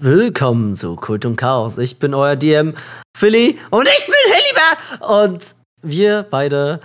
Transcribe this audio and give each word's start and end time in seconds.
Willkommen 0.00 0.76
zu 0.76 0.94
Kult 0.94 1.24
und 1.24 1.34
Chaos. 1.34 1.76
Ich 1.76 1.98
bin 1.98 2.14
euer 2.14 2.36
DM 2.36 2.72
Philly 3.16 3.58
und 3.70 3.88
ich 3.88 4.06
bin 4.06 4.14
Helibert. 4.32 5.10
Und 5.10 5.56
wir 5.82 6.22
beide 6.22 6.80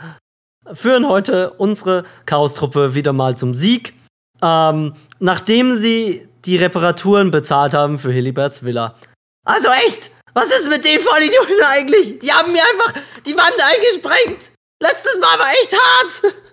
führen 0.74 1.08
heute 1.08 1.52
unsere 1.52 2.06
Chaos-Truppe 2.26 2.96
wieder 2.96 3.14
mal 3.14 3.38
zum 3.38 3.54
Sieg. 3.54 3.94
Ähm, 4.42 4.96
nachdem 5.20 5.76
sie 5.76 6.28
die 6.46 6.58
Reparaturen 6.58 7.30
bezahlt 7.30 7.76
haben 7.76 8.00
für 8.00 8.12
Heliberts 8.12 8.64
Villa. 8.64 8.96
Also 9.46 9.70
echt, 9.86 10.10
was 10.34 10.48
ist 10.48 10.68
mit 10.68 10.84
den 10.84 11.00
Vollidioten 11.00 11.64
eigentlich? 11.66 12.18
Die 12.18 12.34
haben 12.34 12.52
mir 12.52 12.64
einfach 12.64 13.00
die 13.28 13.38
Wand 13.38 13.62
eingesprengt. 13.62 14.54
Letztes 14.82 15.20
Mal 15.20 15.38
war 15.38 15.52
echt 15.62 15.74
hart. 15.74 16.34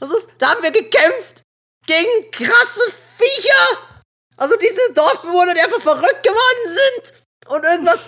Das 0.00 0.10
ist, 0.10 0.28
da 0.38 0.50
haben 0.50 0.62
wir 0.62 0.70
gekämpft 0.70 1.42
gegen 1.86 2.30
krasse 2.30 2.92
Viecher. 3.16 3.93
Also 4.36 4.56
diese 4.56 4.94
Dorfbewohner, 4.94 5.54
die 5.54 5.60
einfach 5.60 5.80
verrückt 5.80 6.22
geworden 6.22 6.66
sind 6.66 7.14
und 7.46 7.64
irgendwas 7.64 8.00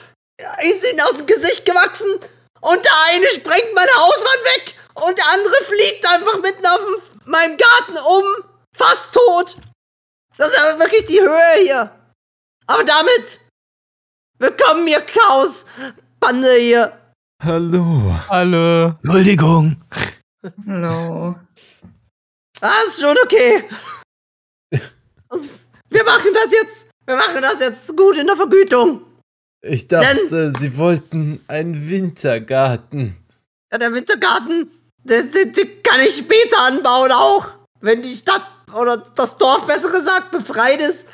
ist 0.62 0.84
ihnen 0.90 1.00
aus 1.00 1.16
dem 1.16 1.26
Gesicht 1.26 1.64
gewachsen. 1.64 2.20
Und 2.60 2.84
der 2.84 2.92
eine 3.08 3.26
sprengt 3.26 3.74
meine 3.74 3.92
Hauswand 3.94 4.44
weg 4.44 4.74
und 4.94 5.16
der 5.16 5.28
andere 5.28 5.54
fliegt 5.64 6.06
einfach 6.06 6.40
mitten 6.40 6.66
auf 6.66 6.80
meinem 7.24 7.56
Garten 7.56 7.98
um, 7.98 8.24
fast 8.74 9.14
tot. 9.14 9.56
Das 10.36 10.48
ist 10.48 10.58
aber 10.58 10.78
wirklich 10.80 11.04
die 11.06 11.20
Höhe 11.20 11.62
hier. 11.62 11.90
Aber 12.66 12.84
damit 12.84 13.40
willkommen 14.38 14.86
ihr 14.88 15.00
Chaos-Bande 15.00 16.54
hier. 16.54 17.12
Hallo. 17.42 18.14
Hallo. 18.28 18.94
Entschuldigung. 19.02 19.82
Hallo. 20.66 21.36
Ah, 22.60 22.80
ist 22.86 23.00
schon 23.00 23.16
okay. 23.24 23.68
Wir 25.96 26.04
machen 26.04 26.30
das 26.34 26.52
jetzt. 26.52 26.88
Wir 27.06 27.16
machen 27.16 27.40
das 27.40 27.58
jetzt 27.58 27.96
gut 27.96 28.18
in 28.18 28.26
der 28.26 28.36
Vergütung. 28.36 29.00
Ich 29.62 29.88
dachte, 29.88 30.52
Sie 30.52 30.76
wollten 30.76 31.42
einen 31.48 31.88
Wintergarten. 31.88 33.16
Ja, 33.72 33.78
der 33.78 33.94
Wintergarten, 33.94 34.70
den, 35.04 35.32
den, 35.32 35.54
den 35.54 35.82
kann 35.82 36.00
ich 36.00 36.16
später 36.16 36.60
anbauen 36.60 37.10
auch. 37.12 37.46
Wenn 37.80 38.02
die 38.02 38.14
Stadt 38.14 38.46
oder 38.74 38.98
das 38.98 39.38
Dorf 39.38 39.66
besser 39.66 39.90
gesagt 39.90 40.32
befreit 40.32 40.82
ist 40.82 41.06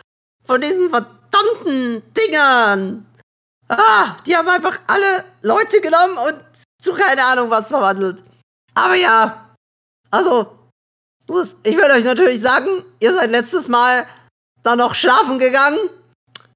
von 0.45 0.61
diesen 0.61 0.91
verdammten 0.91 2.03
Dingern. 2.19 3.07
Ah, 3.69 4.17
die 4.27 4.37
haben 4.37 4.49
einfach 4.49 4.81
alle 4.89 5.25
Leute 5.43 5.81
genommen 5.81 6.19
und 6.19 6.43
zu 6.83 6.93
keine 6.93 7.25
Ahnung 7.25 7.51
was 7.51 7.69
verwandelt. 7.69 8.25
Aber 8.75 8.97
ja, 8.97 9.55
also, 10.11 10.59
ich 11.63 11.77
will 11.77 11.91
euch 11.93 12.05
natürlich 12.05 12.41
sagen, 12.41 12.85
ihr 12.99 13.15
seid 13.15 13.31
letztes 13.31 13.69
Mal 13.69 14.07
da 14.63 14.77
noch 14.77 14.95
schlafen 14.95 15.39
gegangen. 15.39 15.79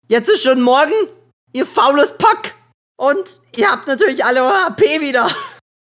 Jetzt 0.09 0.29
ist 0.29 0.43
schon 0.43 0.61
morgen, 0.61 0.95
ihr 1.53 1.67
faules 1.67 2.17
Pack. 2.17 2.55
Und 2.99 3.41
ihr 3.57 3.71
habt 3.71 3.89
natürlich 3.89 4.25
alle 4.25 4.43
euer 4.43 4.67
HP 4.67 5.01
wieder. 5.01 5.29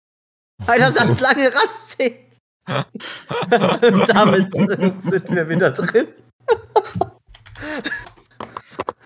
Weil 0.66 0.80
das 0.80 0.98
als 0.98 1.20
lange 1.20 1.54
Rast 1.54 1.92
zählt. 1.92 2.24
Damit 2.70 4.54
sind 4.54 5.30
wir 5.30 5.50
wieder 5.50 5.72
drin. 5.72 6.08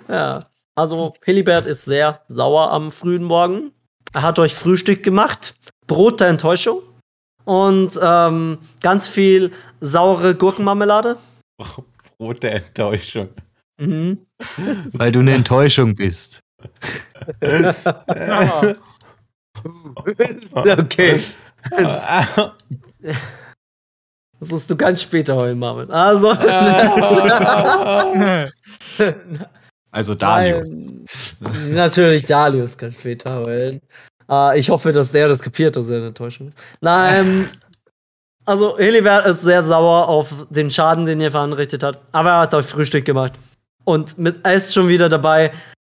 ja, 0.07 0.39
also 0.75 1.13
Hilibert 1.23 1.65
ist 1.65 1.85
sehr 1.85 2.21
sauer 2.27 2.71
am 2.71 2.91
frühen 2.91 3.23
Morgen. 3.23 3.71
Er 4.13 4.21
hat 4.21 4.39
euch 4.39 4.53
Frühstück 4.53 5.03
gemacht, 5.03 5.55
Brot 5.87 6.19
der 6.19 6.27
Enttäuschung 6.27 6.81
und 7.45 7.99
ähm, 8.01 8.59
ganz 8.81 9.07
viel 9.07 9.51
saure 9.81 10.35
Gurkenmarmelade. 10.35 11.17
Brot 12.17 12.43
der 12.43 12.55
Enttäuschung. 12.55 13.29
Mhm. 13.79 14.25
Weil 14.93 15.11
du 15.11 15.19
eine 15.19 15.35
Enttäuschung 15.35 15.93
bist. 15.93 16.41
okay. 17.41 17.73
Das 24.39 24.49
musst 24.49 24.69
du 24.69 24.75
ganz 24.75 25.01
später 25.01 25.35
heulen, 25.35 25.57
Marvin. 25.59 25.89
Also. 25.91 26.29
also 29.91 30.15
Dalius. 30.15 30.69
Nein, 30.69 31.05
natürlich, 31.73 32.25
Dalius 32.25 32.77
kann 32.77 32.93
später 32.93 33.37
heulen. 33.37 33.81
Uh, 34.29 34.51
ich 34.55 34.69
hoffe, 34.69 34.91
dass 34.91 35.11
der 35.11 35.29
das 35.29 35.41
kapiert, 35.41 35.75
dass 35.75 35.89
er 35.89 35.97
eine 35.97 36.07
Enttäuschung 36.07 36.49
ist. 36.49 36.57
Nein, 36.81 37.49
also 38.47 38.77
Helibert 38.77 39.25
ist 39.27 39.41
sehr 39.41 39.61
sauer 39.61 40.07
auf 40.07 40.47
den 40.49 40.71
Schaden, 40.71 41.05
den 41.05 41.19
ihr 41.19 41.31
veranrichtet 41.31 41.83
habt. 41.83 41.99
Aber 42.13 42.31
er 42.31 42.39
hat 42.39 42.53
euch 42.53 42.65
Frühstück 42.65 43.03
gemacht. 43.05 43.33
Und 43.83 44.17
mit, 44.17 44.37
er 44.43 44.55
ist 44.55 44.73
schon 44.73 44.87
wieder 44.87 45.09
dabei, 45.09 45.51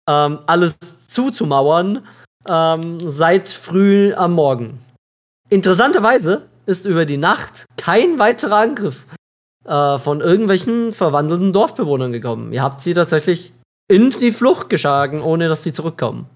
ähm, 0.08 0.38
alles 0.46 0.76
zuzumauern, 1.08 2.06
ähm, 2.48 2.98
seit 3.00 3.48
früh 3.48 4.14
am 4.14 4.32
Morgen. 4.32 4.78
Interessanterweise 5.50 6.48
ist 6.66 6.86
über 6.86 7.06
die 7.06 7.16
Nacht 7.16 7.66
kein 7.76 8.18
weiterer 8.18 8.58
Angriff 8.58 9.04
äh, 9.64 9.98
von 9.98 10.20
irgendwelchen 10.20 10.92
verwandelten 10.92 11.52
Dorfbewohnern 11.52 12.12
gekommen. 12.12 12.52
Ihr 12.52 12.62
habt 12.62 12.82
sie 12.82 12.94
tatsächlich 12.94 13.52
in 13.88 14.10
die 14.10 14.32
Flucht 14.32 14.70
geschlagen, 14.70 15.22
ohne 15.22 15.48
dass 15.48 15.62
sie 15.62 15.72
zurückkommen. 15.72 16.26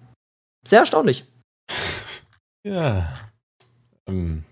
Sehr 0.67 0.81
erstaunlich. 0.81 1.25
Ja. 2.65 3.07
Ähm. 4.07 4.45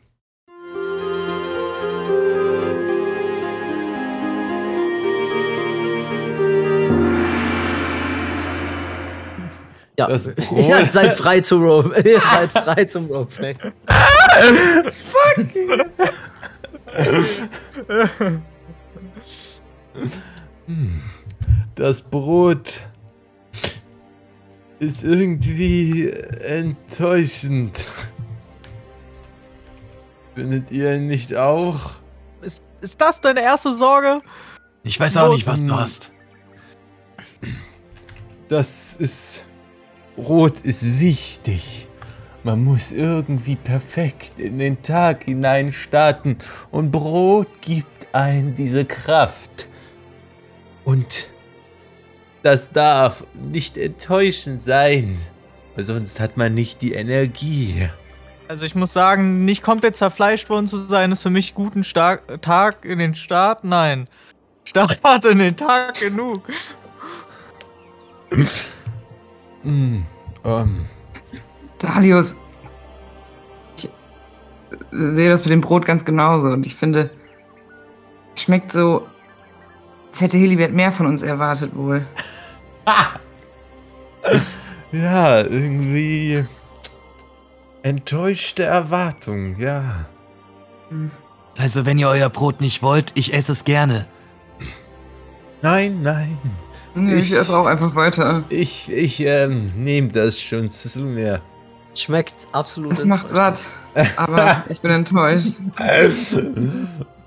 Ja, 9.99 10.09
das 10.09 10.27
ihr 10.57 10.87
seid 10.87 11.15
frei 11.15 11.41
zum 11.41 11.63
Role. 11.63 11.95
ihr 12.05 12.21
seid 12.21 12.53
frei 12.53 12.85
zum 12.85 13.07
Roleplay. 13.07 13.55
Fuck! 15.13 16.01
Das 21.75 22.03
Brot 22.03 22.87
ist 24.79 25.05
irgendwie 25.05 26.11
enttäuschend. 26.11 27.87
Findet 30.35 30.71
ihr 30.71 30.99
nicht 30.99 31.35
auch? 31.35 31.93
Ist, 32.43 32.63
ist 32.83 33.01
das 33.01 33.21
deine 33.23 33.41
erste 33.41 33.73
Sorge? 33.73 34.21
Ich 34.83 35.01
weiß 35.01 35.17
auch 35.17 35.33
nicht, 35.33 35.47
was 35.47 35.65
du 35.65 35.75
hast. 35.75 36.13
Das 38.49 38.97
ist. 38.97 39.47
Brot 40.17 40.61
ist 40.61 40.99
wichtig. 40.99 41.89
Man 42.43 42.65
muss 42.65 42.93
irgendwie 42.93 43.57
perfekt 43.57 44.39
in 44.39 44.59
den 44.59 44.83
Tag 44.83 45.25
hinein 45.25 45.73
starten 45.73 46.39
und 46.71 46.91
Brot 46.91 47.49
gibt 47.61 48.15
einen 48.15 48.55
diese 48.55 48.85
Kraft. 48.85 49.67
Und 50.85 51.29
das 52.43 52.71
darf 52.71 53.25
nicht 53.35 53.77
enttäuschend 53.77 54.63
sein, 54.63 55.19
sonst 55.77 56.21
hat 56.21 56.37
man 56.37 56.55
nicht 56.55 56.81
die 56.83 56.93
Energie. 56.93 57.89
Also 58.49 58.65
ich 58.65 58.77
muss 58.77 58.93
sagen, 58.93 59.45
nicht 59.45 59.63
komplett 59.63 59.97
zerfleischt 59.97 60.49
worden 60.49 60.69
zu 60.69 60.77
sein, 60.77 61.11
ist 61.11 61.25
für 61.25 61.31
mich 61.31 61.53
guten 61.53 61.83
Star 61.83 62.21
Tag 62.41 62.85
in 62.85 63.01
den 63.01 63.15
Start. 63.15 63.65
Nein. 63.65 64.09
Start 64.65 65.25
in 65.25 65.41
den 65.41 65.57
Tag 65.57 65.99
genug. 65.99 66.49
mm, 69.67 70.05
um. 70.45 70.87
Dalius, 71.79 72.41
ich 73.77 73.89
sehe 74.91 75.29
das 75.29 75.45
mit 75.45 75.53
dem 75.53 75.61
Brot 75.61 75.85
ganz 75.85 76.05
genauso 76.05 76.49
und 76.49 76.67
ich 76.67 76.75
finde, 76.75 77.11
es 78.35 78.43
schmeckt 78.43 78.73
so, 78.73 79.07
als 80.11 80.21
hätte 80.21 80.39
Hilibert 80.39 80.73
mehr 80.73 80.93
von 80.93 81.07
uns 81.07 81.23
erwartet 81.23 81.77
wohl. 81.77 82.07
ja, 84.93 85.41
irgendwie 85.41 86.45
enttäuschte 87.83 88.65
Erwartung, 88.65 89.59
ja. 89.59 90.07
Also, 91.59 91.87
wenn 91.87 91.99
ihr 91.99 92.09
euer 92.09 92.31
Brot 92.31 92.61
nicht 92.61 92.83
wollt, 92.83 93.13
ich 93.15 93.35
esse 93.35 93.53
es 93.53 93.65
gerne. 93.65 94.07
Nein, 95.63 96.03
nein. 96.03 96.39
Nee, 96.97 97.17
ich, 97.17 97.31
ich 97.31 97.39
esse 97.39 97.55
auch 97.57 97.67
einfach 97.67 97.95
weiter. 97.95 98.45
Ich, 98.49 98.91
ich 98.91 99.21
ähm, 99.21 99.71
nehme 99.77 100.09
das 100.09 100.41
schon 100.41 100.69
zu 100.71 101.03
mir. 101.03 101.43
Schmeckt 101.95 102.47
absolut. 102.53 102.95
Es 102.95 103.05
macht 103.05 103.29
satt, 103.29 103.61
aber 104.17 104.65
ich 104.69 104.81
bin 104.81 104.91
enttäuscht. 104.91 105.59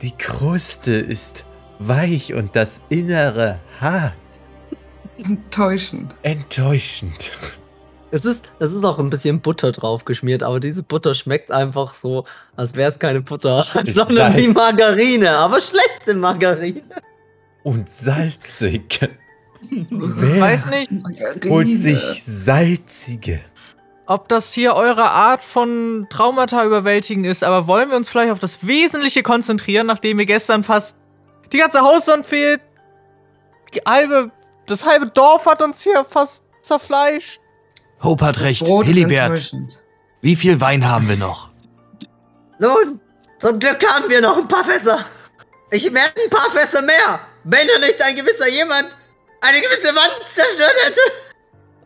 Die 0.02 0.12
Kruste 0.18 0.94
ist 0.94 1.46
weich 1.78 2.34
und 2.34 2.56
das 2.56 2.82
Innere 2.90 3.60
hart. 3.80 4.14
Enttäuschend. 5.18 6.16
Enttäuschend. 6.24 7.38
Es 8.12 8.26
ist, 8.26 8.50
es 8.58 8.74
ist 8.74 8.84
auch 8.84 8.98
ein 8.98 9.12
bisschen 9.12 9.40
Butter 9.40 9.72
drauf 9.72 10.04
geschmiert, 10.04 10.42
aber 10.42 10.60
diese 10.60 10.82
Butter 10.82 11.14
schmeckt 11.14 11.52
einfach 11.52 11.94
so, 11.94 12.26
als 12.56 12.76
wäre 12.76 12.90
es 12.90 12.98
keine 12.98 13.22
Butter, 13.22 13.64
sondern 13.86 14.36
wie 14.36 14.48
Margarine, 14.48 15.30
aber 15.30 15.62
schlechte 15.62 16.16
Margarine. 16.16 16.82
Und 17.62 17.88
salzig. 17.90 19.00
Wer 19.62 20.42
Weiß 20.42 20.68
nicht, 20.68 20.92
holt 21.46 21.70
sich 21.70 22.24
salzige? 22.24 23.40
ob 24.10 24.28
das 24.28 24.54
hier 24.54 24.74
eure 24.74 25.12
Art 25.12 25.44
von 25.44 26.08
Traumata 26.10 26.66
überwältigen 26.66 27.26
ist, 27.26 27.44
aber 27.44 27.68
wollen 27.68 27.90
wir 27.92 27.96
uns 27.96 28.10
vielleicht 28.10 28.32
auf 28.32 28.40
das 28.40 28.66
Wesentliche 28.66 29.22
konzentrieren, 29.22 29.86
nachdem 29.86 30.18
mir 30.18 30.26
gestern 30.26 30.64
fast 30.64 30.98
die 31.54 31.60
ganze 31.60 31.82
Hauswand 31.82 32.26
fehlt? 32.26 32.60
Die 33.76 33.82
halbe, 33.88 34.32
das 34.66 34.84
halbe 34.84 35.06
Dorf 35.06 35.46
hat 35.46 35.62
uns 35.62 35.84
hier 35.84 36.04
fast 36.04 36.44
zerfleischt. 36.64 37.40
Hope 38.02 38.26
hat 38.26 38.42
recht. 38.42 38.66
Hilibert, 38.66 39.30
enttäuschend. 39.30 39.78
wie 40.22 40.36
viel 40.36 40.60
Wein 40.60 40.90
haben 40.90 41.08
wir 41.08 41.18
noch? 41.18 41.52
Nun, 42.58 43.00
zum 43.38 43.60
Glück 43.60 43.86
haben 43.94 44.10
wir 44.10 44.22
noch 44.22 44.38
ein 44.38 44.48
paar 44.48 44.64
Fässer. 44.64 45.06
Ich 45.70 45.86
werde 45.86 46.14
ein 46.24 46.32
paar 46.32 46.50
Fässer 46.50 46.82
mehr, 46.82 47.20
wenn 47.44 47.68
da 47.68 47.78
nicht 47.78 48.02
ein 48.02 48.16
gewisser 48.16 48.50
jemand 48.50 48.98
eine 49.42 49.62
gewisse 49.62 49.96
Wand 49.96 50.26
zerstört 50.26 50.76
hätte, 50.86 51.00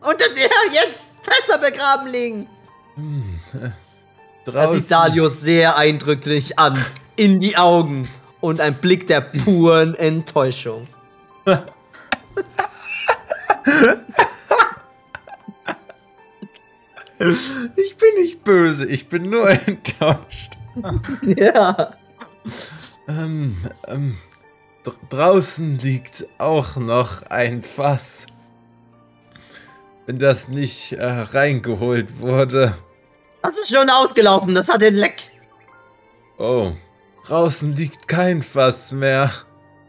unter 0.00 0.28
der 0.34 0.50
jetzt 0.72 1.14
Fässer 1.22 1.58
begraben 1.58 2.08
liegen. 2.08 2.48
Er 2.96 3.72
sieht 4.42 4.54
Draußen. 4.54 4.88
Dalius 4.88 5.40
sehr 5.40 5.76
eindrücklich 5.76 6.58
an, 6.58 6.84
in 7.16 7.40
die 7.40 7.56
Augen 7.56 8.08
und 8.40 8.60
ein 8.60 8.74
Blick 8.74 9.06
der 9.06 9.20
puren 9.22 9.94
Enttäuschung. 9.94 10.86
Ich 17.76 17.96
bin 17.96 18.08
nicht 18.20 18.44
böse, 18.44 18.86
ich 18.86 19.08
bin 19.08 19.30
nur 19.30 19.48
enttäuscht. 19.66 20.52
Ja. 21.22 21.94
Ähm, 23.08 23.56
ähm, 23.86 24.16
draußen 25.08 25.78
liegt 25.78 26.26
auch 26.38 26.76
noch 26.76 27.22
ein 27.22 27.62
Fass. 27.62 28.26
Wenn 30.06 30.18
das 30.18 30.48
nicht 30.48 30.92
äh, 30.92 31.04
reingeholt 31.04 32.20
wurde. 32.20 32.76
Das 33.42 33.58
ist 33.58 33.74
schon 33.74 33.88
ausgelaufen, 33.88 34.54
das 34.54 34.68
hat 34.68 34.82
den 34.82 34.94
Leck. 34.94 35.30
Oh, 36.38 36.72
draußen 37.26 37.74
liegt 37.74 38.08
kein 38.08 38.42
Fass 38.42 38.92
mehr. 38.92 39.30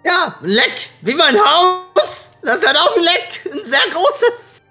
Ja, 0.05 0.35
Leck, 0.41 0.89
wie 1.01 1.15
mein 1.15 1.35
Haus. 1.35 2.33
Das 2.43 2.65
hat 2.65 2.77
auch 2.77 2.95
ein 2.95 3.03
Leck, 3.03 3.41
ein 3.51 3.63
sehr 3.63 3.89
großes. 3.91 4.61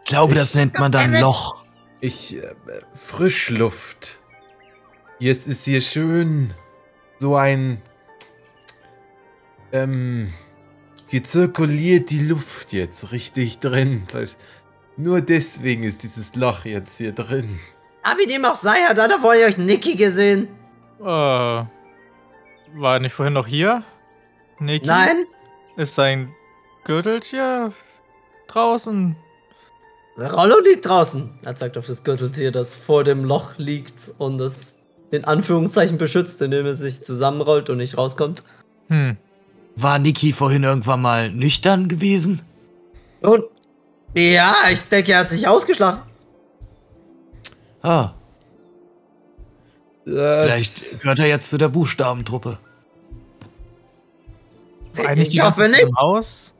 Ich 0.00 0.10
glaube, 0.10 0.34
das 0.34 0.54
nennt 0.54 0.78
man 0.78 0.92
dann 0.92 1.14
Loch. 1.14 1.64
Ich, 2.00 2.36
äh, 2.36 2.54
Frischluft. 2.94 4.18
Jetzt 5.18 5.46
ist 5.46 5.64
hier 5.64 5.80
schön 5.80 6.52
so 7.18 7.36
ein, 7.36 7.80
ähm, 9.72 10.32
hier 11.08 11.24
zirkuliert 11.24 12.10
die 12.10 12.26
Luft 12.26 12.72
jetzt 12.72 13.12
richtig 13.12 13.58
drin. 13.60 14.06
Weil 14.12 14.28
Nur 14.96 15.20
deswegen 15.20 15.82
ist 15.82 16.02
dieses 16.02 16.34
Loch 16.34 16.64
jetzt 16.64 16.98
hier 16.98 17.12
drin. 17.12 17.58
Aber 18.02 18.18
wie 18.20 18.26
dem 18.26 18.44
auch 18.44 18.56
sei, 18.56 18.76
hat 18.88 18.98
einer 18.98 19.18
von 19.18 19.30
euch 19.30 19.56
Niki 19.56 19.96
gesehen? 19.96 20.48
Äh, 21.00 21.04
war 21.04 21.68
er 22.82 23.00
nicht 23.00 23.14
vorhin 23.14 23.34
noch 23.34 23.46
hier? 23.46 23.82
Niki? 24.58 24.86
Nein? 24.86 25.26
Ist 25.76 25.94
sein 25.94 26.32
Gürteltier 26.84 27.72
draußen? 28.46 29.16
Rollo 30.16 30.60
liegt 30.60 30.86
draußen. 30.86 31.40
Er 31.44 31.56
zeigt 31.56 31.76
auf 31.76 31.86
das 31.86 32.04
Gürteltier, 32.04 32.52
das 32.52 32.76
vor 32.76 33.02
dem 33.02 33.24
Loch 33.24 33.54
liegt 33.56 34.12
und 34.18 34.40
es 34.40 34.73
in 35.14 35.24
Anführungszeichen 35.24 35.98
beschützt, 35.98 36.40
indem 36.42 36.66
es 36.66 36.78
sich 36.80 37.02
zusammenrollt 37.04 37.70
und 37.70 37.78
nicht 37.78 37.96
rauskommt. 37.96 38.42
Hm. 38.88 39.16
War 39.76 39.98
Niki 39.98 40.32
vorhin 40.32 40.62
irgendwann 40.64 41.02
mal 41.02 41.30
nüchtern 41.30 41.88
gewesen? 41.88 42.42
Und 43.20 43.44
ja, 44.14 44.54
ich 44.70 44.82
denke, 44.88 45.12
er 45.12 45.20
hat 45.20 45.30
sich 45.30 45.48
ausgeschlafen. 45.48 46.02
Ah, 47.82 48.10
Das- 50.04 50.44
vielleicht 50.44 51.00
gehört 51.02 51.18
er 51.18 51.26
jetzt 51.26 51.50
zu 51.50 51.58
der 51.58 51.68
Buchstabentruppe. 51.68 52.58
Eigentlich 54.96 55.28
ich 55.34 55.42
hoffe 55.42 55.68
nicht. 55.68 55.82
Im 55.82 55.96
Haus? 55.96 56.54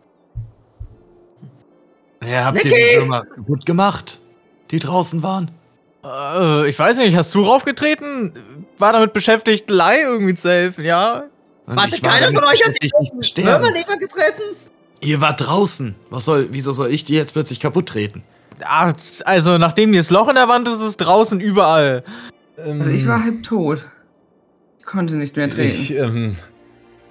Ja, 2.26 2.46
habt 2.46 2.64
ihr 2.64 2.70
die 2.70 2.96
Würmer 3.00 3.24
gut 3.46 3.64
gemacht, 3.66 4.18
die 4.70 4.78
draußen 4.78 5.22
waren? 5.22 5.50
Äh, 6.04 6.68
ich 6.68 6.78
weiß 6.78 6.98
nicht, 6.98 7.16
hast 7.16 7.34
du 7.34 7.42
raufgetreten? 7.42 8.32
War 8.78 8.92
damit 8.92 9.12
beschäftigt, 9.12 9.70
Lai 9.70 10.00
irgendwie 10.02 10.34
zu 10.34 10.48
helfen, 10.50 10.84
ja? 10.84 11.24
Und 11.66 11.76
Warte, 11.76 12.00
keiner 12.00 12.26
von 12.26 12.44
euch 12.44 12.64
hat 12.66 12.74
die 12.82 12.88
beschäftigt, 12.88 12.94
nicht 13.00 13.12
zu 13.14 13.22
sterben. 13.22 13.64
Würmer 13.64 13.70
niedergetreten? 13.70 14.42
Ihr 15.00 15.20
wart 15.20 15.46
draußen. 15.46 15.94
Was 16.10 16.24
soll, 16.26 16.48
wieso 16.50 16.72
soll 16.72 16.90
ich 16.90 17.04
die 17.04 17.14
jetzt 17.14 17.32
plötzlich 17.32 17.60
kaputt 17.60 17.86
treten? 17.86 18.22
Ah, 18.62 18.92
also, 19.24 19.58
nachdem 19.58 19.92
dieses 19.92 20.10
Loch 20.10 20.28
in 20.28 20.34
der 20.36 20.48
Wand 20.48 20.68
ist, 20.68 20.74
ist 20.74 20.82
es 20.82 20.96
draußen 20.96 21.40
überall. 21.40 22.04
Also 22.56 22.90
ich 22.90 23.06
war 23.06 23.22
halb 23.24 23.42
tot. 23.42 23.88
Ich 24.78 24.84
konnte 24.86 25.16
nicht 25.16 25.36
mehr 25.36 25.50
treten. 25.50 25.70
Ich 25.70 25.94
ähm, 25.94 26.36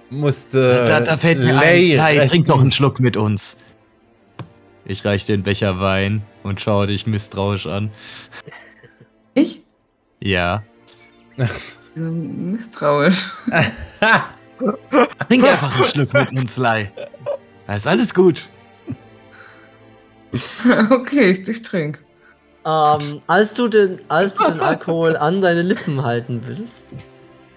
musste. 0.08 0.84
da, 0.86 1.00
da 1.00 1.16
fällt 1.16 1.38
mir 1.38 1.52
Lay 1.52 1.98
ein. 1.98 2.04
Hey, 2.04 2.18
retten. 2.18 2.30
trink 2.30 2.46
doch 2.46 2.60
einen 2.60 2.72
Schluck 2.72 3.00
mit 3.00 3.16
uns. 3.16 3.58
Ich 4.86 5.04
reich 5.04 5.24
den 5.26 5.42
Becher 5.42 5.80
Wein 5.80 6.22
und 6.42 6.60
schaue 6.60 6.86
dich 6.86 7.06
misstrauisch 7.06 7.66
an. 7.66 7.90
Ich? 9.34 9.62
Ja. 10.20 10.62
So 11.96 12.06
misstrauisch. 12.06 13.34
Trink 15.28 15.48
einfach 15.48 15.76
einen 15.76 15.84
Schluck 15.84 16.12
mit 16.12 16.32
uns, 16.32 16.56
Lai. 16.56 16.90
Da 17.68 17.76
ist 17.76 17.86
alles 17.86 18.12
gut. 18.12 18.48
okay, 20.90 21.30
ich, 21.30 21.48
ich 21.48 21.62
trinke. 21.62 22.00
Ähm, 22.66 23.20
als 23.28 23.54
du 23.54 23.68
den, 23.68 24.00
als 24.08 24.34
du 24.34 24.44
den 24.44 24.58
Alkohol 24.58 25.16
an 25.16 25.40
deine 25.40 25.62
Lippen 25.62 26.02
halten 26.02 26.40
willst, 26.46 26.94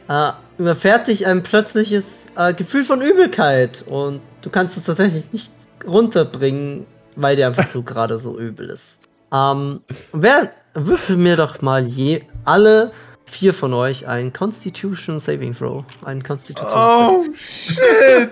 äh, 0.08 0.32
überfährt 0.60 1.08
dich 1.08 1.26
ein 1.26 1.42
plötzliches 1.42 2.28
äh, 2.36 2.54
Gefühl 2.54 2.84
von 2.84 3.02
Übelkeit 3.02 3.86
und 3.88 4.22
du 4.44 4.52
kannst 4.52 4.78
es 4.78 4.84
tatsächlich 4.84 5.32
nicht 5.32 5.52
runterbringen, 5.86 6.86
weil 7.16 7.36
dir 7.36 7.48
einfach 7.48 7.66
so 7.66 7.82
gerade 7.82 8.20
so 8.20 8.38
übel 8.38 8.70
ist. 8.70 9.07
Ähm, 9.32 9.82
wer, 10.14 10.52
würfel 10.74 11.18
mir 11.18 11.36
doch 11.36 11.62
mal 11.62 11.86
je 11.86 12.24
alle 12.46 12.92
vier 13.26 13.54
von 13.54 13.74
euch 13.74 14.08
ein 14.08 14.32
Constitution 14.32 15.20
Saving 15.20 15.54
Throw. 15.54 15.84
Ein 16.06 16.24
Constitution 16.24 16.74
Oh, 16.74 17.26
shit. 17.38 18.32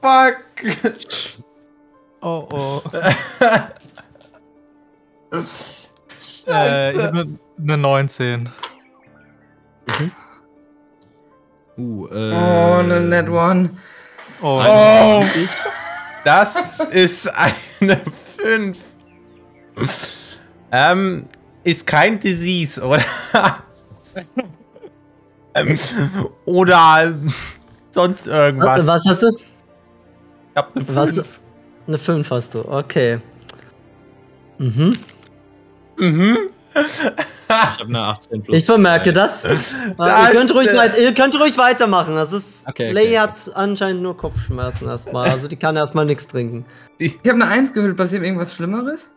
Fuck. 0.00 0.36
Oh, 2.20 2.48
oh. 2.50 2.82
äh, 5.32 5.40
ich 5.40 6.46
Scheiße. 6.46 7.02
hab 7.02 7.12
ne, 7.14 7.38
ne 7.58 7.76
19. 7.76 8.48
Uh, 11.78 12.06
Oh, 12.10 12.82
ne 12.82 13.00
Net 13.00 13.28
One. 13.28 13.70
Oh, 14.40 14.62
Oh, 14.64 15.22
das 16.24 16.56
ist 16.90 17.28
eine 17.34 18.02
5. 18.36 18.78
Ähm, 20.74 21.26
ist 21.64 21.86
kein 21.86 22.18
Disease, 22.18 22.80
oder? 22.80 23.02
ähm, 25.54 25.78
oder 26.46 27.14
sonst 27.90 28.26
irgendwas. 28.26 28.86
Was 28.86 29.04
hast 29.06 29.22
du? 29.22 29.28
Ich 29.36 29.44
hab 30.56 30.74
eine 30.74 30.96
Was? 30.96 31.14
5. 31.16 31.40
Eine 31.86 31.98
5 31.98 32.30
hast 32.30 32.54
du, 32.54 32.60
okay. 32.66 33.18
Mhm. 34.56 34.96
Mhm. 35.98 36.38
Ich 36.74 37.50
habe 37.50 37.84
eine 37.84 37.98
18 38.06 38.42
plus. 38.42 38.56
Ich 38.56 38.64
vermerke 38.64 39.12
zwei. 39.12 39.20
das. 39.20 39.44
Äh, 39.44 39.48
Das, 39.48 39.74
ihr, 39.74 40.30
könnt 40.30 40.54
ruhig 40.54 40.74
weit, 40.74 40.98
ihr 40.98 41.12
könnt 41.12 41.38
ruhig 41.38 41.58
weitermachen. 41.58 42.14
Das 42.14 42.32
ist. 42.32 42.66
Okay, 42.66 42.84
okay, 42.84 42.92
Lay 42.92 43.06
okay. 43.08 43.18
hat 43.18 43.54
anscheinend 43.54 44.02
nur 44.02 44.16
Kopfschmerzen 44.16 44.88
erstmal. 44.88 45.28
Also 45.28 45.48
die 45.48 45.56
kann 45.56 45.76
erstmal 45.76 46.06
nichts 46.06 46.26
trinken. 46.26 46.64
Ich 46.96 47.18
habe 47.26 47.34
eine 47.34 47.48
Eins 47.48 47.74
gewählt. 47.74 47.94
Passiert 47.96 48.22
irgendwas 48.22 48.54
Schlimmeres? 48.54 49.10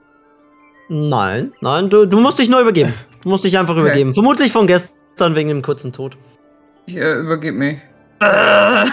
Nein, 0.88 1.54
nein, 1.62 1.90
du, 1.90 2.06
du 2.06 2.20
musst 2.20 2.40
dich 2.40 2.50
nur 2.50 2.62
übergeben. 2.62 2.94
Du 3.24 3.30
musst 3.30 3.44
dich 3.44 3.58
einfach 3.58 3.76
übergeben. 3.76 4.14
Vermutlich 4.14 4.52
von 4.52 4.68
gestern 4.68 5.36
wegen 5.36 5.50
dem 5.50 5.62
kurzen 5.62 5.92
Tod. 5.92 6.18
Ich 6.86 6.96
äh, 6.96 7.20
übergebe 7.20 7.58
mich. 7.58 7.80
Ach 8.20 8.86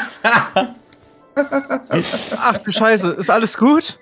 du 2.59 2.73
Scheiße, 2.73 3.11
ist 3.13 3.31
alles 3.31 3.57
gut? 3.57 3.99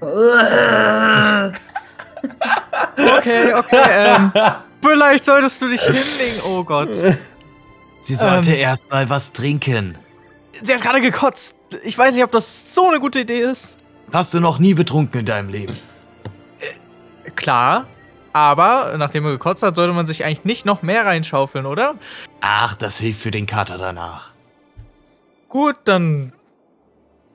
Okay, 0.00 1.52
okay, 3.54 3.80
ähm. 3.88 4.32
Vielleicht 4.82 5.26
solltest 5.26 5.60
du 5.60 5.68
dich 5.68 5.82
hinlegen. 5.82 6.40
Oh 6.48 6.64
Gott. 6.64 6.88
Sie 8.00 8.14
sollte 8.14 8.50
Ähm. 8.52 8.58
erst 8.58 8.90
mal 8.90 9.08
was 9.10 9.32
trinken. 9.32 9.98
Sie 10.62 10.72
hat 10.72 10.80
gerade 10.82 11.00
gekotzt. 11.02 11.56
Ich 11.84 11.96
weiß 11.96 12.14
nicht, 12.14 12.24
ob 12.24 12.32
das 12.32 12.74
so 12.74 12.88
eine 12.88 12.98
gute 12.98 13.20
Idee 13.20 13.40
ist. 13.40 13.78
Hast 14.12 14.34
du 14.34 14.40
noch 14.40 14.58
nie 14.58 14.74
betrunken 14.74 15.20
in 15.20 15.26
deinem 15.26 15.50
Leben? 15.50 15.76
Klar, 17.36 17.86
aber 18.32 18.94
nachdem 18.96 19.24
er 19.24 19.32
gekotzt 19.32 19.62
hat, 19.62 19.76
sollte 19.76 19.92
man 19.92 20.06
sich 20.06 20.24
eigentlich 20.24 20.44
nicht 20.44 20.66
noch 20.66 20.82
mehr 20.82 21.04
reinschaufeln, 21.04 21.66
oder? 21.66 21.94
Ach, 22.40 22.74
das 22.74 22.98
hilft 22.98 23.20
für 23.20 23.30
den 23.30 23.46
Kater 23.46 23.78
danach. 23.78 24.32
Gut, 25.48 25.76
dann. 25.84 26.32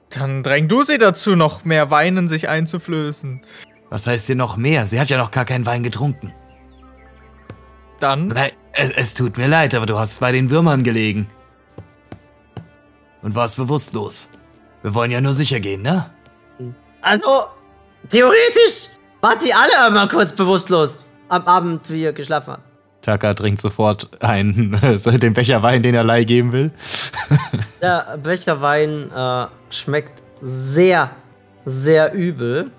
Dann 0.10 0.44
dräng 0.44 0.68
du 0.68 0.84
sie 0.84 0.98
dazu, 0.98 1.36
noch 1.36 1.66
mehr 1.66 1.92
Wein 1.92 2.16
in 2.16 2.28
sich 2.28 2.48
einzuflößen. 2.48 3.42
Was 3.90 4.08
heißt 4.08 4.30
dir 4.30 4.36
noch 4.36 4.56
mehr? 4.56 4.86
Sie 4.86 5.00
hat 5.00 5.10
ja 5.10 5.18
noch 5.18 5.32
gar 5.32 5.46
keinen 5.46 5.66
Wein 5.66 5.84
getrunken. 5.84 6.34
Dann. 8.00 8.30
Nein, 8.30 8.52
es, 8.72 8.92
es 8.92 9.14
tut 9.14 9.38
mir 9.38 9.48
leid, 9.48 9.74
aber 9.74 9.86
du 9.86 9.98
hast 9.98 10.20
bei 10.20 10.32
den 10.32 10.50
Würmern 10.50 10.84
gelegen. 10.84 11.30
Und 13.22 13.36
warst 13.36 13.58
bewusstlos. 13.58 14.30
Wir 14.84 14.94
wollen 14.94 15.12
ja 15.12 15.20
nur 15.20 15.34
sicher 15.34 15.60
gehen, 15.60 15.82
ne? 15.82 16.12
Also, 17.02 17.46
theoretisch 18.10 18.90
waren 19.26 19.40
die 19.44 19.54
alle 19.54 19.88
einmal 19.88 20.08
kurz 20.08 20.32
bewusstlos 20.34 21.00
am 21.30 21.48
Abend, 21.48 21.90
wie 21.90 22.04
ihr 22.04 22.14
geschlafen 22.14 22.54
habt. 22.54 22.64
Taka 23.02 23.34
trinkt 23.34 23.60
sofort 23.60 24.22
einen, 24.24 24.80
den 25.22 25.34
Becher 25.34 25.64
Wein, 25.64 25.82
den 25.82 25.96
er 25.96 26.04
Lei 26.04 26.24
geben 26.24 26.52
will. 26.52 26.72
Der 27.82 28.18
Becher 28.22 28.62
Wein 28.62 29.12
äh, 29.12 29.48
schmeckt 29.70 30.22
sehr, 30.42 31.10
sehr 31.66 32.14
übel. 32.14 32.72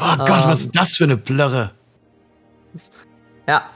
Oh 0.00 0.16
Gott, 0.16 0.46
was 0.46 0.60
ist 0.60 0.76
das 0.76 0.96
für 0.96 1.04
eine 1.04 1.16
Plörre? 1.16 1.70
Ja. 3.46 3.70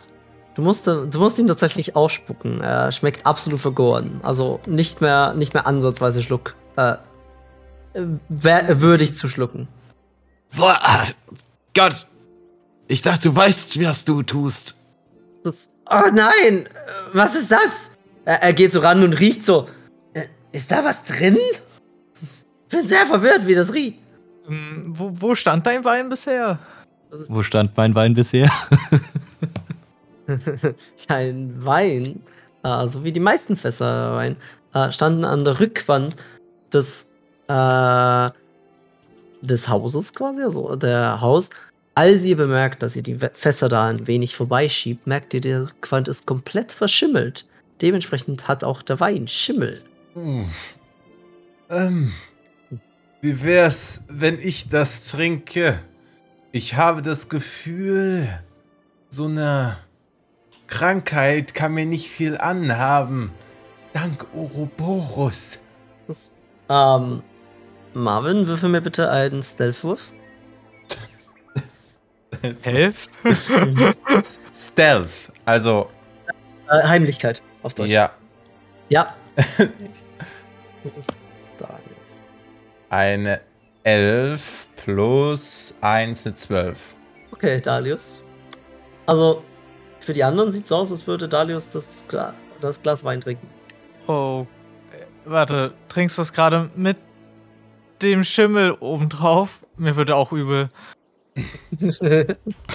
Du 0.57 0.63
musst, 0.63 0.89
du 0.89 1.19
musst 1.19 1.39
ihn 1.39 1.47
tatsächlich 1.47 1.95
ausspucken. 1.95 2.61
Er 2.61 2.91
schmeckt 2.91 3.25
absolut 3.25 3.61
vergoren. 3.61 4.21
Also 4.25 4.61
nicht 4.67 5.01
mehr, 5.01 5.35
nicht 5.35 5.55
mehr 5.55 5.67
ansatzweise 5.67 6.23
Schluck. 6.23 6.57
Äh, 6.77 6.97
wär- 8.29 8.81
würdig 8.81 9.15
zu 9.15 9.29
schlucken. 9.29 9.69
Boah, 10.57 10.77
ah, 10.83 11.05
Gott. 11.75 12.07
Ich 12.89 13.03
dachte, 13.03 13.29
du 13.29 13.37
weißt, 13.37 13.83
was 13.85 14.05
du 14.05 14.23
tust. 14.23 14.77
Das, 15.45 15.71
oh 15.91 16.11
nein! 16.13 16.69
Was 17.13 17.35
ist 17.35 17.51
das? 17.51 17.93
Er, 18.25 18.43
er 18.43 18.53
geht 18.53 18.73
so 18.73 18.81
ran 18.81 19.03
und 19.03 19.19
riecht 19.19 19.45
so. 19.45 19.69
Äh, 20.13 20.25
Ist 20.53 20.71
da 20.71 20.85
was 20.85 21.05
drin? 21.05 21.39
Ich 22.23 22.77
bin 22.77 22.87
sehr 22.89 23.07
verwirrt, 23.07 23.47
wie 23.47 23.55
das 23.55 23.73
riecht. 23.73 23.99
Ähm, 24.49 24.93
Wo, 24.97 25.11
wo 25.13 25.35
stand 25.35 25.67
dein 25.67 25.85
Wein 25.85 26.09
bisher? 26.09 26.59
Wo 27.29 27.43
stand 27.43 27.77
mein 27.77 27.95
Wein 27.95 28.15
bisher? 28.15 28.51
Kein 31.09 31.65
Wein, 31.65 32.23
äh, 32.63 32.87
so 32.87 33.03
wie 33.05 33.13
die 33.13 33.21
meisten 33.21 33.57
Fässer 33.57 34.15
Wein, 34.15 34.37
äh, 34.75 34.93
standen 34.93 35.25
an 35.25 35.45
der 35.45 35.59
Rückwand 35.59 36.15
des, 36.73 37.11
äh, 37.49 38.29
des 39.41 39.69
Hauses 39.69 40.15
quasi, 40.15 40.43
also 40.43 40.77
der 40.77 41.21
Haus. 41.21 41.51
Als 41.95 42.25
ihr 42.25 42.37
bemerkt, 42.37 42.83
dass 42.83 42.97
ihr 42.97 43.03
die 43.03 43.19
Fässer 43.33 43.69
da 43.69 43.89
ein 43.89 44.07
wenig 44.07 44.35
vorbeischiebt, 44.35 45.07
merkt 45.07 45.35
ihr, 45.35 45.41
der 45.41 45.65
Rückwand 45.65 46.09
ist 46.09 46.27
komplett 46.27 46.73
verschimmelt. 46.73 47.47
Dementsprechend 47.83 48.49
hat 48.49 48.65
auch 48.65 48.83
der 48.83 49.01
Wein 49.01 49.27
Schimmel. 49.27 49.83
Hm. 50.15 50.47
Ähm, 51.69 52.13
wie 53.21 53.43
wär's, 53.43 54.05
wenn 54.09 54.39
ich 54.39 54.69
das 54.69 55.11
trinke? 55.11 55.79
Ich 56.53 56.75
habe 56.75 57.03
das 57.03 57.29
Gefühl, 57.29 58.29
so 59.09 59.27
eine 59.27 59.77
Krankheit 60.67 61.55
kann 61.55 61.75
mir 61.75 61.87
nicht 61.87 62.09
viel 62.09 62.39
anhaben. 62.39 63.31
Dank 63.93 64.27
Ouroboros. 64.35 65.59
Das, 66.07 66.35
ähm, 66.69 67.23
Marvin, 67.95 68.47
würfel 68.47 68.69
mir 68.69 68.81
bitte 68.81 69.11
einen 69.11 69.43
Stealth-Wurf. 69.43 70.13
Elf? 72.63 73.07
Stealth, 74.55 75.33
also 75.45 75.89
Äh, 76.71 76.87
Heimlichkeit 76.89 77.43
auf 77.63 77.75
Deutsch. 77.75 77.91
ja, 77.91 78.11
Ja. 78.89 79.15
das 79.37 79.69
ist 80.97 81.11
Daniel. 81.59 81.97
eine 82.89 83.41
11 83.85 84.69
plus 84.77 85.75
1 85.81 86.27
eine 86.27 86.35
12. 86.35 86.95
Okay, 87.33 87.61
Dalius. 87.61 88.25
Also, 89.07 89.43
für 89.99 90.13
die 90.13 90.23
anderen 90.25 90.51
sieht 90.51 90.63
es 90.63 90.69
so 90.69 90.77
aus, 90.77 90.91
als 90.91 91.07
würde 91.07 91.29
Dalius 91.29 91.71
das, 91.71 92.07
Gla 92.09 92.33
das 92.61 92.81
Glas 92.83 93.03
Wein 93.05 93.21
trinken. 93.21 93.49
Oh. 94.07 94.47
äh, 94.93 95.05
Warte, 95.29 95.75
trinkst 95.89 96.17
du 96.17 96.23
das 96.23 96.33
gerade 96.33 96.71
mit 96.75 96.97
dem 98.03 98.25
Schimmel 98.25 98.73
obendrauf? 98.81 99.61
Mir 99.77 99.97
würde 99.97 100.17
auch 100.17 100.33
übel. 100.33 100.69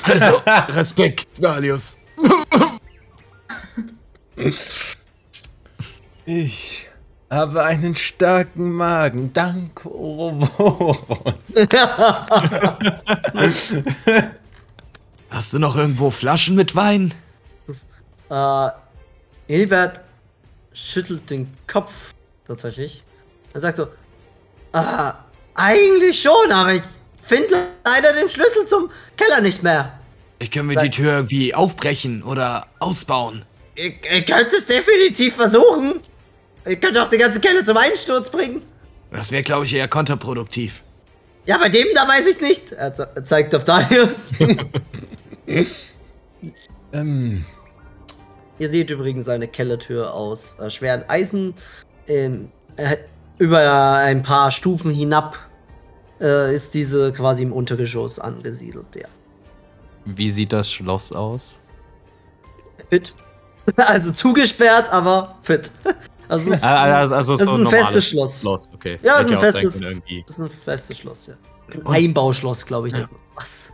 Also, 0.04 0.42
Respekt, 0.46 1.28
Dalius. 1.40 2.06
Ich 6.26 6.90
habe 7.30 7.64
einen 7.64 7.96
starken 7.96 8.72
Magen, 8.72 9.34
dank 9.34 9.86
Ouroboros. 9.86 11.54
Hast 15.30 15.54
du 15.54 15.60
noch 15.60 15.76
irgendwo 15.76 16.12
Flaschen 16.12 16.56
mit 16.56 16.76
Wein? 16.76 17.14
das, 17.68 17.90
äh, 18.30 18.70
Hilbert 19.48 20.02
schüttelt 20.74 21.30
den 21.30 21.52
Kopf 21.68 22.14
tatsächlich. 22.46 23.04
Er 23.54 23.60
sagt 23.60 23.78
so, 23.78 23.88
äh, 24.76 25.14
eigentlich 25.56 26.22
schon, 26.22 26.52
aber 26.52 26.74
ich 26.74 26.82
finde 27.24 27.56
leider 27.86 28.14
den 28.14 28.30
Schlüssel 28.30 28.66
zum 28.66 28.90
Keller 29.18 29.42
nicht 29.42 29.64
mehr. 29.64 30.00
Ich 30.40 30.52
können 30.52 30.70
wir 30.70 30.78
die 30.78 30.90
Tür 30.90 31.14
irgendwie 31.14 31.56
aufbrechen 31.56 32.22
oder 32.24 32.68
ausbauen. 32.80 33.46
Ihr, 33.76 33.94
ihr 34.12 34.26
könnt 34.26 34.52
es 34.52 34.66
definitiv 34.66 35.36
versuchen. 35.36 36.02
Ihr 36.68 36.76
könnt 36.76 36.98
auch 36.98 37.08
den 37.08 37.20
ganzen 37.20 37.42
Keller 37.42 37.64
zum 37.64 37.78
Einsturz 37.78 38.30
bringen. 38.30 38.62
Das 39.12 39.32
wäre, 39.32 39.44
glaube 39.44 39.66
ich, 39.66 39.74
eher 39.74 39.88
kontraproduktiv. 39.88 40.84
Ja, 41.46 41.58
bei 41.58 41.70
dem 41.70 41.88
da 41.94 42.08
weiß 42.08 42.28
ich 42.28 42.42
nicht. 42.42 42.74
Er 42.74 42.94
er 43.16 43.24
zeigt 43.24 43.56
auf 43.56 43.64
Darius. 43.64 44.32
ähm, 46.94 47.46
Ihr 48.58 48.70
seht 48.70 48.90
übrigens 48.90 49.28
eine 49.30 49.48
Kellertür 49.48 50.14
aus 50.14 50.60
äh, 50.60 50.70
schweren 50.70 51.04
Eisen. 51.08 51.54
Ähm, 52.08 52.50
äh, 52.78 52.98
über 53.38 53.96
ein 53.98 54.24
paar 54.24 54.52
Stufen 54.52 54.92
hinab 54.92 55.38
äh, 56.22 56.54
ist 56.56 56.74
diese 56.74 57.12
quasi 57.12 57.44
im 57.44 57.52
Untergeschoss 57.52 58.20
angesiedelt, 58.20 58.96
ja. 58.96 59.08
Wie 60.06 60.32
sieht 60.32 60.54
das 60.54 60.72
Schloss 60.72 61.12
aus? 61.12 61.60
Fit. 62.90 63.14
Also 63.78 64.12
zugesperrt, 64.12 64.92
aber 64.92 65.40
fit. 65.42 65.72
Also 66.30 66.52
es 66.52 66.58
ist, 66.60 66.64
also, 66.64 67.16
also 67.16 67.34
ist 67.34 67.48
ein 67.48 67.68
festes 67.68 68.10
Schloss. 68.10 68.70
Okay. 68.76 69.00
ja, 69.02 69.22
es 69.22 69.26
ist 69.26 69.32
ein 69.32 69.40
festes, 69.40 69.74
das 69.74 70.38
ist 70.38 70.40
ein 70.40 70.50
festes 70.52 70.98
Schloss, 71.00 71.28
ja. 71.28 71.34
Ein 71.74 71.88
Einbauschloss, 71.88 72.68
glaube 72.68 72.90
ich. 72.90 72.94
Ja. 72.94 73.10
Was? 73.34 73.74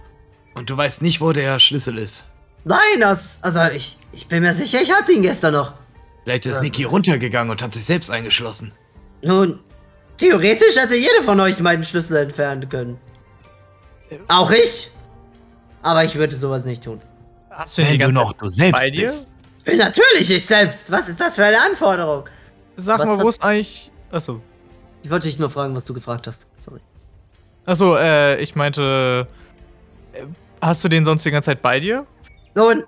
Und 0.56 0.70
du 0.70 0.78
weißt 0.78 1.02
nicht, 1.02 1.20
wo 1.20 1.34
der 1.34 1.60
Schlüssel 1.60 1.98
ist. 1.98 2.24
Nein, 2.64 2.80
das, 3.02 3.40
also 3.42 3.60
ich, 3.76 3.98
ich 4.14 4.28
bin 4.28 4.44
mir 4.44 4.54
sicher, 4.54 4.80
ich 4.82 4.94
hatte 4.94 5.12
ihn 5.12 5.24
gestern 5.24 5.54
noch. 5.54 5.74
Vielleicht 6.24 6.46
ist 6.46 6.62
Niki 6.62 6.86
runtergegangen 6.86 7.52
und 7.52 7.62
hat 7.62 7.74
sich 7.74 7.84
selbst 7.84 8.10
eingeschlossen. 8.12 8.72
Nun, 9.24 9.60
theoretisch 10.18 10.76
hätte 10.78 10.96
jeder 10.96 11.24
von 11.24 11.40
euch 11.40 11.60
meinen 11.60 11.84
Schlüssel 11.84 12.18
entfernen 12.18 12.68
können. 12.70 13.00
Auch 14.28 14.52
ich. 14.52 14.92
Aber 15.84 16.04
ich 16.04 16.16
würde 16.16 16.36
sowas 16.36 16.66
nicht 16.66 16.84
tun. 16.84 17.02
Hast 17.50 17.78
du 17.78 17.84
Wenn 17.84 18.00
du 18.00 18.12
noch 18.12 18.34
du 18.34 18.50
selbst 18.50 18.82
bei 18.82 18.90
dir? 18.90 19.04
bist. 19.06 19.32
Bin 19.64 19.78
natürlich 19.78 20.30
ich 20.32 20.46
selbst. 20.46 20.92
Was 20.92 21.08
ist 21.10 21.20
das 21.20 21.36
für 21.36 21.46
eine 21.46 21.60
Anforderung? 21.62 22.24
Sag 22.78 23.00
Was 23.00 23.08
mal, 23.08 23.20
wo 23.24 23.30
ist 23.30 23.44
eigentlich. 23.44 23.92
Achso. 24.12 24.42
Ich 25.04 25.10
wollte 25.10 25.28
dich 25.28 25.38
nur 25.40 25.50
fragen, 25.50 25.76
was 25.76 25.86
du 25.86 25.94
gefragt 25.94 26.28
hast. 26.28 26.48
Sorry. 26.58 26.80
Achso, 27.66 27.96
äh, 27.98 28.38
ich 28.42 28.56
meinte. 28.56 29.28
äh, 30.14 30.24
Hast 30.62 30.84
du 30.84 30.90
den 30.90 31.04
sonst 31.06 31.26
die 31.26 31.32
ganze 31.32 31.48
Zeit 31.48 31.62
bei 31.62 31.80
dir? 31.80 32.06
Nun, 32.54 32.84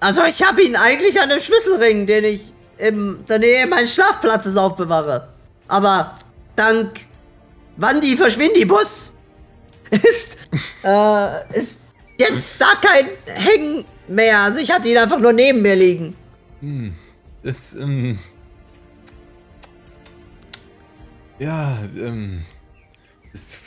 also 0.00 0.22
ich 0.24 0.42
habe 0.46 0.62
ihn 0.62 0.74
eigentlich 0.76 1.20
an 1.20 1.28
dem 1.28 1.40
Schlüsselring, 1.40 2.06
den 2.06 2.24
ich 2.24 2.52
in 2.78 3.24
der 3.28 3.38
Nähe 3.38 3.66
meines 3.66 3.94
Schlafplatzes 3.94 4.56
aufbewahre. 4.56 5.29
Aber 5.70 6.18
dank 6.56 7.06
Wandi 7.76 8.16
Verschwindibus 8.16 9.14
ist, 9.90 10.36
äh, 10.84 11.58
ist 11.58 11.78
jetzt 12.18 12.60
da 12.60 12.72
kein 12.80 13.08
Hängen 13.26 13.84
mehr. 14.08 14.40
Also 14.40 14.58
ich 14.58 14.70
hatte 14.70 14.88
ihn 14.88 14.98
einfach 14.98 15.20
nur 15.20 15.32
neben 15.32 15.62
mir 15.62 15.76
liegen. 15.76 16.16
hm, 16.60 16.94
das, 17.42 17.74
ähm, 17.74 18.18
ja, 21.38 21.78
ähm, 21.96 22.44
ist, 23.32 23.58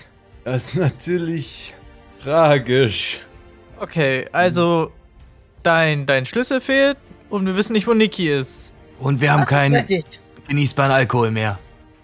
das 0.43 0.65
ist 0.69 0.75
natürlich 0.75 1.73
tragisch. 2.21 3.21
Okay, 3.79 4.27
also. 4.31 4.91
Dein, 5.63 6.05
dein 6.05 6.25
Schlüssel 6.25 6.59
fehlt 6.59 6.97
und 7.29 7.45
wir 7.45 7.55
wissen 7.55 7.71
nicht, 7.71 7.87
wo 7.87 7.93
Niki 7.93 8.29
ist. 8.29 8.73
Und 8.99 9.21
wir 9.21 9.31
haben 9.31 9.39
Das 9.39 9.49
keinen 9.49 9.85
genießbaren 10.49 10.91
Alkohol 10.91 11.31
mehr. 11.31 11.57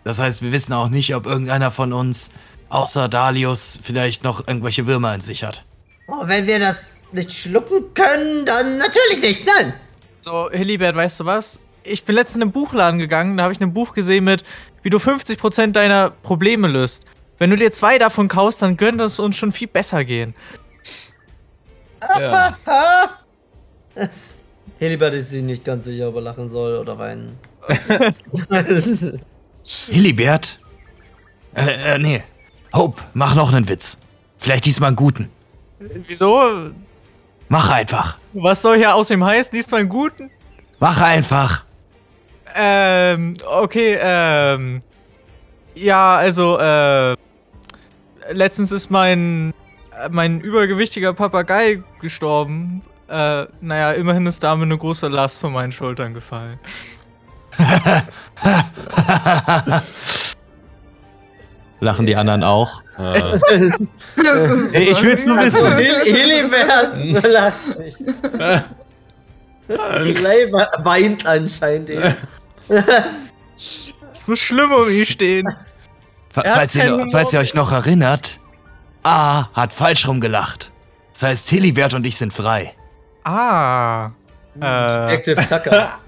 Das 0.09 0.19
heißt, 0.19 0.41
wir 0.41 0.51
wissen 0.51 0.73
auch 0.73 0.89
nicht, 0.89 1.15
ob 1.15 1.25
irgendeiner 1.25 1.71
von 1.71 1.93
uns, 1.93 2.29
außer 2.69 3.07
Dalius, 3.07 3.79
vielleicht 3.81 4.23
noch 4.23 4.47
irgendwelche 4.47 4.87
Würmer 4.87 5.13
in 5.13 5.21
sich 5.21 5.43
hat. 5.43 5.65
Oh, 6.07 6.23
wenn 6.25 6.47
wir 6.47 6.59
das 6.59 6.95
nicht 7.11 7.31
schlucken 7.31 7.93
können, 7.93 8.45
dann 8.45 8.77
natürlich 8.77 9.21
nicht. 9.21 9.45
Nein. 9.45 9.73
So, 10.21 10.49
Hilibert, 10.51 10.95
weißt 10.95 11.21
du 11.21 11.25
was? 11.25 11.59
ich 11.83 12.05
bin 12.05 12.15
letztens 12.15 12.37
in 12.37 12.41
einen 12.43 12.51
Buchladen 12.51 12.99
gegangen, 12.99 13.37
da 13.37 13.43
habe 13.43 13.53
ich 13.53 13.61
ein 13.61 13.73
Buch 13.73 13.93
gesehen 13.93 14.23
mit, 14.23 14.43
wie 14.81 14.89
du 14.89 14.97
50% 14.97 15.71
deiner 15.71 16.11
Probleme 16.11 16.67
löst. 16.67 17.05
Wenn 17.37 17.49
du 17.49 17.55
dir 17.55 17.71
zwei 17.71 17.97
davon 17.97 18.27
kaufst, 18.27 18.61
dann 18.61 18.77
könnte 18.77 19.03
es 19.03 19.19
uns 19.19 19.37
schon 19.37 19.51
viel 19.51 19.67
besser 19.67 20.03
gehen. 20.03 20.33
Ja. 22.19 22.57
Helibert 24.79 25.13
ist 25.13 25.29
sich 25.29 25.43
nicht 25.43 25.65
ganz 25.65 25.85
sicher, 25.85 26.09
ob 26.09 26.15
er 26.15 26.21
lachen 26.21 26.47
soll 26.47 26.77
oder 26.77 26.97
weinen. 26.97 27.37
Hilibert? 29.69 30.59
Äh, 31.53 31.95
äh, 31.95 31.97
nee. 31.99 32.23
Hope, 32.73 33.01
mach 33.13 33.35
noch 33.35 33.53
einen 33.53 33.69
Witz. 33.69 34.01
Vielleicht 34.37 34.65
diesmal 34.65 34.87
einen 34.87 34.95
guten. 34.95 35.29
Wieso? 35.79 36.71
Mach 37.49 37.69
einfach. 37.69 38.17
Was 38.33 38.61
soll 38.61 38.77
hier 38.77 38.95
außerdem 38.95 39.23
heißen? 39.23 39.51
Diesmal 39.51 39.81
einen 39.81 39.89
guten? 39.89 40.31
Mach 40.79 40.99
einfach. 41.01 41.65
Ähm, 42.55 43.33
okay, 43.45 43.97
ähm. 44.01 44.81
Ja, 45.75 46.17
also, 46.17 46.57
äh. 46.57 47.15
Letztens 48.31 48.71
ist 48.71 48.89
mein. 48.89 49.53
mein 50.09 50.41
übergewichtiger 50.41 51.13
Papagei 51.13 51.83
gestorben. 52.01 52.81
Äh, 53.07 53.45
naja, 53.61 53.91
immerhin 53.93 54.25
ist 54.25 54.43
damit 54.43 54.65
eine 54.65 54.77
große 54.77 55.07
Last 55.07 55.41
von 55.41 55.53
meinen 55.53 55.71
Schultern 55.71 56.13
gefallen. 56.13 56.59
Lachen 61.81 62.05
die 62.05 62.15
anderen 62.15 62.43
auch? 62.43 62.81
Hey, 64.71 64.91
ich 64.91 65.01
will's 65.01 65.25
nur 65.25 65.37
wissen. 65.37 65.65
Hel 65.77 66.03
Helibert 66.03 67.25
lacht 67.25 67.79
nicht. 67.79 67.97
Slay 69.69 70.51
weint 70.83 71.25
anscheinend 71.25 71.89
eben. 71.89 72.15
Es 72.67 74.27
muss 74.27 74.39
schlimm 74.39 74.71
um 74.71 74.89
ihn 74.89 75.05
stehen. 75.05 75.47
Er 76.35 76.55
Falls 76.55 76.75
ihr, 76.75 77.05
falls 77.11 77.33
ihr 77.33 77.39
euch 77.39 77.53
noch 77.53 77.71
erinnert, 77.71 78.39
A 79.03 79.49
hat 79.53 79.73
falsch 79.73 80.07
rumgelacht. 80.07 80.71
Das 81.13 81.23
heißt, 81.23 81.49
Hilibert 81.49 81.93
und 81.93 82.05
ich 82.05 82.17
sind 82.17 82.33
frei. 82.33 82.73
Ah. 83.23 84.11
Äh, 84.61 85.17
Detective 85.17 85.45
Tucker. 85.47 85.99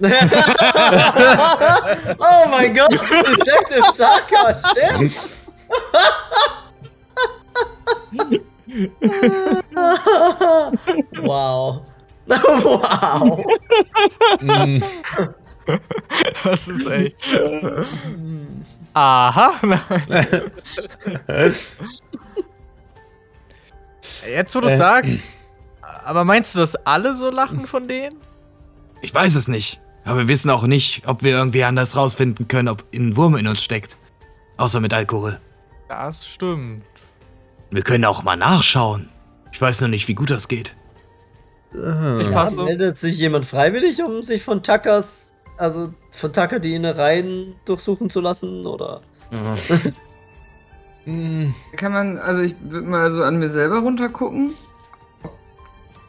oh 2.18 2.48
mein 2.50 2.74
Gott, 2.74 2.92
Detective 2.92 3.92
Tucker, 3.96 4.54
stimmt. 4.54 5.14
wow. 11.22 11.82
wow. 12.26 13.44
Das 16.44 16.68
ist 16.68 16.86
echt. 16.86 17.16
Aha. 18.94 19.52
Nein. 19.62 20.52
Jetzt, 24.28 24.54
wo 24.54 24.60
du 24.60 24.68
Äh. 24.68 24.76
sagst. 24.76 25.20
Aber 26.04 26.24
meinst 26.24 26.54
du, 26.54 26.58
dass 26.60 26.74
alle 26.86 27.14
so 27.14 27.30
lachen 27.30 27.60
von 27.60 27.86
denen? 27.86 28.16
Ich 29.02 29.12
weiß 29.14 29.34
es 29.34 29.48
nicht. 29.48 29.80
Aber 30.04 30.20
wir 30.20 30.28
wissen 30.28 30.50
auch 30.50 30.64
nicht, 30.64 31.06
ob 31.06 31.22
wir 31.22 31.32
irgendwie 31.32 31.62
anders 31.64 31.94
rausfinden 31.96 32.48
können, 32.48 32.68
ob 32.68 32.84
ein 32.94 33.16
Wurm 33.16 33.36
in 33.36 33.46
uns 33.46 33.62
steckt. 33.62 33.96
Außer 34.56 34.80
mit 34.80 34.92
Alkohol. 34.94 35.40
Das 35.88 36.26
stimmt. 36.26 36.84
Wir 37.70 37.82
können 37.82 38.04
auch 38.04 38.22
mal 38.22 38.36
nachschauen. 38.36 39.08
Ich 39.52 39.60
weiß 39.60 39.80
nur 39.80 39.88
nicht, 39.90 40.08
wie 40.08 40.14
gut 40.14 40.30
das 40.30 40.48
geht. 40.48 40.74
Ich 41.72 41.78
Ja, 41.78 42.30
passe. 42.32 42.56
meldet 42.56 42.98
sich 42.98 43.18
jemand 43.18 43.46
freiwillig, 43.46 44.02
um 44.02 44.22
sich 44.22 44.42
von 44.42 44.62
Tuckers, 44.62 45.32
also 45.56 45.92
von 46.10 46.32
Tucker 46.32 46.58
die 46.58 46.74
Innereien 46.74 47.54
durchsuchen 47.64 48.10
zu 48.10 48.20
lassen? 48.20 48.66
Oder? 48.66 49.00
mm, 51.06 51.46
Kann 51.76 51.92
man, 51.92 52.18
also 52.18 52.42
ich 52.42 52.54
würde 52.60 52.86
mal 52.86 53.10
so 53.10 53.22
an 53.22 53.38
mir 53.38 53.48
selber 53.48 53.78
runtergucken. 53.80 54.54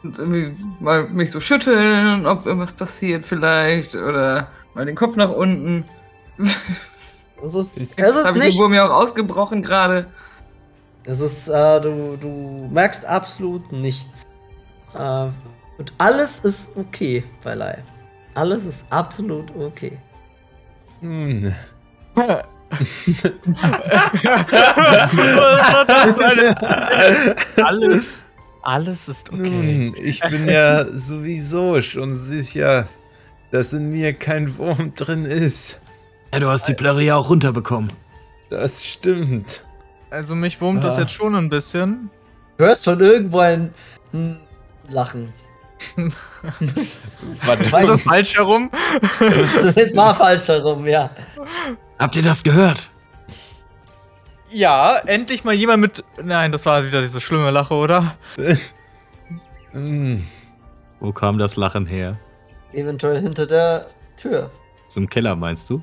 Und 0.04 0.18
irgendwie 0.18 0.54
mal 0.80 1.08
mich 1.08 1.30
so 1.30 1.40
schütteln, 1.40 2.26
ob 2.26 2.44
irgendwas 2.46 2.74
passiert 2.74 3.24
vielleicht. 3.24 3.96
Oder 3.96 4.48
mal 4.74 4.84
den 4.84 4.94
Kopf 4.94 5.16
nach 5.16 5.30
unten. 5.30 5.84
Es 6.38 7.54
ist, 7.54 7.76
es 7.76 7.96
Jetzt 7.96 8.16
ist 8.16 8.28
ich 8.36 8.42
nicht. 8.42 8.58
Wurm 8.58 8.74
ja 8.74 8.86
auch 8.86 8.92
ausgebrochen 8.92 9.62
gerade. 9.62 10.06
Es 11.04 11.20
ist, 11.20 11.48
äh, 11.48 11.80
du, 11.80 12.16
du 12.16 12.68
merkst 12.70 13.06
absolut 13.06 13.72
nichts. 13.72 14.22
Äh, 14.94 15.26
und 15.78 15.92
alles 15.98 16.40
ist 16.40 16.76
okay 16.76 17.24
bei 17.42 17.54
Lai. 17.54 17.82
Alles 18.34 18.64
ist 18.64 18.86
absolut 18.90 19.54
okay. 19.56 19.98
mm. 21.00 21.48
das 25.86 26.18
Alter? 26.18 27.36
alles, 27.64 28.08
alles 28.66 29.08
ist 29.08 29.30
okay. 29.32 29.50
Nun, 29.50 29.94
ich 30.02 30.20
bin 30.20 30.48
ja 30.48 30.84
sowieso 30.94 31.80
schon 31.82 32.18
sicher, 32.18 32.88
dass 33.50 33.72
in 33.72 33.90
mir 33.90 34.12
kein 34.14 34.56
Wurm 34.58 34.94
drin 34.94 35.24
ist. 35.24 35.80
Ja, 36.32 36.40
du 36.40 36.48
hast 36.48 36.66
die 36.66 36.74
Plörre 36.74 37.02
ja 37.02 37.16
auch 37.16 37.30
runterbekommen. 37.30 37.92
Das 38.50 38.84
stimmt. 38.84 39.64
Also 40.10 40.34
mich 40.34 40.60
wurmt 40.60 40.82
das 40.84 40.96
Ah. 40.96 41.02
jetzt 41.02 41.12
schon 41.12 41.34
ein 41.34 41.48
bisschen. 41.48 42.10
Du 42.58 42.64
hörst 42.64 42.84
von 42.84 43.00
irgendwo 43.00 43.38
ein, 43.40 43.74
ein 44.12 44.38
Lachen. 44.88 45.32
Ist 46.76 47.26
das 47.46 48.02
falsch 48.02 48.36
herum? 48.36 48.70
es 49.76 49.96
war 49.96 50.14
falsch 50.14 50.48
herum, 50.48 50.86
ja. 50.86 51.10
Habt 51.98 52.16
ihr 52.16 52.22
das 52.22 52.42
gehört? 52.42 52.90
Ja, 54.54 54.98
endlich 55.06 55.42
mal 55.42 55.52
jemand 55.54 55.80
mit. 55.80 56.04
Nein, 56.22 56.52
das 56.52 56.64
war 56.64 56.84
wieder 56.86 57.02
diese 57.02 57.20
schlimme 57.20 57.50
Lache, 57.50 57.74
oder? 57.74 58.16
Mm, 59.76 60.18
Wo 61.00 61.10
kam 61.10 61.36
das 61.36 61.56
Lachen 61.56 61.84
her? 61.84 62.16
Eventuell 62.72 63.20
hinter 63.20 63.44
der 63.44 63.88
Tür. 64.16 64.48
Zum 64.86 65.08
Keller, 65.08 65.34
meinst 65.34 65.68
du? 65.68 65.82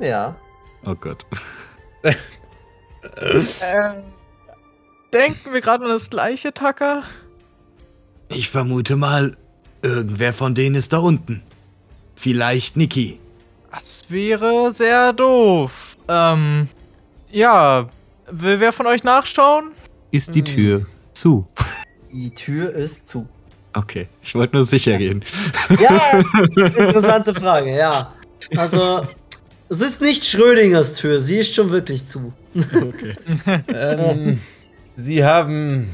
Ja. 0.00 0.34
Oh 0.84 0.96
Gott. 0.96 1.24
Äh, 2.02 2.12
denken 5.12 5.52
wir 5.52 5.60
gerade 5.60 5.84
an 5.84 5.90
das 5.90 6.10
gleiche, 6.10 6.52
Tucker? 6.52 7.04
Ich 8.28 8.50
vermute 8.50 8.96
mal, 8.96 9.36
irgendwer 9.82 10.32
von 10.32 10.56
denen 10.56 10.74
ist 10.74 10.92
da 10.92 10.98
unten. 10.98 11.44
Vielleicht 12.16 12.76
Niki. 12.76 13.20
Das 13.70 14.06
wäre 14.10 14.72
sehr 14.72 15.12
doof. 15.12 15.96
Ähm, 16.08 16.68
ja. 17.30 17.88
Will 18.30 18.60
wer 18.60 18.72
von 18.72 18.86
euch 18.86 19.04
nachschauen? 19.04 19.72
Ist 20.10 20.34
die 20.34 20.44
Tür 20.44 20.86
zu? 21.12 21.46
Die 22.12 22.30
Tür 22.30 22.72
ist 22.72 23.08
zu. 23.08 23.26
Okay, 23.74 24.08
ich 24.22 24.34
wollte 24.34 24.56
nur 24.56 24.64
sicher 24.64 24.96
gehen. 24.96 25.24
Ja, 25.80 26.20
interessante 26.56 27.34
Frage, 27.34 27.76
ja. 27.76 28.12
Also, 28.56 29.02
es 29.68 29.80
ist 29.80 30.00
nicht 30.00 30.24
Schrödingers 30.24 30.96
Tür, 30.96 31.20
sie 31.20 31.38
ist 31.38 31.54
schon 31.54 31.70
wirklich 31.70 32.06
zu. 32.06 32.32
Okay. 32.54 33.14
ähm, 33.68 34.40
Sie 35.00 35.24
haben 35.24 35.90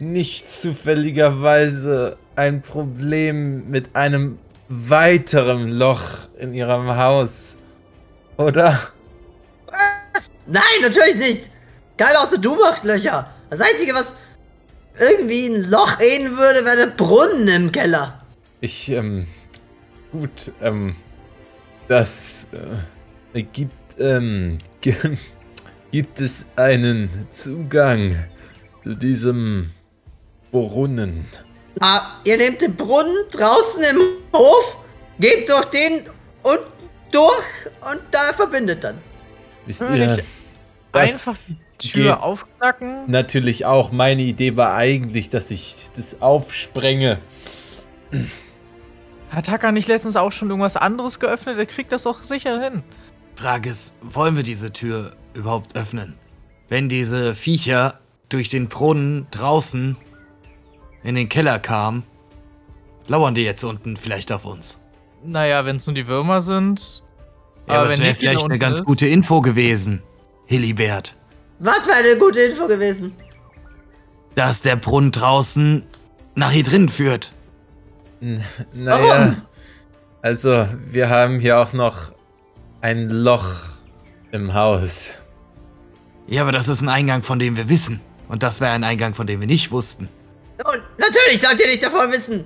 nicht 0.00 0.48
zufälligerweise 0.48 2.16
ein 2.34 2.60
Problem 2.60 3.70
mit 3.70 3.94
einem 3.94 4.38
weiteren 4.68 5.70
Loch 5.70 6.28
in 6.36 6.52
Ihrem 6.52 6.96
Haus, 6.96 7.56
oder? 8.36 8.76
Nein, 10.46 10.62
natürlich 10.80 11.16
nicht! 11.16 11.50
Keiner 11.96 12.22
außer 12.22 12.38
du 12.38 12.56
macht 12.56 12.84
Löcher. 12.84 13.32
Das 13.50 13.60
Einzige, 13.60 13.94
was 13.94 14.16
irgendwie 14.98 15.46
ein 15.46 15.70
Loch 15.70 16.00
ähneln 16.00 16.36
würde, 16.36 16.64
wäre 16.64 16.76
der 16.76 16.86
Brunnen 16.86 17.48
im 17.48 17.72
Keller. 17.72 18.24
Ich, 18.60 18.88
ähm, 18.90 19.26
gut, 20.10 20.52
ähm, 20.60 20.96
das 21.88 22.48
äh, 23.34 23.42
gibt, 23.42 23.74
ähm, 23.98 24.58
gibt 25.90 26.20
es 26.20 26.46
einen 26.56 27.28
Zugang 27.30 28.16
zu 28.84 28.94
diesem 28.94 29.70
Brunnen. 30.50 31.26
Ah, 31.80 32.20
ihr 32.24 32.36
nehmt 32.36 32.60
den 32.60 32.76
Brunnen 32.76 33.16
draußen 33.32 33.82
im 33.82 34.00
Hof, 34.34 34.76
geht 35.18 35.48
durch 35.48 35.64
den 35.66 36.06
und 36.42 36.60
durch 37.10 37.44
und 37.90 38.00
da 38.10 38.32
verbindet 38.34 38.84
dann. 38.84 38.98
Wisst 39.66 39.82
ihr, 39.82 40.22
Einfach 40.92 41.34
die 41.80 41.88
Tür 41.88 42.22
aufknacken. 42.22 43.10
natürlich 43.10 43.64
auch. 43.64 43.92
Meine 43.92 44.22
Idee 44.22 44.56
war 44.56 44.74
eigentlich, 44.74 45.30
dass 45.30 45.50
ich 45.50 45.88
das 45.96 46.20
aufsprenge. 46.20 47.18
Hat 49.30 49.46
Tucker 49.46 49.72
nicht 49.72 49.88
letztens 49.88 50.16
auch 50.16 50.32
schon 50.32 50.50
irgendwas 50.50 50.76
anderes 50.76 51.18
geöffnet? 51.18 51.58
Er 51.58 51.66
kriegt 51.66 51.92
das 51.92 52.02
doch 52.02 52.22
sicher 52.22 52.60
hin. 52.60 52.82
Frage 53.36 53.70
ist, 53.70 53.96
wollen 54.02 54.36
wir 54.36 54.42
diese 54.42 54.72
Tür 54.72 55.16
überhaupt 55.34 55.74
öffnen? 55.74 56.14
Wenn 56.68 56.88
diese 56.88 57.34
Viecher 57.34 57.98
durch 58.28 58.50
den 58.50 58.68
Brunnen 58.68 59.26
draußen 59.30 59.96
in 61.02 61.14
den 61.14 61.28
Keller 61.28 61.58
kamen, 61.58 62.04
lauern 63.08 63.34
die 63.34 63.42
jetzt 63.44 63.64
unten 63.64 63.96
vielleicht 63.96 64.30
auf 64.32 64.44
uns. 64.44 64.78
Naja, 65.24 65.64
wenn 65.64 65.76
es 65.76 65.86
nur 65.86 65.94
die 65.94 66.06
Würmer 66.06 66.40
sind. 66.40 67.02
Ja, 67.68 67.74
aber 67.74 67.84
wenn 67.84 67.90
das 67.90 68.00
wäre 68.00 68.14
vielleicht 68.14 68.44
eine 68.44 68.58
ganz 68.58 68.78
ist- 68.80 68.84
gute 68.86 69.06
Info 69.06 69.40
gewesen, 69.40 70.02
Hillibert. 70.46 71.16
Was 71.58 71.84
für 71.84 71.94
eine 71.94 72.16
gute 72.18 72.40
Info 72.40 72.66
gewesen. 72.66 73.14
Dass 74.34 74.62
der 74.62 74.76
Brunnen 74.76 75.12
draußen 75.12 75.84
nach 76.34 76.50
hier 76.50 76.64
drin 76.64 76.88
führt. 76.88 77.32
Naja, 78.72 79.36
also 80.22 80.66
wir 80.90 81.08
haben 81.10 81.38
hier 81.38 81.58
auch 81.58 81.72
noch 81.72 82.12
ein 82.80 83.08
Loch 83.10 83.50
im 84.32 84.54
Haus. 84.54 85.12
Ja, 86.26 86.42
aber 86.42 86.52
das 86.52 86.68
ist 86.68 86.82
ein 86.82 86.88
Eingang, 86.88 87.22
von 87.22 87.38
dem 87.38 87.56
wir 87.56 87.68
wissen. 87.68 88.00
Und 88.28 88.42
das 88.42 88.60
wäre 88.60 88.72
ein 88.72 88.84
Eingang, 88.84 89.14
von 89.14 89.26
dem 89.26 89.40
wir 89.40 89.46
nicht 89.46 89.70
wussten. 89.70 90.08
Und 90.58 90.82
natürlich 90.98 91.40
sollt 91.40 91.60
ihr 91.60 91.66
nicht 91.66 91.84
davon 91.84 92.10
wissen. 92.12 92.44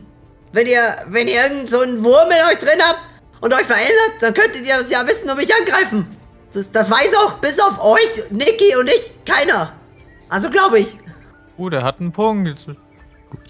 Wenn 0.52 0.66
ihr, 0.66 0.96
wenn 1.08 1.28
ihr 1.28 1.42
irgend 1.44 1.68
so 1.70 1.80
einen 1.80 2.02
Wurm 2.02 2.28
in 2.30 2.50
euch 2.50 2.58
drin 2.58 2.80
habt 2.82 3.00
und 3.40 3.52
euch 3.52 3.62
verändert, 3.64 4.20
dann 4.20 4.34
könntet 4.34 4.66
ihr 4.66 4.76
das 4.78 4.90
ja 4.90 5.06
wissen 5.06 5.28
und 5.30 5.36
mich 5.36 5.50
angreifen. 5.54 6.06
Das, 6.52 6.70
das 6.70 6.90
weiß 6.90 7.16
auch 7.16 7.38
bis 7.38 7.60
auf 7.60 7.82
euch, 7.82 8.30
Niki 8.30 8.76
und 8.80 8.88
ich, 8.88 9.12
keiner. 9.24 9.72
Also 10.28 10.50
glaube 10.50 10.78
ich. 10.78 10.96
Uh, 11.58 11.68
der 11.70 11.82
hat 11.82 12.00
einen 12.00 12.12
Punkt. 12.12 12.66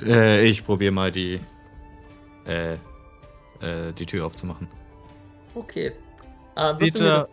Äh, 0.05 0.45
ich 0.45 0.65
probiere 0.65 0.93
mal 0.93 1.11
die, 1.11 1.41
äh, 2.47 2.75
äh, 2.75 3.93
die 3.99 4.07
Tür 4.07 4.27
aufzumachen. 4.27 4.69
Okay. 5.55 5.93
Äh, 6.57 6.75
Bitte. 6.75 7.29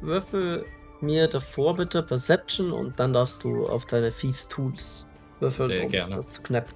würfel 0.00 0.64
mir 1.00 1.28
davor 1.28 1.76
bitte 1.76 2.02
Perception 2.02 2.72
und 2.72 2.98
dann 2.98 3.12
darfst 3.12 3.44
du 3.44 3.66
auf 3.66 3.86
deine 3.86 4.10
Thieves 4.10 4.48
Tools 4.48 5.08
würfeln, 5.40 5.70
Sehr 5.70 5.84
um 5.84 5.90
gerne. 5.90 6.16
das 6.16 6.28
zu 6.28 6.42
knappen. 6.42 6.74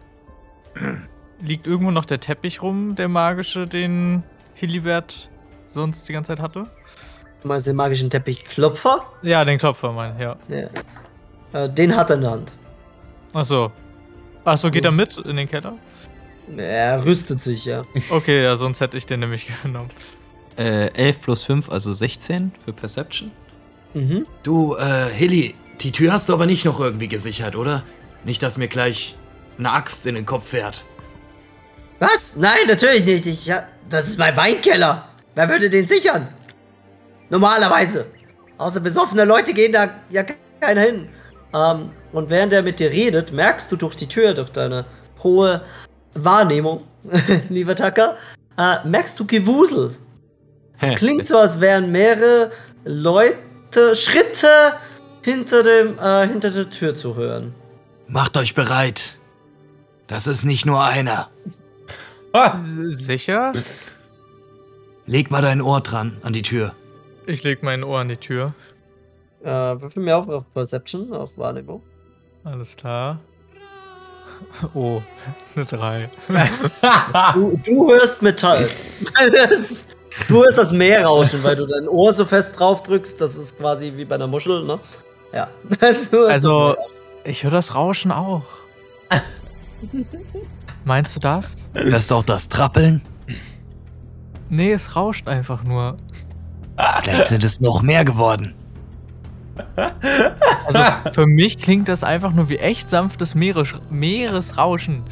Liegt 1.41 1.67
irgendwo 1.67 1.91
noch 1.91 2.05
der 2.05 2.21
Teppich 2.21 2.63
rum, 2.63 2.95
der 2.95 3.09
magische, 3.09 3.67
den 3.67 4.23
Hilibert 4.59 5.29
sonst 5.69 6.09
die 6.09 6.13
ganze 6.13 6.29
Zeit 6.29 6.41
hatte? 6.41 6.67
Mal 7.45 7.63
den 7.63 7.77
magischen 7.77 8.11
Teppichklopfer. 8.11 9.03
Ja, 9.23 9.45
den 9.45 9.59
Klopfer, 9.59 9.93
mein, 9.93 10.19
ja. 10.19 10.37
Ja. 10.49 11.65
Äh, 11.65 11.69
den 11.71 11.95
hat 11.97 12.11
er 12.11 12.17
in 12.17 12.23
der 12.23 12.31
Hand. 12.33 12.53
Achso. 13.33 13.71
Achso, 14.45 14.71
geht 14.71 14.85
er 14.85 14.91
Das- 14.91 15.17
mit 15.17 15.27
in 15.27 15.37
den 15.37 15.49
Keller? 15.49 15.75
Er 16.57 17.05
rüstet 17.05 17.41
sich, 17.43 17.67
ja. 17.67 17.83
Okay, 18.11 18.43
ja, 18.43 18.57
sonst 18.57 18.81
hätte 18.81 18.97
ich 18.97 19.05
den 19.07 19.21
nämlich 19.21 19.47
genommen. 19.63 19.91
Äh, 20.57 20.89
11 20.95 21.21
plus 21.21 21.45
5, 21.45 21.71
also 21.71 21.93
16 21.93 22.53
für 22.65 22.73
Perception. 22.73 23.31
Mhm. 23.95 24.27
Du, 24.43 24.75
äh, 24.75 25.09
Hilly, 25.13 25.55
die 25.81 25.93
Tür 25.93 26.13
hast 26.13 26.29
du 26.29 26.33
aber 26.33 26.47
nicht 26.47 26.65
noch 26.65 26.81
irgendwie 26.81 27.07
gesichert, 27.09 27.55
oder? 27.55 27.85
Nicht, 28.25 28.43
dass 28.43 28.59
mir 28.59 28.67
gleich 28.69 29.15
eine 29.59 29.71
Axt 29.73 30.07
in 30.07 30.15
den 30.17 30.27
Kopf 30.27 30.49
fährt. 30.49 30.85
Was? 31.99 32.37
Nein, 32.37 32.67
natürlich 32.69 33.05
nicht. 33.05 33.27
Ich, 33.27 33.47
ja, 33.47 33.65
das 33.89 34.07
ist 34.09 34.19
mein 34.19 34.37
Weinkeller. 34.37 35.09
Wer 35.35 35.49
würde 35.49 35.69
den 35.71 35.87
sichern? 35.87 36.29
Normalerweise. 37.31 38.07
Außer 38.57 38.81
besoffene 38.81 39.25
Leute 39.25 39.53
gehen 39.55 39.73
da 39.73 39.89
ja 40.11 40.23
ke- 40.23 40.35
keiner 40.61 40.81
hin. 40.83 41.09
Ähm, 41.55 41.91
und 42.13 42.31
während 42.31 42.53
er 42.53 42.63
mit 42.63 42.79
dir 42.81 42.91
redet, 42.91 43.33
merkst 43.33 43.71
du 43.71 43.77
durch 43.77 43.95
die 43.97 44.07
Tür, 44.09 44.35
durch 44.35 44.51
deine 44.51 44.85
hohe 45.23 45.63
Wahrnehmung, 46.15 46.85
lieber 47.49 47.75
Tucker, 47.77 48.17
äh, 48.57 48.77
merkst 48.87 49.19
du 49.21 49.27
Gewusel. 49.27 49.97
Es 50.81 50.95
klingt 50.95 51.27
so, 51.27 51.39
als 51.39 51.61
wären 51.61 51.91
mehrere 51.91 52.53
Leute, 52.85 53.95
Schritte 53.95 54.49
hinter, 55.23 55.63
dem, 55.63 55.99
äh, 55.99 56.27
hinter 56.29 56.51
der 56.51 56.71
Tür 56.71 56.95
zu 56.95 57.17
hören. 57.17 57.55
Macht 58.07 58.37
euch 58.37 58.55
bereit. 58.55 59.17
Das 60.07 60.27
ist 60.27 60.45
nicht 60.45 60.65
nur 60.65 60.83
einer. 60.83 61.29
Sicher? 62.91 63.53
Leg 65.07 65.31
mal 65.31 65.43
dein 65.43 65.61
Ohr 65.61 65.81
dran 65.81 66.19
an 66.23 66.33
die 66.33 66.43
Tür. 66.43 66.75
Ich 67.27 67.43
leg 67.43 67.63
mein 67.63 67.83
Ohr 67.83 68.01
an 68.01 68.09
die 68.09 68.17
Tür. 68.17 68.55
Äh, 69.43 69.47
würfel 69.49 70.03
mir 70.03 70.17
auf, 70.17 70.29
auf 70.29 70.53
Perception, 70.53 71.13
auf 71.13 71.37
Wahrnehmung. 71.39 71.83
Alles 72.45 72.77
klar. 72.77 73.19
Oh, 74.75 75.03
eine 75.57 75.65
3. 75.65 76.11
Du, 77.35 77.61
du 77.65 77.91
hörst 77.93 78.23
Metall. 78.23 78.69
du 80.29 80.43
hörst 80.43 80.59
das 80.59 80.73
Meer 80.73 81.07
rauschen, 81.07 81.43
weil 81.43 81.57
du 81.57 81.67
dein 81.67 81.89
Ohr 81.89 82.13
so 82.13 82.25
fest 82.25 82.59
drauf 82.59 82.83
drückst. 82.83 83.21
Das 83.21 83.37
ist 83.37 83.59
quasi 83.59 83.93
wie 83.97 84.05
bei 84.05 84.15
einer 84.15 84.27
Muschel, 84.27 84.65
ne? 84.65 84.79
Ja. 85.33 85.49
Also, 86.29 86.77
ich 87.25 87.43
höre 87.45 87.51
das 87.51 87.75
Rauschen 87.75 88.13
auch. 88.13 88.45
Meinst 90.89 91.15
du 91.17 91.21
das? 91.21 91.69
Hörst 91.75 92.11
du 92.11 92.15
auch 92.15 92.23
das 92.23 92.49
Trappeln? 92.49 93.03
Nee, 94.49 94.73
es 94.73 94.97
rauscht 94.97 95.29
einfach 95.29 95.63
nur. 95.63 95.99
Vielleicht 97.03 97.29
sind 97.29 97.45
es 97.45 97.61
noch 97.61 97.83
mehr 97.83 98.07
geworden. 98.07 98.55
Also 100.67 100.79
für 101.13 101.27
mich 101.27 101.59
klingt 101.59 101.91
das 101.91 102.05
einfach 102.05 102.33
nur 102.33 102.49
wie 102.49 102.57
echt 102.57 102.89
sanftes 102.89 103.35
Meeres 103.35 103.75
Meeresrauschen. 103.91 105.03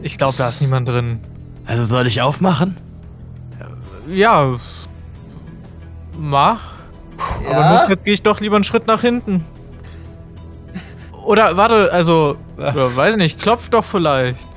Ich 0.00 0.16
glaube, 0.16 0.36
da 0.38 0.48
ist 0.48 0.62
niemand 0.62 0.88
drin. 0.88 1.20
Also 1.66 1.84
soll 1.84 2.06
ich 2.06 2.22
aufmachen? 2.22 2.78
Ja. 4.08 4.54
Mach. 6.18 6.76
Aber 7.40 7.50
ja? 7.50 7.72
notfalls 7.74 8.04
gehe 8.04 8.14
ich 8.14 8.22
doch 8.22 8.40
lieber 8.40 8.56
einen 8.56 8.64
Schritt 8.64 8.86
nach 8.86 9.02
hinten. 9.02 9.44
Oder 11.26 11.58
warte, 11.58 11.92
also, 11.92 12.38
weiß 12.56 13.16
nicht, 13.16 13.38
klopf 13.38 13.68
doch 13.68 13.84
vielleicht. 13.84 14.48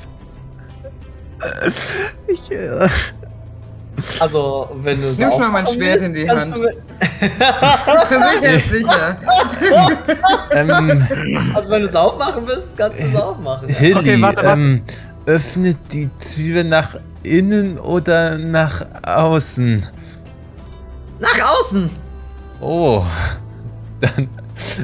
Ich, 2.27 2.51
äh, 2.51 2.87
also, 4.19 4.69
wenn 4.83 5.01
du 5.01 5.07
Nimm 5.07 5.15
schon 5.31 5.39
mal 5.39 5.49
mein 5.49 5.65
aufmachen 5.65 5.81
Schwert 5.81 6.01
willst, 6.01 6.05
in 6.07 6.13
die 6.13 6.25
kannst 6.25 6.53
Hand. 6.53 6.65
Sicher 8.41 8.53
ist 8.53 8.69
sicher. 8.69 9.17
ähm, 10.51 11.07
Also, 11.55 11.69
wenn 11.69 11.81
du 11.81 11.87
es 11.87 11.95
aufmachen 11.95 12.43
willst, 12.45 12.75
kannst 12.77 12.99
du 12.99 13.03
es 13.07 13.15
aufmachen. 13.15 13.69
Ja. 13.69 13.75
Hilly, 13.75 13.95
Okay, 13.99 14.21
warte, 14.21 14.43
warte. 14.43 14.61
Ähm, 14.61 14.83
öffnet 15.25 15.77
die 15.93 16.09
Tür 16.35 16.63
nach 16.65 16.97
innen 17.23 17.79
oder 17.79 18.37
nach 18.37 18.85
außen? 19.03 19.85
Nach 21.19 21.59
außen! 21.61 21.89
Oh, 22.59 23.03
dann 24.01 24.29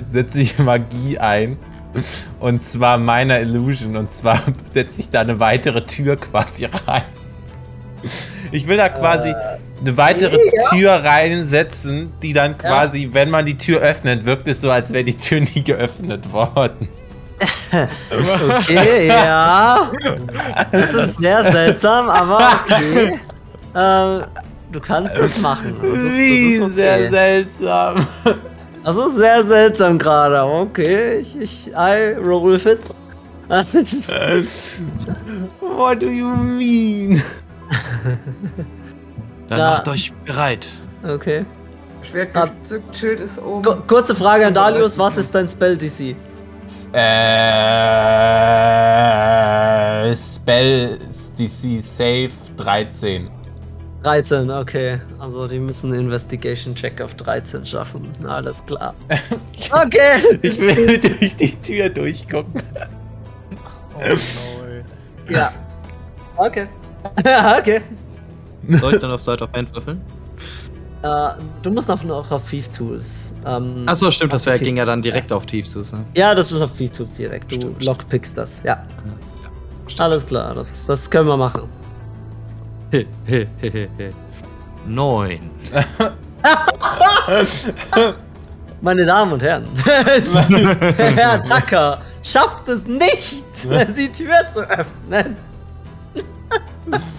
setze 0.07 0.39
ich 0.39 0.57
Magie 0.57 1.17
ein. 1.19 1.57
Und 2.39 2.61
zwar 2.61 2.97
meiner 2.97 3.39
Illusion. 3.39 3.95
Und 3.95 4.11
zwar 4.11 4.41
setze 4.65 5.01
ich 5.01 5.09
da 5.09 5.21
eine 5.21 5.39
weitere 5.39 5.83
Tür 5.85 6.15
quasi 6.17 6.65
rein. 6.65 7.03
Ich 8.51 8.67
will 8.67 8.77
da 8.77 8.89
quasi 8.89 9.33
eine 9.79 9.97
weitere 9.97 10.35
ja. 10.37 10.69
Tür 10.69 10.91
reinsetzen, 10.91 12.11
die 12.21 12.33
dann 12.33 12.57
quasi, 12.57 13.09
wenn 13.11 13.29
man 13.29 13.45
die 13.45 13.57
Tür 13.57 13.79
öffnet, 13.81 14.25
wirkt 14.25 14.47
es 14.47 14.61
so, 14.61 14.71
als 14.71 14.91
wäre 14.91 15.03
die 15.03 15.17
Tür 15.17 15.41
nie 15.41 15.63
geöffnet 15.63 16.31
worden. 16.31 16.89
Okay, 17.71 19.07
ja. 19.07 19.89
Das 20.71 20.93
ist 20.93 21.21
sehr 21.21 21.51
seltsam, 21.51 22.07
aber 22.09 22.61
okay. 22.65 23.19
Ähm, 23.73 24.21
du 24.71 24.79
kannst 24.79 25.17
das 25.17 25.41
machen. 25.41 25.75
Das 25.81 25.99
ist, 25.99 26.05
das 26.05 26.13
Wie 26.13 26.53
ist 26.53 26.75
sehr 26.75 26.95
okay. 26.95 27.09
seltsam. 27.09 28.07
Das 28.83 28.95
ist 28.95 29.15
sehr 29.15 29.43
seltsam 29.45 29.97
gerade. 29.97 30.43
Okay, 30.43 31.17
ich, 31.19 31.39
ich, 31.39 31.67
I 31.75 32.13
roll 32.17 32.53
with 32.53 32.65
it. 32.73 32.79
What 35.59 36.01
do 36.01 36.07
you 36.07 36.27
mean? 36.35 37.21
Dann 39.49 39.57
Na. 39.59 39.71
macht 39.71 39.87
euch 39.89 40.13
bereit. 40.25 40.67
okay. 41.03 41.45
Schwert 42.01 42.29
Ah. 42.35 42.45
gezückt, 42.45 42.95
Schild 42.97 43.19
ist 43.19 43.39
oben. 43.39 43.61
Ku- 43.63 43.75
Kurze 43.87 44.15
Frage 44.15 44.47
an 44.47 44.53
Dalius, 44.55 44.97
was 44.97 45.17
ist 45.17 45.35
dein 45.35 45.47
Spell 45.47 45.77
DC? 45.77 46.15
Äh, 48.81 50.15
Spell 50.15 50.97
DC 51.37 51.79
Save 51.81 52.31
13. 52.57 53.29
13, 54.03 54.49
okay. 54.49 54.99
Also 55.19 55.47
die 55.47 55.59
müssen 55.59 55.91
einen 55.91 56.01
Investigation 56.05 56.73
Check 56.75 56.99
auf 57.01 57.13
13 57.15 57.65
schaffen. 57.65 58.09
Alles 58.27 58.65
klar. 58.65 58.93
Okay. 59.71 60.37
Ich 60.41 60.59
will 60.59 60.99
durch 60.99 61.35
die 61.35 61.51
Tür 61.61 61.87
durchgucken. 61.89 62.61
Oh. 63.95 65.31
Ja. 65.31 65.51
Okay. 66.35 66.67
okay. 67.59 67.81
Soll 68.69 68.93
ich 68.95 68.99
dann 68.99 69.11
auf 69.11 69.21
Side 69.21 69.41
of 69.43 69.51
Hand 69.53 69.73
würfeln? 69.73 70.01
Äh, 71.03 71.29
du 71.61 71.71
musst 71.71 71.87
noch, 71.87 72.03
noch 72.03 72.29
auf 72.31 72.49
Thief 72.49 72.69
Tools. 72.69 73.33
Ähm, 73.45 73.83
Achso, 73.85 74.11
stimmt, 74.11 74.33
das 74.33 74.45
wär, 74.45 74.55
Thief- 74.57 74.65
ging 74.65 74.77
ja 74.77 74.85
dann 74.85 75.01
direkt 75.01 75.31
auf 75.31 75.45
Tiefsus, 75.45 75.93
ne? 75.93 76.03
Ja, 76.15 76.35
das 76.35 76.51
ist 76.51 76.61
auf 76.61 76.75
Thief 76.77 76.91
Tools 76.91 77.15
direkt. 77.15 77.51
Du 77.51 77.55
Stimmt. 77.55 77.83
lockpickst 77.85 78.37
das, 78.37 78.63
ja. 78.63 78.85
Alles 79.97 80.25
klar, 80.25 80.53
das, 80.53 80.85
das 80.85 81.09
können 81.09 81.27
wir 81.27 81.37
machen. 81.37 81.63
Neun. 84.87 85.49
Meine 88.81 89.05
Damen 89.05 89.33
und 89.33 89.43
Herren, 89.43 89.67
Herr 89.85 91.43
Tucker 91.43 92.01
schafft 92.23 92.67
es 92.67 92.85
nicht, 92.85 93.43
die 93.95 94.09
Tür 94.11 94.49
zu 94.51 94.61
öffnen. 94.61 95.35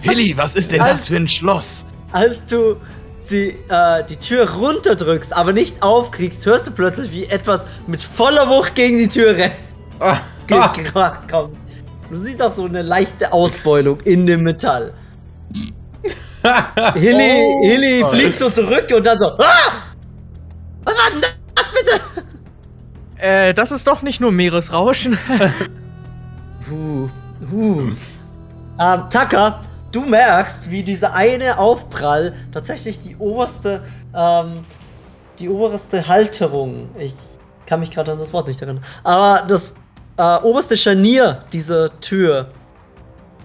Hilly, 0.01 0.37
was 0.37 0.57
ist 0.57 0.73
denn 0.73 0.81
das 0.81 1.07
für 1.07 1.17
ein 1.17 1.29
Schloss? 1.29 1.85
Als 2.11 2.41
du 2.47 2.77
die, 3.31 3.51
äh, 3.69 4.05
die 4.09 4.17
Tür 4.17 4.51
runterdrückst, 4.51 5.33
aber 5.33 5.53
nicht 5.53 5.81
aufkriegst, 5.83 6.45
hörst 6.47 6.67
du 6.67 6.73
plötzlich, 6.73 7.13
wie 7.13 7.27
etwas 7.27 7.69
mit 7.87 8.03
voller 8.03 8.49
Wucht 8.49 8.75
gegen 8.75 8.99
die 8.99 9.09
Tür 9.09 9.37
rennt. 9.37 9.53
gekracht 10.49 11.31
kommt. 11.31 11.57
Du 12.11 12.19
siehst 12.19 12.43
auch 12.43 12.51
so 12.51 12.65
eine 12.65 12.83
leichte 12.83 13.33
Ausbeulung 13.33 14.01
in 14.01 14.27
dem 14.27 14.43
Metall. 14.43 14.93
Hilly, 16.95 17.57
Hilly 17.63 18.05
fliegt 18.11 18.39
so 18.39 18.51
zurück 18.51 18.87
und 18.95 19.05
dann 19.05 19.19
so, 19.19 19.27
ah! 19.27 19.93
Was 20.85 20.99
war 20.99 21.11
denn 21.11 21.21
das 21.55 21.69
bitte? 21.69 22.01
Äh, 23.17 23.55
das 23.55 23.71
ist 23.71 23.87
doch 23.87 24.03
nicht 24.03 24.21
nur 24.21 24.33
Meeresrauschen. 24.33 25.19
Huh, 26.71 27.09
huh. 27.51 27.91
Ähm, 28.79 29.03
Tucker, 29.11 29.61
du 29.91 30.07
merkst, 30.07 30.71
wie 30.71 30.83
dieser 30.83 31.13
eine 31.13 31.59
Aufprall 31.59 32.35
tatsächlich 32.53 33.01
die 33.01 33.17
oberste, 33.17 33.83
ähm, 34.15 34.63
die 35.39 35.49
oberste 35.49 36.07
Halterung, 36.07 36.89
ich 36.99 37.15
kann 37.67 37.81
mich 37.81 37.91
gerade 37.91 38.13
an 38.13 38.19
das 38.19 38.33
Wort 38.33 38.47
nicht 38.47 38.63
erinnern, 38.63 38.83
aber 39.03 39.45
das 39.47 39.75
äh, 40.17 40.37
oberste 40.43 40.77
Scharnier 40.77 41.45
dieser 41.53 41.99
Tür 42.01 42.51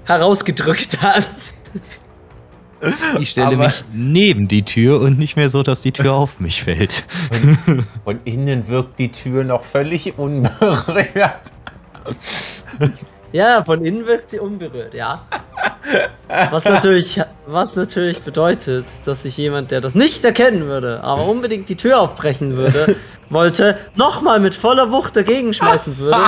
herausgedrückt 0.06 1.02
hat. 1.02 1.26
Ich 3.20 3.32
stelle 3.32 3.48
Aber- 3.48 3.58
mich 3.66 3.84
neben 3.92 4.48
die 4.48 4.64
Tür 4.64 5.02
und 5.02 5.18
nicht 5.18 5.36
mehr 5.36 5.50
so, 5.50 5.64
dass 5.64 5.82
die 5.82 5.92
Tür 5.92 6.14
auf 6.14 6.40
mich 6.40 6.64
fällt. 6.64 7.06
Von 8.04 8.20
innen 8.24 8.68
wirkt 8.68 9.00
die 9.00 9.10
Tür 9.10 9.44
noch 9.44 9.64
völlig 9.64 10.20
unberührt. 10.20 11.52
Ja, 13.32 13.64
von 13.64 13.84
innen 13.84 14.06
wirkt 14.06 14.30
sie 14.30 14.40
unberührt, 14.40 14.94
ja. 14.94 15.28
Was 16.52 16.64
natürlich, 16.66 17.20
was 17.48 17.76
natürlich 17.76 18.22
bedeutet, 18.22 18.86
dass 19.06 19.24
sich 19.24 19.36
jemand, 19.38 19.72
der 19.72 19.82
das 19.82 19.96
nicht 19.96 20.24
erkennen 20.24 20.68
würde, 20.68 21.04
aber 21.04 21.26
unbedingt 21.26 21.68
die 21.70 21.76
Tür 21.78 22.00
aufbrechen 22.00 22.56
würde, 22.56 22.96
wollte, 23.30 23.78
nochmal 23.96 24.40
mit 24.40 24.54
voller 24.56 24.92
Wucht 24.92 25.18
dagegen 25.18 25.54
schmeißen 25.54 25.98
würde 25.98 26.20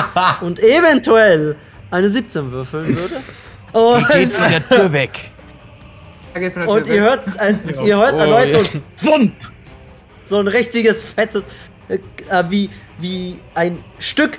und 0.41 0.59
eventuell 0.59 1.55
eine 1.91 2.09
17 2.09 2.51
würfeln 2.51 2.87
würde. 2.97 3.15
Und, 3.71 4.07
Geht 4.09 4.33
von 4.33 4.51
der 4.51 4.67
Tür 4.69 4.91
weg. 4.93 5.31
Er 6.33 6.39
geht 6.41 6.53
von 6.53 6.61
der 6.63 6.69
und 6.71 6.83
Tür 6.85 6.95
ihr 6.95 7.01
weg. 7.03 7.09
hört, 7.09 7.39
ein, 7.39 7.75
ihr 7.85 7.97
hört 7.97 8.13
Oh, 8.13 8.17
erneut 8.17 8.51
so 8.51 8.59
ein 8.59 8.83
Wump. 9.01 9.33
So 10.23 10.37
ein 10.37 10.47
richtiges, 10.47 11.05
fettes, 11.05 11.45
äh, 11.87 11.95
äh, 12.29 12.43
wie, 12.49 12.69
wie 12.99 13.39
ein 13.55 13.83
Stück 13.97 14.37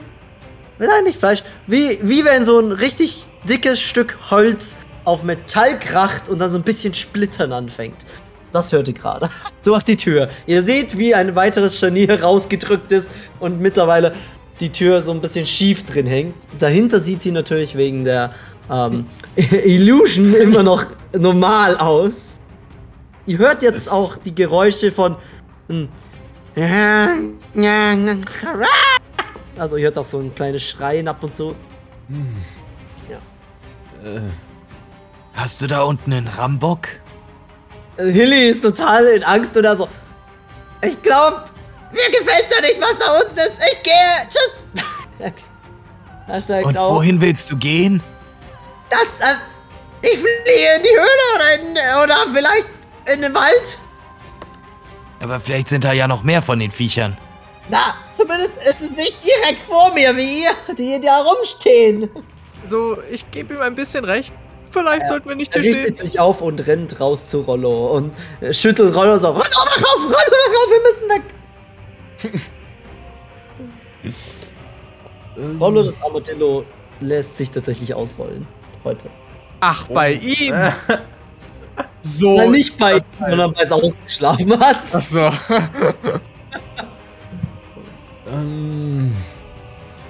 Nein, 0.80 1.04
nicht 1.04 1.18
Fleisch. 1.18 1.42
Wie, 1.66 1.98
wie 2.00 2.24
wenn 2.24 2.46
so 2.46 2.58
ein 2.58 2.72
richtig 2.72 3.26
dickes 3.46 3.80
Stück 3.82 4.16
Holz 4.30 4.76
auf 5.04 5.22
Metall 5.22 5.78
kracht 5.78 6.28
und 6.30 6.38
dann 6.38 6.50
so 6.50 6.56
ein 6.56 6.62
bisschen 6.62 6.94
splittern 6.94 7.52
anfängt. 7.52 8.06
Das 8.50 8.72
hört 8.72 8.88
ihr 8.88 8.94
gerade. 8.94 9.28
So 9.62 9.72
macht 9.72 9.88
die 9.88 9.96
Tür. 9.96 10.30
Ihr 10.46 10.62
seht, 10.62 10.96
wie 10.96 11.14
ein 11.14 11.34
weiteres 11.36 11.78
Scharnier 11.78 12.22
rausgedrückt 12.22 12.90
ist 12.92 13.10
und 13.40 13.60
mittlerweile 13.60 14.14
die 14.60 14.70
Tür 14.70 15.02
so 15.02 15.12
ein 15.12 15.20
bisschen 15.20 15.44
schief 15.44 15.84
drin 15.84 16.06
hängt. 16.06 16.34
Dahinter 16.58 16.98
sieht 16.98 17.20
sie 17.20 17.30
natürlich 17.30 17.76
wegen 17.76 18.04
der 18.04 18.32
ähm, 18.70 19.06
Illusion 19.36 20.34
immer 20.40 20.62
noch 20.62 20.84
normal 21.12 21.76
aus. 21.76 22.12
Ihr 23.26 23.38
hört 23.38 23.62
jetzt 23.62 23.90
auch 23.90 24.16
die 24.16 24.34
Geräusche 24.34 24.90
von. 24.90 25.16
Also 29.56 29.76
ihr 29.76 29.84
hört 29.84 29.98
auch 29.98 30.04
so 30.04 30.18
ein 30.18 30.34
kleines 30.34 30.62
Schreien 30.62 31.06
ab 31.06 31.22
und 31.22 31.34
zu. 31.34 31.54
Hast 35.34 35.62
du 35.62 35.66
da 35.66 35.82
unten 35.82 36.12
einen 36.12 36.26
Rambock? 36.26 36.88
Äh, 37.96 38.10
Hilly 38.10 38.48
ist 38.48 38.62
total 38.62 39.06
in 39.06 39.22
Angst 39.22 39.56
und 39.56 39.62
da 39.62 39.76
so. 39.76 39.88
Ich 40.82 41.00
glaube, 41.02 41.44
mir 41.92 42.18
gefällt 42.18 42.46
da 42.50 42.60
nicht, 42.62 42.80
was 42.80 42.98
da 42.98 43.18
unten 43.20 43.38
ist. 43.38 43.72
Ich 43.72 43.82
gehe. 43.82 43.92
Tschüss. 44.28 44.64
er 46.26 46.40
steigt 46.40 46.66
Und 46.66 46.76
auf. 46.78 46.96
wohin 46.96 47.20
willst 47.20 47.50
du 47.50 47.56
gehen? 47.56 48.02
Das. 48.90 49.20
Äh, 49.20 49.34
ich 50.02 50.18
fliehe 50.18 50.76
in 50.76 50.82
die 50.82 50.88
Höhle 50.88 51.26
oder, 51.36 51.54
in, 51.54 51.70
oder 52.04 52.16
vielleicht 52.32 52.68
in 53.14 53.22
den 53.22 53.34
Wald. 53.34 53.78
Aber 55.22 55.38
vielleicht 55.38 55.68
sind 55.68 55.84
da 55.84 55.92
ja 55.92 56.08
noch 56.08 56.22
mehr 56.22 56.40
von 56.42 56.58
den 56.58 56.70
Viechern. 56.70 57.16
Na, 57.68 57.94
zumindest 58.14 58.56
ist 58.64 58.80
es 58.80 58.90
nicht 58.92 59.18
direkt 59.24 59.60
vor 59.60 59.92
mir 59.94 60.16
wie 60.16 60.44
ihr, 60.44 60.74
die 60.76 61.00
da 61.00 61.20
rumstehen. 61.20 62.10
So, 62.64 62.98
ich 63.10 63.30
gebe 63.30 63.54
ihm 63.54 63.60
ein 63.60 63.74
bisschen 63.74 64.04
recht. 64.04 64.32
Vielleicht 64.70 65.06
sollten 65.08 65.28
wir 65.28 65.36
nicht 65.36 65.54
Er 65.54 65.62
hier 65.62 65.76
richtet 65.76 65.96
stehen. 65.96 66.06
sich 66.06 66.20
auf 66.20 66.40
und 66.40 66.66
rennt 66.66 66.98
raus 67.00 67.28
zu 67.28 67.40
Rollo 67.42 67.88
und 67.96 68.14
äh, 68.40 68.52
schüttelt 68.52 68.94
Rollo 68.94 69.18
so. 69.18 69.28
Rollo, 69.28 69.42
mach 69.42 69.82
auf, 69.82 70.04
Rollo, 70.04 70.14
mach 70.14 70.54
auf, 70.62 70.70
wir 70.70 70.82
müssen 72.22 72.40
weg. 72.40 72.40
Rollo, 75.60 75.82
das 75.82 76.00
Armadillo, 76.02 76.64
lässt 77.00 77.36
sich 77.36 77.50
tatsächlich 77.50 77.94
ausrollen. 77.94 78.46
Heute. 78.84 79.10
Ach, 79.60 79.88
bei 79.88 80.12
ihm. 80.14 80.54
So. 82.02 82.34
Nein, 82.34 82.52
nicht 82.52 82.78
bei 82.78 82.94
ihm, 82.94 83.00
sondern 83.28 83.54
weil 83.54 83.66
es 83.66 83.72
ausgeschlafen 83.72 84.58
hat. 84.58 84.78
Ach 84.90 85.02
so. 85.02 85.30
Ähm, 88.32 89.12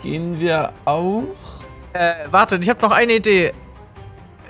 gehen 0.03 0.39
wir 0.39 0.73
auch? 0.85 1.25
Äh, 1.93 2.15
wartet, 2.31 2.63
ich 2.63 2.69
habe 2.69 2.83
noch 2.83 2.91
eine 2.91 3.15
Idee. 3.15 3.53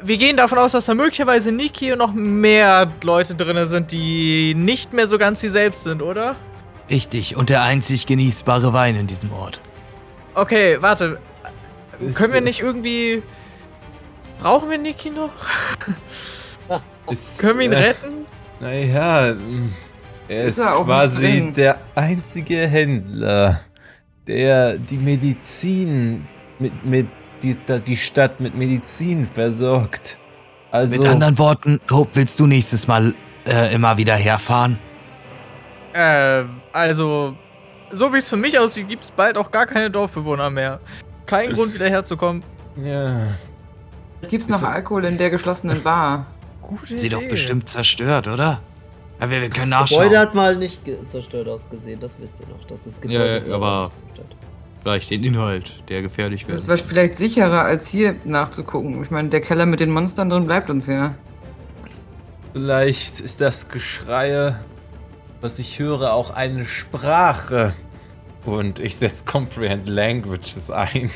Wir 0.02 0.16
gehen 0.16 0.36
davon 0.36 0.58
aus, 0.58 0.72
dass 0.72 0.86
da 0.86 0.94
möglicherweise 0.94 1.52
Niki 1.52 1.92
und 1.92 1.98
noch 1.98 2.12
mehr 2.12 2.90
Leute 3.02 3.34
drin 3.34 3.66
sind, 3.66 3.92
die 3.92 4.54
nicht 4.54 4.92
mehr 4.92 5.06
so 5.06 5.18
ganz 5.18 5.40
sie 5.40 5.48
selbst 5.48 5.84
sind, 5.84 6.02
oder? 6.02 6.36
Richtig, 6.88 7.36
und 7.36 7.50
der 7.50 7.62
einzig 7.62 8.06
genießbare 8.06 8.72
Wein 8.72 8.96
in 8.96 9.06
diesem 9.06 9.32
Ort. 9.32 9.60
Okay, 10.34 10.78
warte. 10.80 11.20
Ist 12.00 12.16
Können 12.16 12.32
wir 12.32 12.40
nicht 12.40 12.60
irgendwie. 12.60 13.22
Brauchen 14.40 14.70
wir 14.70 14.78
Niki 14.78 15.10
noch? 15.10 15.30
Ist, 17.10 17.40
Können 17.40 17.58
wir 17.58 17.66
ihn 17.66 17.72
äh, 17.72 17.78
retten? 17.78 18.26
Naja, 18.60 19.34
mm, 19.34 19.72
er 20.28 20.44
Ist 20.44 20.58
ist, 20.58 20.64
er 20.64 20.72
quasi 20.84 21.52
der 21.54 21.78
einzige 21.94 22.66
Händler, 22.66 23.60
der 24.26 24.78
die 24.78 24.96
Medizin 24.96 26.24
mit, 26.58 26.84
mit 26.84 27.08
die, 27.42 27.56
die 27.86 27.96
Stadt 27.96 28.40
mit 28.40 28.54
Medizin 28.54 29.24
versorgt. 29.26 30.18
Also, 30.70 30.98
Mit 30.98 31.08
anderen 31.08 31.36
Worten, 31.38 31.80
Hope, 31.90 32.10
willst 32.14 32.38
du 32.38 32.46
nächstes 32.46 32.86
Mal 32.86 33.14
äh, 33.44 33.74
immer 33.74 33.96
wieder 33.96 34.14
herfahren? 34.14 34.78
Äh, 35.92 36.44
also. 36.72 37.36
So 37.92 38.12
wie 38.12 38.18
es 38.18 38.28
für 38.28 38.36
mich 38.36 38.56
aussieht, 38.56 38.88
gibt 38.88 39.02
es 39.02 39.10
bald 39.10 39.36
auch 39.36 39.50
gar 39.50 39.66
keine 39.66 39.90
Dorfbewohner 39.90 40.48
mehr. 40.48 40.78
Kein 41.26 41.52
Grund, 41.52 41.74
wieder 41.74 41.88
herzukommen. 41.88 42.44
ja. 42.76 43.26
Gibt's 44.28 44.48
noch 44.48 44.58
Ist- 44.58 44.64
Alkohol 44.64 45.04
in 45.06 45.18
der 45.18 45.30
geschlossenen 45.30 45.82
Bar? 45.82 46.26
Gute 46.62 46.96
Sie 46.98 47.08
doch 47.08 47.22
bestimmt 47.28 47.68
zerstört, 47.68 48.28
oder? 48.28 48.60
Ja, 49.20 49.30
wir, 49.30 49.40
wir 49.42 49.50
können 49.50 49.70
Das 49.70 49.90
Gebäude 49.90 50.10
nachschauen. 50.10 50.28
hat 50.28 50.34
mal 50.34 50.56
nicht 50.56 50.82
zerstört 51.06 51.48
ausgesehen, 51.48 52.00
das 52.00 52.20
wisst 52.20 52.40
ihr 52.40 52.46
noch. 52.48 52.64
Dass 52.66 52.82
das 52.84 53.00
Gebäude 53.00 53.42
Ja, 53.46 53.54
aber-. 53.54 53.90
Vielleicht 54.82 55.10
den 55.10 55.22
Inhalt, 55.24 55.82
der 55.90 56.00
gefährlich 56.00 56.46
Das 56.46 56.66
wäre. 56.66 56.78
war 56.80 56.86
vielleicht 56.86 57.16
sicherer, 57.18 57.62
als 57.64 57.88
hier 57.88 58.16
nachzugucken. 58.24 59.02
Ich 59.04 59.10
meine, 59.10 59.28
der 59.28 59.42
Keller 59.42 59.66
mit 59.66 59.78
den 59.80 59.90
Monstern 59.90 60.30
drin 60.30 60.46
bleibt 60.46 60.70
uns 60.70 60.86
ja. 60.86 61.14
Vielleicht 62.54 63.20
ist 63.20 63.42
das 63.42 63.68
Geschrei, 63.68 64.54
was 65.42 65.58
ich 65.58 65.78
höre, 65.78 66.14
auch 66.14 66.30
eine 66.30 66.64
Sprache. 66.64 67.74
Und 68.46 68.78
ich 68.78 68.96
setze 68.96 69.26
Comprehend 69.26 69.86
Languages 69.86 70.70
ein. 70.70 71.10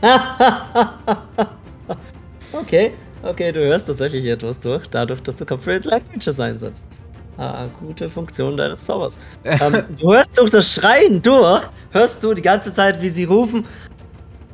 Okay, 2.52 2.92
okay, 3.22 3.52
du 3.52 3.60
hörst 3.60 3.86
tatsächlich 3.86 4.26
etwas 4.26 4.60
durch, 4.60 4.86
dadurch, 4.88 5.22
dass 5.22 5.36
du 5.36 5.46
Comprehend 5.46 5.86
Languages 5.86 6.38
einsetzt. 6.38 6.84
Ah, 7.38 7.66
gute 7.80 8.08
Funktion 8.08 8.56
deines 8.56 8.84
Zaubers. 8.84 9.18
ähm, 9.44 9.84
du 9.98 10.12
hörst 10.12 10.38
durch 10.38 10.50
das 10.50 10.70
Schreien 10.72 11.22
durch, 11.22 11.62
hörst 11.90 12.22
du 12.22 12.34
die 12.34 12.42
ganze 12.42 12.72
Zeit, 12.72 13.00
wie 13.00 13.08
sie 13.08 13.24
rufen, 13.24 13.66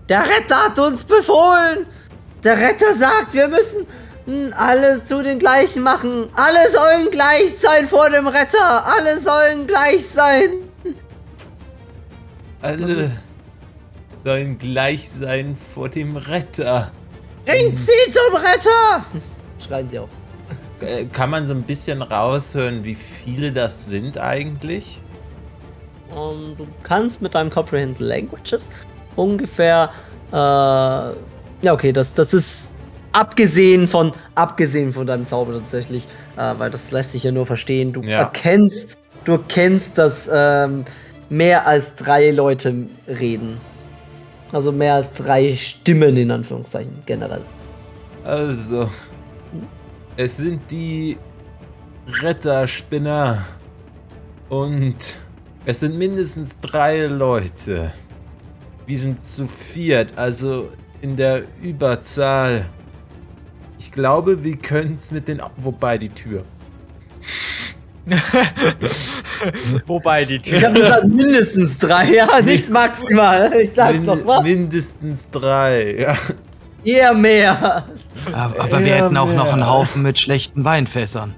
der 0.09 0.23
Retter 0.23 0.57
hat 0.65 0.79
uns 0.79 1.05
befohlen! 1.05 1.87
Der 2.43 2.57
Retter 2.57 2.95
sagt, 2.95 3.35
wir 3.35 3.49
müssen 3.49 3.87
hm, 4.25 4.55
alle 4.57 5.05
zu 5.05 5.23
den 5.23 5.39
gleichen 5.39 5.83
machen. 5.83 6.29
Alle 6.35 6.71
sollen 6.71 7.11
gleich 7.11 7.55
sein 7.59 7.89
vor 7.89 8.09
dem 8.09 8.27
Retter. 8.27 8.87
Alle 8.87 9.21
sollen 9.21 9.67
gleich 9.67 10.07
sein. 10.07 10.51
Alle 12.63 13.11
sollen 14.25 14.59
gleich 14.59 15.09
sein 15.09 15.57
vor 15.57 15.89
dem 15.89 16.17
Retter. 16.17 16.93
Bringt 17.49 17.79
sie 17.79 18.11
zum 18.11 18.37
Retter! 18.37 19.05
Schreien 19.67 19.89
sie 19.89 19.99
auch. 19.99 20.09
Äh, 20.81 21.07
Kann 21.07 21.31
man 21.31 21.47
so 21.47 21.55
ein 21.55 21.63
bisschen 21.63 22.03
raushören, 22.03 22.85
wie 22.85 22.95
viele 22.95 23.51
das 23.53 23.87
sind 23.87 24.19
eigentlich? 24.19 25.01
Ähm, 26.15 26.55
du 26.57 26.67
kannst 26.83 27.23
mit 27.23 27.35
deinem 27.35 27.51
Comprehend 27.51 27.99
Languages 28.01 28.71
ungefähr. 29.17 29.91
Äh, 30.31 30.37
ja, 30.37 31.73
okay, 31.73 31.93
das, 31.93 32.15
das 32.15 32.35
ist 32.35 32.73
abgesehen 33.13 33.89
von, 33.89 34.13
abgesehen 34.35 34.93
von 34.93 35.07
deinem 35.07 35.27
Zauber 35.27 35.55
tatsächlich, 35.55 36.07
äh, 36.37 36.55
weil 36.59 36.71
das 36.71 36.91
lässt 36.93 37.13
sich 37.13 37.25
ja 37.25 37.33
nur 37.33 37.47
verstehen. 37.47 37.93
Du 37.93 38.03
Ja. 38.03 38.21
erkennst, 38.21 38.99
du 39.25 39.33
erkennst, 39.33 39.97
dass 39.99 40.29
ähm, 40.33 40.85
mehr 41.31 41.67
als 41.67 41.97
drei 41.97 42.31
Leute 42.31 42.75
reden. 43.09 43.59
Also 44.53 44.73
mehr 44.73 44.95
als 44.95 45.13
drei 45.13 45.55
Stimmen 45.57 46.17
in 46.17 46.31
Anführungszeichen 46.31 47.03
generell. 47.05 47.43
Also, 48.25 48.89
es 50.17 50.37
sind 50.37 50.71
die 50.71 51.17
Retterspinner 52.07 53.45
und 54.49 54.97
es 55.67 55.81
sind 55.81 55.99
mindestens 55.99 56.59
drei 56.61 57.07
Leute. 57.07 57.93
Wir 58.87 58.97
sind 58.97 59.25
zu 59.25 59.47
viert, 59.47 60.17
also 60.17 60.71
in 61.03 61.17
der 61.17 61.45
Überzahl. 61.63 62.65
Ich 63.79 63.93
glaube, 63.93 64.43
wir 64.43 64.57
können 64.57 64.95
es 64.95 65.11
mit 65.11 65.29
den... 65.29 65.43
Wobei, 65.59 65.99
die 65.99 66.09
Tür. 66.09 66.45
Wobei 69.87 70.25
die 70.25 70.39
Tür. 70.39 70.57
Ich 70.59 70.65
habe 70.65 70.75
gesagt 70.81 71.07
mindestens 71.07 71.79
drei, 71.79 72.13
ja, 72.15 72.41
nicht 72.45 72.69
maximal. 72.71 73.53
Ich 73.61 73.71
sag's 73.73 73.99
Min- 73.99 74.07
noch 74.07 74.25
mal. 74.25 74.43
mindestens 74.43 75.29
drei, 75.31 75.97
ja. 76.01 76.17
Eher 76.85 77.15
mehr. 77.15 77.85
Aber, 78.33 78.61
aber 78.63 78.81
wir 78.85 78.95
hätten 78.95 79.17
auch 79.17 79.33
noch 79.33 79.45
mehr. 79.45 79.53
einen 79.55 79.67
Haufen 79.67 80.03
mit 80.03 80.19
schlechten 80.19 80.65
Weinfässern. 80.65 81.35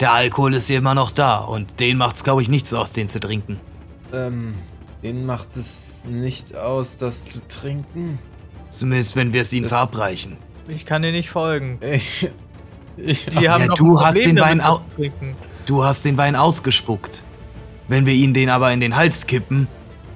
Der 0.00 0.12
Alkohol 0.12 0.54
ist 0.54 0.66
hier 0.66 0.78
immer 0.78 0.94
noch 0.94 1.10
da 1.12 1.38
und 1.38 1.78
denen 1.78 1.98
macht's, 1.98 2.24
glaube 2.24 2.42
ich, 2.42 2.48
nichts 2.48 2.72
aus, 2.74 2.90
den 2.92 3.08
zu 3.08 3.20
trinken. 3.20 3.60
Ähm, 4.12 4.54
denen 5.02 5.26
macht 5.26 5.56
es 5.56 6.02
nicht 6.08 6.56
aus, 6.56 6.96
das 6.98 7.26
zu 7.26 7.40
trinken. 7.48 8.18
Zumindest, 8.70 9.14
wenn 9.16 9.32
wir 9.32 9.42
es 9.42 9.52
ihnen 9.52 9.64
Das- 9.64 9.72
verabreichen. 9.72 10.36
Ich 10.68 10.86
kann 10.86 11.02
dir 11.02 11.12
nicht 11.12 11.28
folgen. 11.28 11.78
Ich, 11.82 12.30
ich, 12.96 13.26
Die 13.26 13.48
haben 13.48 13.62
ja, 13.62 13.66
noch 13.68 13.74
du 13.74 13.98
ein 13.98 14.04
hast 14.06 14.16
den 14.16 14.38
Wein 14.38 14.58
damit, 14.58 14.64
das 14.64 14.76
au- 14.76 14.78
zu 14.78 14.94
trinken. 14.96 15.36
Du 15.66 15.84
hast 15.84 16.04
den 16.04 16.16
Wein 16.16 16.34
ausgespuckt. 16.36 17.22
Wenn 17.88 18.06
wir 18.06 18.14
ihnen 18.14 18.34
den 18.34 18.48
aber 18.50 18.72
in 18.72 18.80
den 18.80 18.96
Hals 18.96 19.26
kippen, 19.26 19.68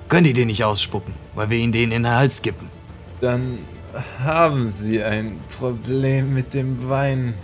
können 0.09 0.25
die 0.25 0.33
den 0.33 0.47
nicht 0.49 0.65
ausspucken, 0.65 1.15
weil 1.35 1.51
wir 1.51 1.59
ihnen 1.59 1.73
den 1.73 1.93
in 1.93 2.03
den 2.03 2.13
Hals 2.13 2.43
kippen. 2.43 2.69
dann 3.21 3.59
haben 4.23 4.71
sie 4.71 5.03
ein 5.03 5.41
Problem 5.59 6.35
mit 6.35 6.53
dem 6.53 6.89
Wein 6.89 7.35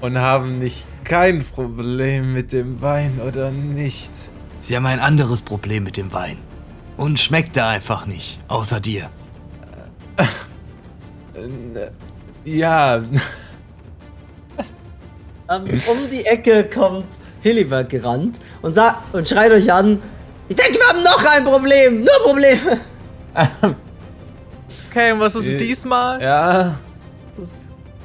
und 0.00 0.16
haben 0.16 0.58
nicht 0.58 0.86
kein 1.04 1.44
Problem 1.44 2.32
mit 2.32 2.52
dem 2.52 2.80
Wein 2.80 3.20
oder 3.20 3.50
nicht. 3.50 4.12
Sie 4.60 4.74
haben 4.74 4.86
ein 4.86 5.00
anderes 5.00 5.42
Problem 5.42 5.84
mit 5.84 5.96
dem 5.96 6.12
Wein. 6.12 6.38
Und 6.96 7.20
schmeckt 7.20 7.56
er 7.56 7.68
einfach 7.68 8.06
nicht, 8.06 8.40
außer 8.48 8.80
dir. 8.80 9.10
Äh, 11.34 11.90
Ja, 12.44 13.02
Ähm, 15.50 15.64
um 15.64 16.10
die 16.12 16.26
Ecke 16.26 16.64
kommt 16.64 17.06
Hilliberg 17.40 17.88
gerannt 17.88 18.38
und, 18.62 18.74
sagt, 18.74 19.14
und 19.14 19.28
schreit 19.28 19.52
euch 19.52 19.72
an: 19.72 20.00
Ich 20.48 20.56
denke, 20.56 20.78
wir 20.78 20.86
haben 20.88 21.02
noch 21.02 21.24
ein 21.24 21.44
Problem. 21.44 22.00
Nur 22.00 22.24
Probleme. 22.24 22.78
Okay, 24.90 25.12
und 25.12 25.20
was 25.20 25.34
ist 25.36 25.52
Äh, 25.52 25.56
diesmal? 25.58 26.20
ja, 26.20 26.78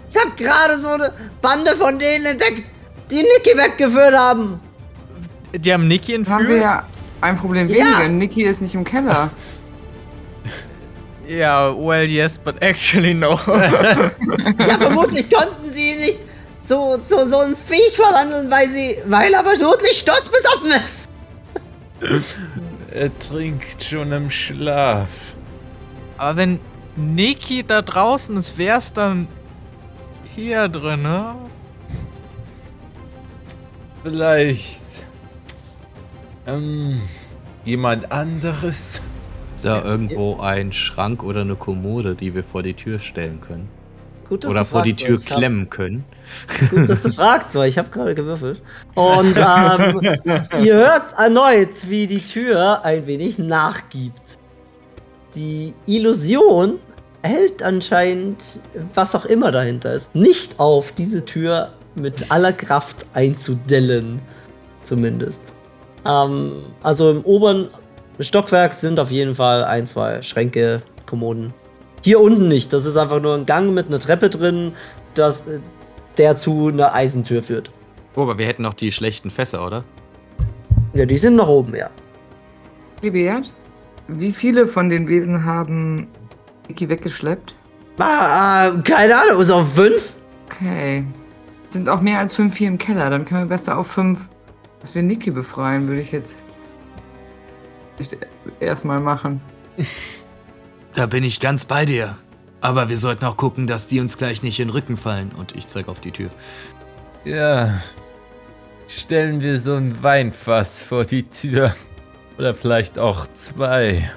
Ich 0.10 0.18
habe 0.20 0.32
gerade 0.36 0.78
so 0.80 0.90
eine 0.90 1.12
Bande 1.42 1.72
von 1.78 1.98
denen 1.98 2.26
entdeckt, 2.26 2.64
die 3.10 3.16
Niki 3.24 3.58
weggeführt 3.58 4.14
haben. 4.16 4.60
Die 5.56 5.74
haben 5.74 5.88
Niki 5.88 6.12
Haben 6.14 6.28
wir 6.28 6.38
entführt? 6.40 6.62
ja 6.62 6.84
ein 7.22 7.38
Problem 7.38 7.68
Ja. 7.70 7.76
weniger. 7.86 8.10
Niki 8.10 8.44
ist 8.44 8.62
nicht 8.62 8.76
im 8.76 8.84
Keller. 8.84 9.32
Ja, 11.26 11.74
well, 11.74 12.06
yes, 12.06 12.38
but 12.38 12.62
actually 12.62 13.14
no. 13.14 13.40
Ja, 14.60 14.78
vermutlich 14.78 15.32
konnten 15.32 15.70
sie 15.70 15.92
ihn 15.92 16.00
nicht 16.00 16.20
zu, 16.64 16.98
zu 17.08 17.28
so 17.28 17.40
einem 17.40 17.56
Viech 17.56 17.96
verwandeln, 17.96 18.50
weil 18.50 18.70
sie, 18.70 18.98
weil 19.06 19.32
er 19.34 19.44
vermutlich 19.44 19.98
sturzbesoffen 19.98 20.72
ist. 20.84 21.10
er 22.92 23.18
trinkt 23.18 23.84
schon 23.84 24.12
im 24.12 24.30
Schlaf. 24.30 25.10
Aber 26.18 26.38
wenn 26.38 26.60
Niki 26.96 27.64
da 27.64 27.82
draußen 27.82 28.36
ist, 28.38 28.58
wär's 28.58 28.94
dann 28.94 29.28
hier 30.36 30.68
drin, 30.70 31.02
ne? 31.02 31.36
Vielleicht. 34.04 35.06
Ähm, 36.46 37.02
jemand 37.64 38.12
anderes? 38.12 39.02
Ist 39.56 39.66
da 39.66 39.82
irgendwo 39.84 40.40
ein 40.40 40.74
Schrank 40.74 41.24
oder 41.24 41.42
eine 41.42 41.56
Kommode, 41.56 42.16
die 42.16 42.36
wir 42.36 42.44
vor 42.44 42.64
die 42.64 42.74
Tür 42.74 43.00
stellen 43.00 43.40
können? 43.40 43.70
Gut, 44.28 44.44
dass 44.44 44.52
Oder 44.52 44.62
du 44.62 44.66
vor 44.66 44.82
die 44.84 44.94
Tür 44.96 45.18
ich 45.18 45.30
hab- 45.30 45.38
klemmen 45.38 45.70
können? 45.70 46.04
Gut, 46.70 46.90
dass 46.90 47.02
du 47.02 47.12
fragst, 47.12 47.56
weil 47.56 47.70
ich 47.70 47.78
habe 47.78 47.90
gerade 47.90 48.16
gewürfelt. 48.16 48.62
Und 48.96 49.36
ähm, 49.38 50.18
ihr 50.64 50.76
hört 50.76 51.18
erneut, 51.18 51.90
wie 51.90 52.08
die 52.08 52.22
Tür 52.22 52.84
ein 52.84 53.08
wenig 53.08 53.40
nachgibt. 53.40 54.38
Die 55.36 55.74
Illusion 55.86 56.80
hält 57.24 57.64
anscheinend, 57.64 58.44
was 58.94 59.16
auch 59.16 59.26
immer 59.26 59.52
dahinter 59.52 59.94
ist, 59.94 60.14
nicht 60.14 60.60
auf, 60.60 60.92
diese 60.92 61.26
Tür 61.26 61.70
mit 61.96 62.32
aller 62.32 62.54
Kraft 62.54 63.06
einzudellen. 63.14 64.22
Zumindest. 64.84 65.42
Ähm, 66.06 66.64
also 66.82 67.12
im 67.12 67.22
oberen 67.24 67.70
Stockwerk 68.20 68.74
sind 68.74 69.00
auf 69.00 69.10
jeden 69.12 69.36
Fall 69.36 69.64
ein, 69.64 69.88
zwei 69.88 70.22
Schränke, 70.22 70.82
Kommoden. 71.06 71.54
Hier 72.04 72.20
unten 72.20 72.48
nicht. 72.48 72.74
Das 72.74 72.86
ist 72.86 72.98
einfach 72.98 73.22
nur 73.22 73.36
ein 73.36 73.46
Gang 73.46 73.74
mit 73.74 73.88
einer 73.88 74.00
Treppe 74.00 74.30
drin, 74.30 74.74
das, 75.14 75.42
äh, 75.42 75.60
der 76.18 76.36
zu 76.38 76.68
einer 76.68 76.94
Eisentür 76.94 77.44
führt. 77.44 77.72
Oh, 78.16 78.22
aber 78.22 78.38
wir 78.38 78.46
hätten 78.46 78.62
noch 78.62 78.74
die 78.74 78.92
schlechten 78.92 79.32
Fässer, 79.32 79.66
oder? 79.66 79.84
Ja, 80.94 81.06
die 81.06 81.18
sind 81.18 81.36
nach 81.36 81.48
oben, 81.48 81.76
ja. 81.76 81.90
Gebert, 83.02 83.52
wie 84.08 84.32
viele 84.32 84.68
von 84.68 84.90
den 84.90 85.08
Wesen 85.08 85.44
haben 85.44 86.08
Niki 86.68 86.88
weggeschleppt? 86.88 87.58
Ah, 87.98 88.68
ah, 88.68 88.82
keine 88.84 89.16
Ahnung, 89.16 89.44
so 89.44 89.64
fünf? 89.64 90.14
Okay. 90.46 91.04
Sind 91.70 91.90
auch 91.90 92.02
mehr 92.02 92.20
als 92.20 92.36
fünf 92.36 92.56
hier 92.56 92.68
im 92.68 92.78
Keller. 92.78 93.10
Dann 93.10 93.26
können 93.26 93.42
wir 93.42 93.50
besser 93.50 93.78
auf 93.78 93.88
fünf, 93.88 94.30
dass 94.80 94.94
wir 94.94 95.02
Niki 95.02 95.32
befreien, 95.32 95.88
würde 95.88 96.02
ich 96.02 96.12
jetzt 96.12 96.44
nicht 98.00 98.18
erstmal 98.60 99.00
machen. 99.00 99.42
Da 100.96 101.08
bin 101.08 101.24
ich 101.24 101.40
ganz 101.40 101.66
bei 101.66 101.86
dir. 101.86 102.20
Aber 102.64 102.88
wir 102.88 102.98
sollten 102.98 103.26
auch 103.26 103.36
gucken, 103.36 103.68
dass 103.68 103.88
die 103.88 104.00
uns 104.00 104.18
gleich 104.18 104.42
nicht 104.42 104.58
in 104.62 104.70
den 104.70 104.74
Rücken 104.74 104.96
fallen. 104.96 105.34
Und 105.34 105.54
ich 105.54 105.68
zeige 105.68 105.92
auf 105.92 106.00
die 106.00 106.12
Tür. 106.12 106.30
Ja. 107.26 107.74
Stellen 108.88 109.42
wir 109.42 109.60
so 109.60 109.76
ein 109.76 110.02
Weinfass 110.02 110.82
vor 110.82 111.04
die 111.04 111.24
Tür. 111.24 111.76
Oder 112.38 112.56
vielleicht 112.56 112.98
auch 112.98 113.28
zwei. 113.34 114.10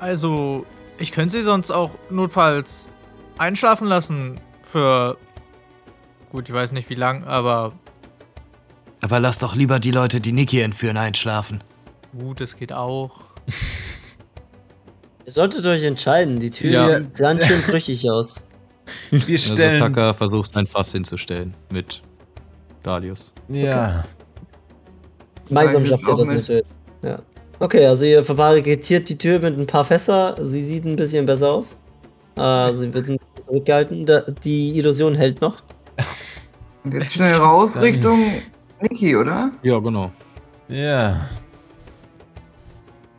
Also, 0.00 0.66
ich 0.98 1.12
könnte 1.12 1.34
sie 1.34 1.42
sonst 1.42 1.70
auch 1.70 1.92
notfalls 2.10 2.88
einschlafen 3.38 3.86
lassen 3.86 4.34
für. 4.62 5.16
Gut, 6.32 6.48
ich 6.48 6.54
weiß 6.54 6.72
nicht 6.72 6.90
wie 6.90 6.96
lang, 6.96 7.22
aber 7.22 7.72
Aber 9.00 9.20
lass 9.20 9.38
doch 9.38 9.54
lieber 9.54 9.78
die 9.78 9.92
Leute, 9.92 10.20
die 10.20 10.32
Niki 10.32 10.60
entführen, 10.60 10.96
einschlafen. 10.96 11.62
gut, 12.18 12.40
es 12.40 12.56
geht 12.56 12.72
auch. 12.72 13.20
Ihr 15.24 15.32
solltet 15.32 15.64
euch 15.66 15.82
entscheiden, 15.84 16.38
die 16.40 16.50
Tür 16.50 16.70
Ja. 16.70 16.98
sieht 17.00 17.14
ganz 17.14 17.46
schön 17.46 17.60
brüchig 17.62 18.10
aus. 18.10 18.46
Wir 19.10 19.20
Also 19.36 19.54
stellen. 19.54 19.80
Tucker 19.80 20.12
versucht 20.14 20.56
ein 20.56 20.66
Fass 20.66 20.92
hinzustellen 20.92 21.54
mit 21.72 22.02
Dalius. 22.82 23.32
ja. 23.48 24.04
Gemeinsam 25.48 25.84
schafft 25.84 26.06
ihr 26.08 26.16
das 26.16 26.26
mit. 26.28 26.36
natürlich. 26.38 26.64
Ja. 27.02 27.18
Okay, 27.60 27.84
also 27.86 28.04
ihr 28.04 28.24
verbarrikadiert 28.24 29.08
die 29.08 29.18
Tür 29.18 29.38
mit 29.38 29.58
ein 29.58 29.66
paar 29.66 29.84
Fässer. 29.84 30.34
Sie 30.42 30.64
sieht 30.64 30.84
ein 30.84 30.96
bisschen 30.96 31.26
besser 31.26 31.50
aus. 31.52 31.76
Äh, 32.36 32.72
sie 32.74 32.92
wird 32.94 33.08
ein 33.08 33.18
bisschen 33.18 33.44
zurückgehalten. 33.46 34.06
Die 34.44 34.78
Illusion 34.78 35.14
hält 35.14 35.40
noch. 35.42 35.62
Und 36.84 36.94
jetzt 36.94 37.12
schnell 37.14 37.34
raus 37.34 37.80
Richtung 37.80 38.18
Niki, 38.80 39.14
oder? 39.14 39.52
Ja, 39.62 39.78
genau. 39.78 40.10
Ja. 40.68 41.20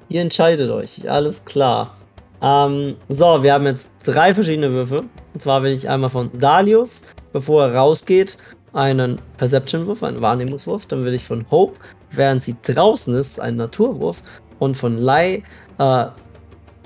Ihr 0.10 0.22
entscheidet 0.22 0.70
euch. 0.70 1.10
Alles 1.10 1.43
klar. 1.45 1.95
Ähm, 2.41 2.95
so, 3.10 3.41
wir 3.41 3.54
haben 3.54 3.66
jetzt 3.66 3.91
drei 4.04 4.34
verschiedene 4.34 4.72
Würfe. 4.72 5.04
Und 5.34 5.41
zwar 5.41 5.64
will 5.64 5.72
ich 5.72 5.89
einmal 5.89 6.10
von 6.10 6.30
Dalius, 6.38 7.04
bevor 7.32 7.68
er 7.68 7.76
rausgeht, 7.76 8.38
einen 8.74 9.22
Perception-Wurf, 9.38 10.04
einen 10.04 10.22
Wahrnehmungswurf. 10.22 10.86
Dann 10.86 11.06
will 11.06 11.14
ich 11.14 11.24
von 11.24 11.45
Hope, 11.49 11.80
während 12.12 12.43
sie 12.43 12.56
draußen 12.62 13.16
ist, 13.16 13.39
einen 13.39 13.58
Naturwurf. 13.58 14.22
Und 14.60 14.76
von 14.76 14.97
Lai, 14.97 15.43
äh, 15.80 16.06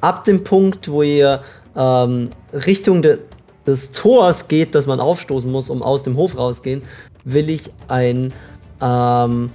ab 0.02 0.24
dem 0.26 0.44
Punkt, 0.44 0.90
wo 0.90 1.02
ihr 1.02 1.42
ähm, 1.76 2.30
Richtung 2.54 3.02
de 3.02 3.20
des 3.68 3.92
Tors 3.92 4.48
geht, 4.48 4.74
das 4.74 4.88
man 4.88 5.02
aufstoßen 5.02 5.52
muss, 5.52 5.70
um 5.70 5.84
aus 5.84 6.02
dem 6.02 6.16
Hof 6.16 6.38
rausgehen, 6.38 6.82
will 7.26 7.50
ich 7.50 7.70
ein, 7.90 8.34
ähm, 8.82 9.52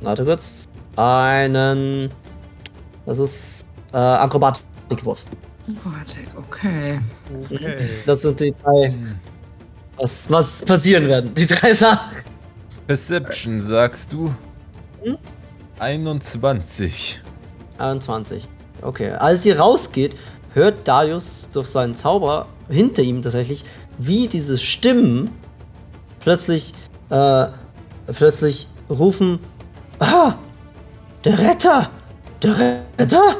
warte 0.00 0.24
kurz, 0.24 0.64
einen, 0.96 2.10
das 3.06 3.18
ist 3.18 3.62
äh, 3.92 3.96
Akrobatikwurf. 3.96 5.24
Aquatic, 5.68 6.28
okay. 6.36 6.98
Okay. 7.50 7.88
Das 8.04 8.22
sind 8.22 8.40
die 8.40 8.54
drei 8.62 8.96
was, 9.96 10.30
was 10.30 10.62
passieren 10.64 11.08
werden. 11.08 11.32
Die 11.34 11.46
drei 11.46 11.74
Sachen. 11.74 12.16
Perception, 12.86 13.60
sagst 13.60 14.12
du? 14.12 14.34
Hm? 15.02 15.16
21. 15.78 17.20
21. 17.78 18.48
Okay. 18.82 19.12
Als 19.12 19.44
ihr 19.46 19.58
rausgeht, 19.58 20.16
hört 20.54 20.86
Darius 20.86 21.48
durch 21.52 21.68
seinen 21.68 21.94
Zauber 21.94 22.46
hinter 22.68 23.02
ihm 23.02 23.22
tatsächlich, 23.22 23.64
wie 23.98 24.26
diese 24.26 24.58
Stimmen 24.58 25.30
plötzlich, 26.20 26.74
äh, 27.10 27.46
plötzlich 28.12 28.66
rufen: 28.90 29.38
Ah! 30.00 30.34
Der 31.24 31.38
Retter! 31.38 31.88
Der 32.42 32.56
Retter! 32.98 33.36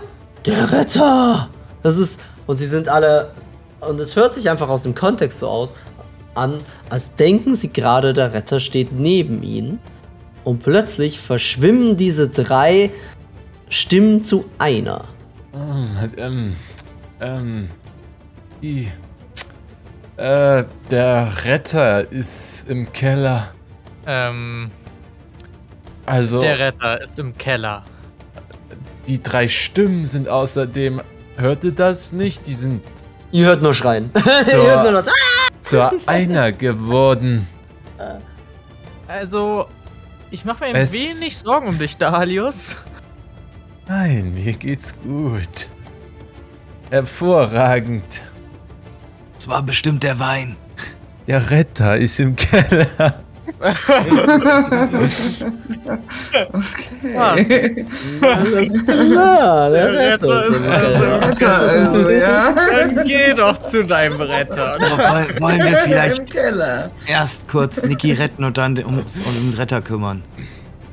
Der 0.46 0.72
Retter! 0.72 1.48
Das 1.82 1.96
ist. 1.96 2.20
Und 2.46 2.57
sie 2.57 2.66
sind 2.66 2.88
alle. 2.88 3.32
Und 3.80 4.00
es 4.00 4.14
hört 4.14 4.32
sich 4.32 4.48
einfach 4.48 4.68
aus 4.68 4.84
dem 4.84 4.94
Kontext 4.94 5.40
so 5.40 5.48
aus, 5.48 5.74
an, 6.34 6.61
als 6.88 7.16
denken 7.16 7.57
sie 7.57 7.72
gerade, 7.72 8.12
der 8.12 8.32
Retter 8.32 8.61
steht 8.61 8.92
neben 8.92 9.42
ihnen. 9.42 9.80
Und 10.44 10.62
plötzlich 10.62 11.18
verschwimmen 11.20 11.96
diese 11.96 12.28
drei 12.28 12.90
Stimmen 13.68 14.22
zu 14.24 14.44
einer. 14.59 15.05
Ähm, 15.55 15.88
ähm, 16.16 16.57
ähm, 17.20 17.68
die, 18.62 18.88
äh, 20.16 20.64
der 20.90 21.32
Retter 21.44 22.11
ist 22.11 22.68
im 22.68 22.92
Keller. 22.92 23.48
Ähm, 24.07 24.70
Also, 26.07 26.40
der 26.40 26.59
Retter 26.59 27.00
ist 27.00 27.18
im 27.18 27.36
Keller. 27.36 27.84
Die 29.07 29.22
drei 29.22 29.48
Stimmen 29.48 30.07
sind 30.07 30.28
außerdem, 30.28 31.00
hört 31.36 31.64
ihr 31.64 31.72
das 31.72 32.12
nicht? 32.12 32.46
Die 32.46 32.55
sind 32.55 32.82
Ihr 33.32 33.46
hört 33.46 33.62
nur 33.62 33.72
Schreien. 33.74 34.11
So. 34.14 34.20
ihr 34.50 34.62
hört 34.62 34.82
nur 34.84 34.92
das. 34.92 35.09
Ah! 35.09 35.12
zur 35.62 35.92
einer 36.07 36.53
geworden. 36.53 37.46
Also, 39.07 39.68
ich 40.30 40.44
mache 40.44 40.64
mir 40.64 40.70
ein 40.70 40.76
Es- 40.76 40.92
wenig 40.92 41.38
Sorgen 41.38 41.68
um 41.68 41.78
dich, 41.78 41.96
Dalius. 41.96 42.76
Nein, 43.86 44.34
mir 44.34 44.53
geht's 44.55 44.94
gut. 45.03 45.68
Hervorragend. 46.90 48.22
Es 49.38 49.48
war 49.48 49.62
bestimmt 49.62 50.03
der 50.03 50.18
Wein. 50.18 50.57
Der 51.26 51.50
Retter 51.50 51.96
ist 51.96 52.18
im 52.20 52.36
Keller. 52.36 53.22
Okay. 57.14 57.86
Ja, 59.14 59.68
der 59.70 59.92
Retter 59.92 60.46
ist 60.46 60.60
also 60.62 61.04
im 61.04 61.22
Alter, 61.22 61.58
also, 61.58 62.10
ja. 62.10 62.54
Dann 62.70 63.04
geh 63.04 63.34
doch 63.34 63.60
zu 63.62 63.84
deinem 63.84 64.20
Retter. 64.20 64.74
Aber 64.74 64.98
woll- 64.98 65.40
wollen 65.40 65.58
wir 65.60 65.78
vielleicht 65.78 66.32
Keller. 66.32 66.90
erst 67.06 67.48
kurz 67.48 67.82
Niki 67.84 68.12
retten 68.12 68.44
und 68.44 68.58
dann 68.58 68.76
uns 68.78 69.24
um 69.26 69.50
den 69.50 69.58
Retter 69.58 69.80
kümmern? 69.80 70.22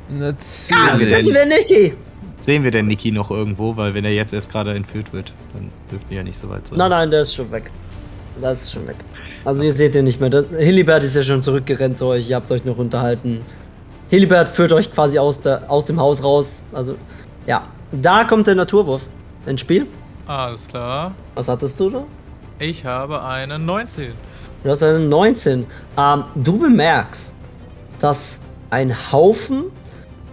Natürlich. 0.10 1.24
Niki. 1.26 1.94
Sehen 2.42 2.64
wir 2.64 2.72
denn 2.72 2.88
Niki 2.88 3.12
noch 3.12 3.30
irgendwo? 3.32 3.76
Weil 3.78 3.94
wenn 3.94 4.06
er 4.06 4.14
jetzt 4.14 4.34
erst 4.34 4.52
gerade 4.52 4.74
entführt 4.74 5.12
wird, 5.14 5.34
dann 5.54 5.70
dürften 5.92 6.08
die 6.10 6.16
ja 6.16 6.24
nicht 6.24 6.38
so 6.40 6.50
weit 6.50 6.68
sein. 6.68 6.78
Nein, 6.78 6.90
nein, 6.90 7.12
der 7.12 7.22
ist 7.22 7.36
schon 7.36 7.52
weg. 7.52 7.70
Das 8.42 8.62
ist 8.62 8.74
schon 8.74 8.88
weg. 8.88 8.98
Also 9.46 9.64
ihr 9.64 9.72
seht 9.72 9.96
ihn 9.96 10.06
nicht 10.06 10.20
mehr. 10.20 10.30
Das, 10.30 10.46
Hilibert 10.58 11.04
ist 11.04 11.16
ja 11.16 11.24
schon 11.24 11.44
zurückgerannt 11.44 11.98
zu 11.98 12.06
euch. 12.08 12.30
Ihr 12.30 12.36
habt 12.36 12.52
euch 12.52 12.64
noch 12.66 12.78
unterhalten. 12.78 13.42
Hilibert 14.10 14.50
führt 14.50 14.72
euch 14.74 14.92
quasi 14.92 15.20
aus, 15.20 15.42
der, 15.42 15.70
aus 15.70 15.86
dem 15.86 16.00
Haus 16.00 16.24
raus. 16.24 16.64
Also, 16.74 16.96
ja. 17.46 17.64
Da 17.92 18.24
kommt 18.24 18.46
der 18.48 18.56
Naturwurf 18.56 19.08
ins 19.46 19.62
Spiel. 19.62 19.88
Alles 20.28 20.68
klar. 20.68 21.14
Was 21.34 21.48
hattest 21.48 21.80
du 21.80 21.90
da? 21.90 22.04
Ich 22.60 22.86
habe 22.86 23.24
eine 23.24 23.58
19. 23.58 24.12
Du 24.64 24.70
hast 24.70 24.84
eine 24.84 25.00
19. 25.00 25.66
Ähm, 25.98 26.24
du 26.36 26.60
bemerkst, 26.60 27.34
dass 28.00 28.42
ein 28.70 28.94
Haufen 29.12 29.66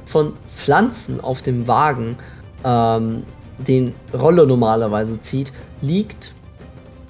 von 0.05 0.35
Pflanzen 0.55 1.21
auf 1.21 1.43
dem 1.43 1.67
Wagen, 1.67 2.17
ähm, 2.65 3.23
den 3.59 3.95
Rollo 4.13 4.45
normalerweise 4.45 5.21
zieht, 5.21 5.53
liegt. 5.81 6.33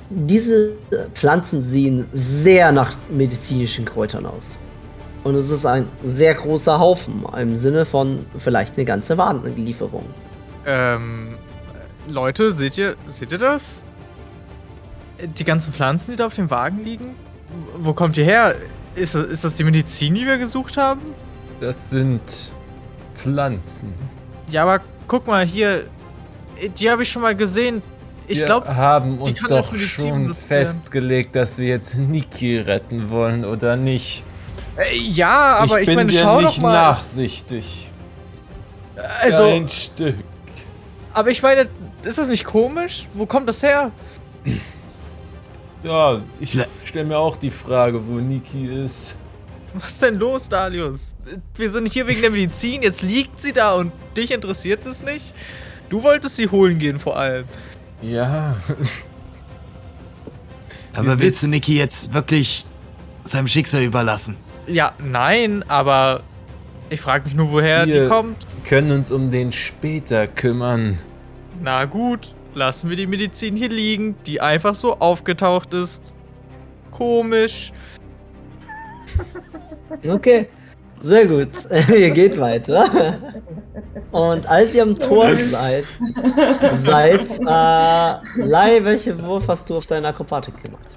Diese 0.09 0.72
Pflanzen 1.14 1.62
sehen 1.62 2.07
sehr 2.12 2.70
nach 2.72 2.92
medizinischen 3.11 3.84
Kräutern 3.84 4.26
aus. 4.26 4.57
Und 5.24 5.34
es 5.34 5.50
ist 5.50 5.66
ein 5.66 5.88
sehr 6.04 6.34
großer 6.34 6.78
Haufen, 6.78 7.24
im 7.36 7.57
Sinne 7.57 7.84
von 7.84 8.24
vielleicht 8.38 8.76
eine 8.76 8.84
ganze 8.84 9.18
Warenlieferung. 9.18 10.04
Ähm, 10.64 11.34
Leute, 12.09 12.52
seht 12.52 12.78
ihr, 12.78 12.94
seht 13.12 13.32
ihr 13.32 13.38
das? 13.38 13.82
Die 15.36 15.44
ganzen 15.44 15.72
Pflanzen, 15.72 16.12
die 16.12 16.16
da 16.16 16.26
auf 16.26 16.34
dem 16.34 16.50
Wagen 16.50 16.84
liegen? 16.84 17.16
Wo 17.76 17.92
kommt 17.92 18.16
die 18.16 18.22
her? 18.22 18.54
Ist, 18.94 19.16
ist 19.16 19.42
das 19.42 19.57
die 19.57 19.64
Medizin, 19.64 20.14
die 20.14 20.26
wir 20.26 20.38
gesucht 20.38 20.76
haben? 20.76 21.00
Das 21.61 21.90
sind 21.90 22.52
Pflanzen. 23.14 23.92
Ja, 24.48 24.62
aber 24.62 24.80
guck 25.09 25.26
mal 25.26 25.44
hier. 25.44 25.86
Die 26.78 26.90
habe 26.90 27.02
ich 27.02 27.11
schon 27.11 27.22
mal 27.22 27.34
gesehen. 27.34 27.82
Ich 28.28 28.40
Wir 28.40 28.46
glaube, 28.46 28.74
haben 28.74 29.18
uns 29.18 29.40
doch 29.42 29.72
schon 29.74 30.34
festgelegt, 30.34 31.36
dass 31.36 31.58
wir 31.58 31.68
jetzt 31.68 31.94
Niki 31.96 32.58
retten 32.58 33.08
wollen, 33.10 33.44
oder 33.44 33.76
nicht? 33.76 34.24
äh, 34.76 34.96
ja, 34.96 35.58
aber 35.58 35.80
ich, 35.80 35.86
bin 35.86 35.94
meine, 35.96 36.12
schau 36.12 36.40
nicht 36.40 36.56
doch 36.56 36.62
mal. 36.62 36.72
nachsichtig. 36.72 37.90
Also, 39.20 39.44
Kein 39.44 39.68
Stück. 39.68 40.16
aber 41.12 41.30
ich 41.30 41.42
meine, 41.42 41.68
ist 42.04 42.18
das 42.18 42.28
nicht 42.28 42.44
komisch? 42.44 43.06
Wo 43.14 43.26
kommt 43.26 43.48
das 43.48 43.62
her? 43.62 43.92
Ja, 45.82 46.20
ich 46.40 46.58
stelle 46.84 47.04
mir 47.04 47.18
auch 47.18 47.36
die 47.36 47.50
Frage, 47.50 48.04
wo 48.06 48.14
Niki 48.14 48.84
ist. 48.84 49.16
Was 49.74 49.92
ist 49.92 50.02
denn 50.02 50.18
los, 50.18 50.48
Dalius? 50.48 51.14
Wir 51.54 51.68
sind 51.68 51.92
hier 51.92 52.06
wegen 52.06 52.22
der 52.22 52.30
Medizin, 52.30 52.82
jetzt 52.82 53.02
liegt 53.02 53.40
sie 53.42 53.52
da 53.52 53.74
und 53.74 53.92
dich 54.16 54.30
interessiert 54.30 54.84
es 54.86 55.02
nicht? 55.02 55.34
Du 55.90 56.02
wolltest 56.02 56.36
sie 56.36 56.48
holen 56.48 56.78
gehen 56.78 56.98
vor 56.98 57.16
allem. 57.16 57.44
Ja, 58.03 58.57
Aber 60.94 61.09
Wir 61.09 61.18
willst 61.20 61.42
du 61.42 61.49
Niki 61.49 61.76
jetzt 61.76 62.12
wirklich 62.14 62.64
seinem 63.24 63.47
Schicksal 63.49 63.82
überlassen? 63.82 64.36
Ja, 64.66 64.92
nein, 64.99 65.62
aber 65.68 66.22
ich 66.88 67.01
frage 67.01 67.24
mich 67.24 67.34
nur, 67.34 67.51
woher 67.53 67.86
Wir- 67.86 68.05
die 68.05 68.09
kommt. 68.09 68.47
können 68.64 68.90
uns 68.92 69.11
um 69.11 69.30
den 69.30 69.53
später 69.53 70.26
kümmern. 70.26 70.99
Na 71.62 71.84
gut, 71.84 72.34
lassen 72.55 72.88
wir 72.90 72.97
die 72.97 73.07
Medizin 73.07 73.57
hier 73.57 73.68
liegen, 73.68 74.14
die 74.26 74.40
einfach 74.40 74.74
so 74.74 74.99
aufgetaucht 74.99 75.74
ist. 75.74 76.14
Komisch. 76.90 77.72
Okay, 80.07 80.49
sehr 81.03 81.26
gut. 81.26 81.49
ihr 81.97 82.11
geht 82.11 82.38
weiter. 82.38 82.86
Und 84.12 84.47
als 84.47 84.74
ihr 84.74 84.82
am 84.82 84.97
Tor 84.97 85.34
seid, 85.34 85.84
seid, 86.84 87.28
äh, 87.40 88.42
Lai, 88.42 88.80
welche 88.82 89.22
Wurf 89.22 89.49
hast 89.49 89.68
du 89.68 89.76
auf 89.76 89.86
deine 89.86 90.09
Akrobatik 90.09 90.62
gemacht? 90.62 90.88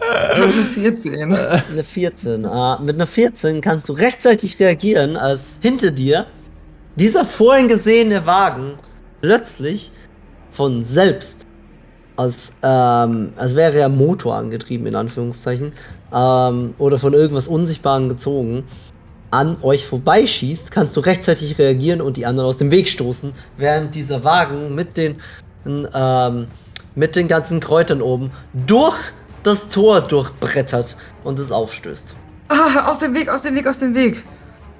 Eine 0.00 0.48
14. 0.48 1.34
Eine 1.34 1.82
14. 1.82 2.44
Äh, 2.44 2.78
mit 2.80 2.96
einer 2.96 3.06
14 3.06 3.60
kannst 3.60 3.88
du 3.88 3.92
rechtzeitig 3.92 4.58
reagieren, 4.58 5.16
als 5.16 5.58
hinter 5.62 5.90
dir 5.90 6.26
dieser 6.96 7.24
vorhin 7.24 7.68
gesehene 7.68 8.26
Wagen 8.26 8.74
plötzlich 9.20 9.92
von 10.50 10.84
selbst, 10.84 11.46
als, 12.16 12.54
ähm, 12.62 13.32
als 13.36 13.56
wäre 13.56 13.78
er 13.78 13.88
Motor 13.88 14.36
angetrieben, 14.36 14.86
in 14.86 14.94
Anführungszeichen, 14.94 15.72
ähm, 16.12 16.74
oder 16.78 16.98
von 16.98 17.14
irgendwas 17.14 17.48
Unsichtbarem 17.48 18.08
gezogen, 18.08 18.64
an 19.30 19.56
euch 19.62 19.86
vorbeischießt, 19.86 20.70
kannst 20.70 20.96
du 20.96 21.00
rechtzeitig 21.00 21.58
reagieren 21.58 22.00
und 22.00 22.16
die 22.16 22.26
anderen 22.26 22.48
aus 22.48 22.58
dem 22.58 22.70
Weg 22.70 22.88
stoßen, 22.88 23.32
während 23.56 23.94
dieser 23.94 24.24
Wagen 24.24 24.74
mit 24.74 24.96
den, 24.96 25.16
ähm, 25.66 26.46
mit 26.94 27.16
den 27.16 27.28
ganzen 27.28 27.60
Kräutern 27.60 28.02
oben 28.02 28.30
durch 28.66 28.96
das 29.42 29.68
Tor 29.68 30.00
durchbrettert 30.00 30.96
und 31.24 31.38
es 31.38 31.52
aufstößt. 31.52 32.14
Ah, 32.48 32.88
aus 32.90 32.98
dem 32.98 33.14
Weg, 33.14 33.28
aus 33.28 33.42
dem 33.42 33.54
Weg, 33.54 33.66
aus 33.66 33.78
dem 33.78 33.94
Weg. 33.94 34.24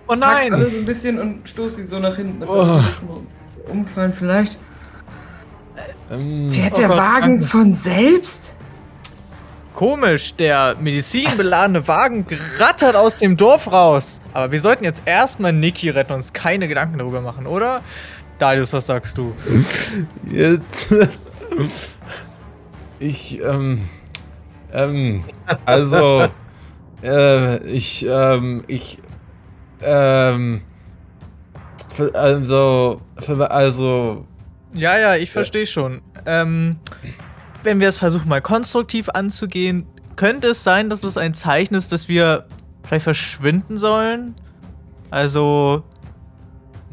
Oh 0.09 0.15
Packt 0.17 0.25
alle 0.25 0.59
nein! 0.59 0.71
so 0.71 0.79
ein 0.79 0.85
bisschen 0.85 1.21
und 1.21 1.49
stoßt 1.49 1.77
sie 1.77 1.85
so 1.85 1.99
nach 2.01 2.17
hinten. 2.17 2.41
Das 2.41 2.51
wird 2.51 2.67
ein 2.69 2.85
bisschen 2.87 3.09
umfallen 3.69 4.13
vielleicht. 4.13 4.59
Ähm, 6.11 6.51
Fährt 6.51 6.73
Oh 6.75 6.79
der 6.81 6.89
Gott, 6.89 6.97
Wagen 6.99 7.21
danke. 7.39 7.45
von 7.47 7.75
selbst? 7.75 8.55
Komisch, 9.81 10.35
der 10.35 10.77
medizinbeladene 10.79 11.89
Wagen 11.89 12.27
rattert 12.59 12.97
aus 12.97 13.19
dem 13.19 13.39
Dorf 13.39 13.73
raus. 13.73 14.21
Aber 14.35 14.53
wir 14.53 14.61
sollten 14.61 14.85
jetzt 14.85 15.01
erstmal 15.07 15.55
Niki 15.55 15.89
retten 15.89 16.13
und 16.13 16.17
uns 16.19 16.35
keine 16.35 16.69
Gedanken 16.69 16.99
darüber 16.99 17.23
machen, 17.23 17.47
oder? 17.47 17.81
Darius, 18.39 18.75
was 18.75 18.85
sagst 18.85 19.17
du? 19.17 19.35
Jetzt. 20.31 20.95
Ich, 22.99 23.41
ähm. 23.41 23.89
Ähm. 24.71 25.25
Also. 25.65 26.29
äh, 27.03 27.57
ich, 27.67 28.05
ähm. 28.07 28.65
Ich. 28.67 28.99
Ähm. 29.81 30.61
Also. 32.13 33.01
Also. 33.49 34.27
Ja, 34.75 34.99
ja, 34.99 35.17
ich 35.17 35.31
verstehe 35.31 35.67
schon. 35.67 36.03
Ähm, 36.27 36.77
wenn 37.63 37.81
wir 37.81 37.89
es 37.89 37.97
versuchen, 37.97 38.29
mal 38.29 38.41
konstruktiv 38.43 39.09
anzugehen, 39.11 39.87
könnte 40.17 40.49
es 40.49 40.65
sein, 40.65 40.91
dass 40.91 41.05
es 41.05 41.17
ein 41.17 41.35
Zeichen 41.35 41.75
ist, 41.75 41.93
dass 41.93 42.09
wir 42.09 42.47
vielleicht 42.85 43.05
verschwinden 43.05 43.77
sollen? 43.77 44.35
Also, 45.11 45.83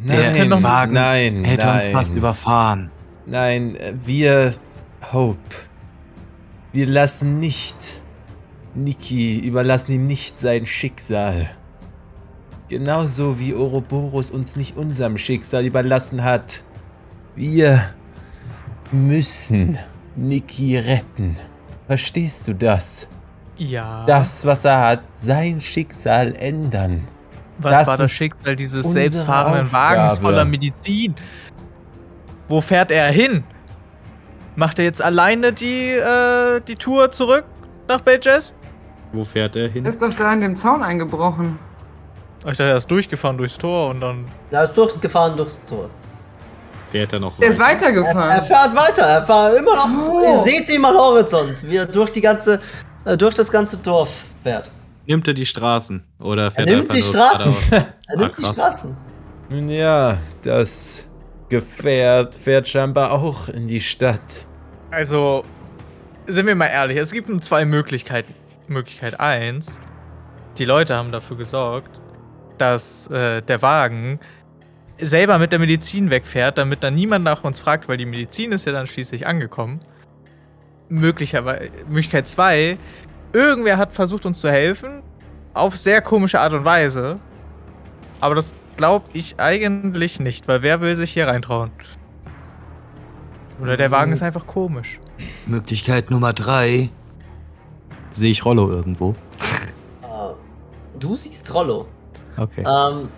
können 0.05 0.49
doch- 0.49 0.63
Wagen 0.63 0.93
nein, 0.93 1.43
hätte 1.43 1.65
nein. 1.65 1.75
uns 1.75 1.87
fast 1.87 2.15
überfahren. 2.15 2.91
Nein, 3.25 3.77
wir, 3.93 4.53
Hope, 5.11 5.39
wir 6.71 6.87
lassen 6.87 7.39
nicht, 7.39 8.01
Niki, 8.75 9.39
überlassen 9.39 9.93
ihm 9.93 10.03
nicht 10.03 10.37
sein 10.37 10.65
Schicksal. 10.65 11.49
Genauso 12.69 13.39
wie 13.39 13.53
Ouroboros 13.53 14.29
uns 14.29 14.55
nicht 14.55 14.77
unserem 14.77 15.17
Schicksal 15.17 15.65
überlassen 15.65 16.23
hat. 16.23 16.63
Wir 17.35 17.81
müssen 18.91 19.77
Niki 20.17 20.77
retten. 20.77 21.37
Verstehst 21.87 22.47
du 22.47 22.53
das? 22.53 23.07
ja. 23.57 24.03
Das, 24.05 24.45
was 24.45 24.65
er 24.65 24.79
hat, 24.79 24.99
sein 25.15 25.61
Schicksal 25.61 26.35
ändern. 26.35 27.07
Was 27.59 27.71
das 27.71 27.87
war 27.87 27.97
das 27.97 28.11
Schicksal 28.11 28.55
dieses 28.55 28.91
selbstfahrenden 28.91 29.65
Aufgabe. 29.65 29.97
Wagens 29.97 30.19
voller 30.19 30.45
Medizin? 30.45 31.15
Wo 32.47 32.61
fährt 32.61 32.91
er 32.91 33.07
hin? 33.07 33.43
Macht 34.55 34.79
er 34.79 34.85
jetzt 34.85 35.01
alleine 35.01 35.53
die, 35.53 35.89
äh, 35.91 36.61
die 36.67 36.75
Tour 36.75 37.11
zurück 37.11 37.45
nach 37.87 38.01
Belgest? 38.01 38.57
Wo 39.11 39.23
fährt 39.23 39.55
er 39.55 39.69
hin? 39.69 39.85
Er 39.85 39.89
ist 39.89 40.01
doch 40.01 40.13
da 40.13 40.33
in 40.33 40.41
dem 40.41 40.55
Zaun 40.55 40.83
eingebrochen. 40.83 41.57
Ich 42.39 42.45
dachte, 42.45 42.63
er 42.63 42.77
ist 42.77 42.89
durchgefahren 42.89 43.37
durchs 43.37 43.57
Tor 43.57 43.89
und 43.89 44.01
dann. 44.01 44.25
Er 44.51 44.63
ist 44.63 44.73
durchgefahren 44.73 45.35
durchs 45.35 45.63
Tor. 45.65 45.89
Fährt 46.97 47.13
er 47.13 47.19
noch 47.19 47.33
Er 47.39 47.49
ist 47.49 47.59
weiter? 47.59 47.85
Er, 47.87 47.95
er 47.95 48.03
weitergefahren. 48.05 48.43
fährt 48.45 48.75
weiter, 48.75 49.03
er 49.03 49.21
fährt 49.25 49.57
immer 49.59 49.73
noch. 49.73 49.89
So. 49.89 50.23
Ihr 50.23 50.43
seht 50.51 50.69
ihn 50.69 50.83
am 50.85 50.95
Horizont, 50.95 51.69
wie 51.69 51.77
er 51.77 51.85
durch 51.85 52.11
die 52.11 52.21
ganze, 52.21 52.59
äh, 53.05 53.15
durch 53.17 53.33
das 53.35 53.51
ganze 53.51 53.77
Dorf 53.77 54.23
fährt. 54.43 54.71
Nimmt 55.05 55.27
er 55.27 55.33
die 55.33 55.45
Straßen? 55.45 56.03
Oder 56.23 56.45
Er 56.45 56.51
fährt 56.51 56.69
nimmt 56.69 56.93
die 56.93 57.01
Straßen. 57.01 57.55
Er 58.09 58.17
nimmt 58.17 58.33
Ah, 58.35 58.41
die. 58.41 58.45
Straßen. 58.45 58.97
Nun 59.49 59.67
ja, 59.69 60.17
das 60.43 61.07
Gefährt 61.49 62.35
fährt 62.35 62.67
scheinbar 62.67 63.11
auch 63.11 63.47
in 63.49 63.67
die 63.67 63.79
Stadt. 63.81 64.45
Also, 64.91 65.43
sind 66.25 66.45
wir 66.47 66.55
mal 66.55 66.65
ehrlich, 66.67 66.97
es 66.97 67.11
gibt 67.11 67.29
nur 67.29 67.41
zwei 67.41 67.63
Möglichkeiten. 67.65 68.33
Möglichkeit 68.67 69.17
eins: 69.19 69.79
die 70.57 70.65
Leute 70.65 70.95
haben 70.95 71.11
dafür 71.11 71.37
gesorgt, 71.37 72.01
dass 72.57 73.07
äh, 73.07 73.41
der 73.41 73.61
Wagen 73.61 74.19
selber 74.99 75.37
mit 75.37 75.51
der 75.51 75.59
Medizin 75.59 76.09
wegfährt, 76.09 76.57
damit 76.57 76.83
dann 76.83 76.95
niemand 76.95 77.23
nach 77.25 77.43
uns 77.43 77.59
fragt, 77.59 77.87
weil 77.87 77.97
die 77.97 78.05
Medizin 78.05 78.51
ist 78.51 78.65
ja 78.65 78.71
dann 78.71 78.87
schließlich 78.87 79.27
angekommen. 79.27 79.79
Möglicherweise, 80.89 81.69
Möglichkeit 81.87 82.27
zwei: 82.27 82.77
irgendwer 83.33 83.77
hat 83.77 83.93
versucht, 83.93 84.25
uns 84.25 84.39
zu 84.39 84.49
helfen, 84.49 85.01
auf 85.53 85.75
sehr 85.75 86.01
komische 86.01 86.39
Art 86.39 86.53
und 86.53 86.65
Weise. 86.65 87.19
Aber 88.19 88.35
das 88.35 88.55
glaube 88.77 89.05
ich 89.13 89.39
eigentlich 89.39 90.19
nicht, 90.19 90.47
weil 90.47 90.61
wer 90.61 90.81
will 90.81 90.95
sich 90.95 91.11
hier 91.11 91.27
reintrauen? 91.27 91.71
Oder 93.61 93.75
der 93.75 93.91
Wagen 93.91 94.11
ist 94.11 94.21
einfach 94.21 94.45
komisch. 94.45 94.99
Möglichkeit 95.45 96.11
Nummer 96.11 96.33
drei. 96.33 96.89
Sehe 98.11 98.31
ich 98.31 98.45
Rollo 98.45 98.69
irgendwo? 98.69 99.15
Äh, 100.03 100.33
Du 100.99 101.15
siehst 101.15 101.53
Rollo. 101.53 101.87
Okay. 102.37 102.61
Ähm, 102.61 103.09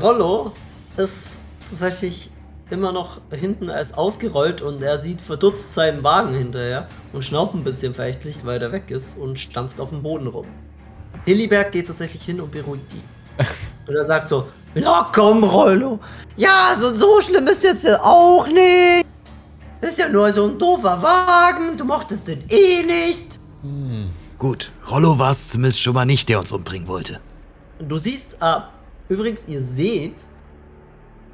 Rollo 0.00 0.52
ist 0.96 1.38
tatsächlich 1.68 2.30
immer 2.70 2.92
noch 2.92 3.20
hinten 3.30 3.70
als 3.70 3.94
ausgerollt 3.94 4.60
und 4.60 4.82
er 4.82 4.98
sieht 4.98 5.20
verdutzt 5.20 5.72
seinen 5.72 6.02
Wagen 6.02 6.34
hinterher 6.34 6.88
und 7.12 7.22
schnaubt 7.22 7.54
ein 7.54 7.62
bisschen 7.62 7.94
verächtlich, 7.94 8.44
weil 8.44 8.60
er 8.60 8.72
weg 8.72 8.90
ist 8.90 9.18
und 9.18 9.38
stampft 9.38 9.80
auf 9.80 9.90
dem 9.90 10.02
Boden 10.02 10.26
rum. 10.26 10.46
Hilliberg 11.24 11.72
geht 11.72 11.86
tatsächlich 11.86 12.24
hin 12.24 12.40
und 12.40 12.50
beruhigt 12.50 12.92
ihn. 12.92 13.02
Und 13.86 13.94
er 13.94 14.04
sagt 14.04 14.28
so, 14.28 14.48
ja 14.74 15.10
komm 15.14 15.44
Rollo, 15.44 16.00
ja 16.36 16.74
so, 16.76 16.94
so 16.96 17.20
schlimm 17.20 17.46
ist 17.46 17.62
jetzt 17.62 17.86
auch 18.00 18.46
nicht. 18.48 19.06
Ist 19.82 19.98
ja 19.98 20.08
nur 20.08 20.32
so 20.32 20.46
ein 20.46 20.58
doofer 20.58 21.00
Wagen, 21.02 21.76
du 21.76 21.84
mochtest 21.84 22.26
den 22.26 22.42
eh 22.48 22.82
nicht. 22.82 23.38
Gut, 24.38 24.72
Rollo 24.90 25.18
war 25.18 25.30
es 25.30 25.48
zumindest 25.48 25.82
schon 25.82 25.94
mal 25.94 26.06
nicht, 26.06 26.28
der 26.28 26.38
uns 26.38 26.50
umbringen 26.50 26.88
wollte. 26.88 27.20
Du 27.78 27.98
siehst, 27.98 28.38
äh, 28.40 28.60
übrigens, 29.08 29.46
ihr 29.48 29.60
seht, 29.60 30.16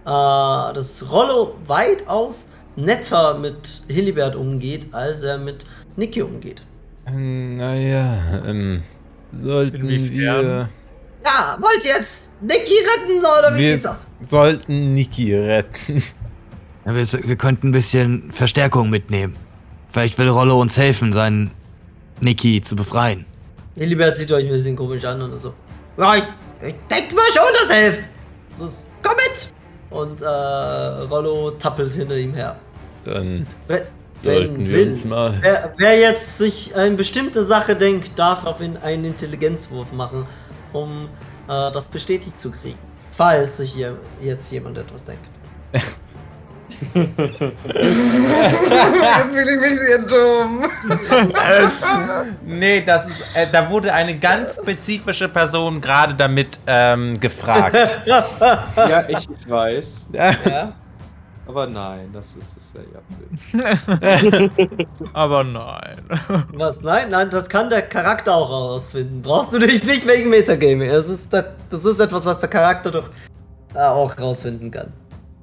äh, 0.04 0.74
dass 0.74 1.06
Rollo 1.10 1.54
weitaus 1.66 2.48
netter 2.76 3.38
mit 3.38 3.82
Hilibert 3.88 4.36
umgeht, 4.36 4.86
als 4.92 5.22
er 5.22 5.38
mit 5.38 5.66
Niki 5.96 6.22
umgeht. 6.22 6.62
Naja, 7.10 8.16
ähm, 8.46 8.82
sollten 9.32 9.88
wir. 9.88 10.68
Ja, 11.24 11.56
wollt 11.60 11.84
ihr 11.84 11.92
jetzt 11.96 12.30
Niki 12.42 12.74
retten 12.80 13.18
oder 13.20 13.54
wie 13.54 13.60
Wir 13.60 13.72
sieht's 13.74 13.86
aus? 13.86 14.08
sollten 14.22 14.94
Niki 14.94 15.34
retten. 15.34 16.02
Ja, 16.84 16.94
wir, 16.96 17.06
wir 17.28 17.36
könnten 17.36 17.68
ein 17.68 17.72
bisschen 17.72 18.32
Verstärkung 18.32 18.90
mitnehmen. 18.90 19.36
Vielleicht 19.88 20.18
will 20.18 20.28
Rollo 20.28 20.60
uns 20.60 20.76
helfen, 20.76 21.12
seinen 21.12 21.50
Niki 22.20 22.60
zu 22.62 22.74
befreien. 22.74 23.24
Hilibert 23.76 24.16
sieht 24.16 24.32
euch 24.32 24.44
ein 24.46 24.50
bisschen 24.50 24.74
komisch 24.74 25.04
an 25.04 25.22
und 25.22 25.36
so. 25.36 25.54
Ja, 25.96 26.16
ich, 26.16 26.24
ich 26.66 26.74
denke 26.90 27.14
mal 27.14 27.24
schon, 27.32 27.44
das 27.60 27.76
hilft. 27.76 28.08
Komm 29.02 29.16
mit! 29.16 29.52
Und 29.92 30.22
äh, 30.22 30.26
Rollo 30.26 31.50
tappelt 31.52 31.92
hinter 31.94 32.16
ihm 32.16 32.34
her. 32.34 32.56
Dann 33.04 33.46
Wenn, 33.66 33.82
sollten 34.22 34.56
wenn 34.58 34.68
wir 34.68 34.74
will- 34.78 34.88
uns 34.88 35.04
mal. 35.04 35.34
Wer, 35.40 35.74
wer 35.76 35.98
jetzt 35.98 36.38
sich 36.38 36.74
eine 36.76 36.94
bestimmte 36.96 37.42
Sache 37.44 37.76
denkt, 37.76 38.18
darf 38.18 38.46
auf 38.46 38.60
ihn 38.60 38.76
einen 38.76 39.04
Intelligenzwurf 39.04 39.92
machen, 39.92 40.26
um 40.72 41.08
äh, 41.48 41.70
das 41.72 41.88
bestätigt 41.88 42.38
zu 42.40 42.50
kriegen. 42.50 42.78
Falls 43.12 43.58
sich 43.58 43.72
hier 43.74 43.98
jetzt 44.22 44.50
jemand 44.50 44.78
etwas 44.78 45.04
denkt. 45.04 45.24
Jetzt 46.94 47.10
fühle 49.32 49.54
ich 49.54 49.60
mich 49.60 49.78
sehr 49.78 49.98
dumm. 49.98 50.64
Nee, 52.44 52.82
das 52.84 53.06
ist. 53.08 53.20
Äh, 53.34 53.46
da 53.52 53.70
wurde 53.70 53.92
eine 53.92 54.18
ganz 54.18 54.56
spezifische 54.56 55.28
Person 55.28 55.80
gerade 55.80 56.14
damit 56.14 56.58
ähm, 56.66 57.14
gefragt. 57.18 58.00
Ja, 58.76 59.04
ich 59.08 59.28
weiß. 59.48 60.06
Ja? 60.12 60.72
Aber 61.46 61.66
nein, 61.66 62.10
das 62.12 62.36
ist 62.36 62.56
das 62.56 62.72
wäre 62.74 62.84
ja 62.92 63.00
blöd. 63.50 63.78
Aber 65.12 65.44
nein. 65.44 66.00
Was? 66.54 66.82
Nein, 66.82 67.10
nein, 67.10 67.30
das 67.30 67.48
kann 67.48 67.68
der 67.68 67.82
Charakter 67.82 68.34
auch 68.34 68.48
herausfinden. 68.48 69.22
Brauchst 69.22 69.52
du 69.52 69.58
dich 69.58 69.84
nicht 69.84 70.06
wegen 70.06 70.30
Metagaming. 70.30 70.88
Das 70.88 71.08
ist, 71.08 71.32
das, 71.32 71.44
das 71.70 71.84
ist 71.84 71.98
etwas, 72.00 72.24
was 72.26 72.38
der 72.38 72.48
Charakter 72.48 72.90
doch 72.90 73.08
äh, 73.74 73.78
auch 73.80 74.16
herausfinden 74.16 74.70
kann. 74.70 74.92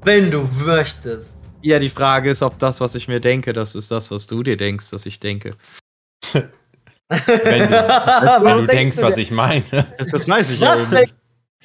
Wenn 0.03 0.31
du 0.31 0.47
möchtest. 0.65 1.35
Ja, 1.61 1.77
die 1.79 1.89
Frage 1.89 2.29
ist, 2.31 2.41
ob 2.41 2.57
das, 2.59 2.79
was 2.79 2.95
ich 2.95 3.07
mir 3.07 3.19
denke, 3.19 3.51
das 3.53 3.75
ist 3.75 3.91
das, 3.91 4.11
was 4.11 4.27
du 4.27 4.43
dir 4.43 4.55
denkst, 4.57 4.89
dass 4.91 5.05
ich 5.05 5.19
denke. 5.19 5.51
Wenn 6.31 6.49
du, 7.09 7.19
Was 7.19 8.43
wenn 8.43 8.57
du 8.59 8.67
denkst, 8.67 8.97
was 9.01 9.15
dir? 9.15 9.21
ich 9.21 9.31
meine. 9.31 9.63
Das, 9.97 10.07
das 10.07 10.27
weiß 10.27 10.51
ich 10.51 10.61
Was 10.61 10.91
ja 10.91 11.03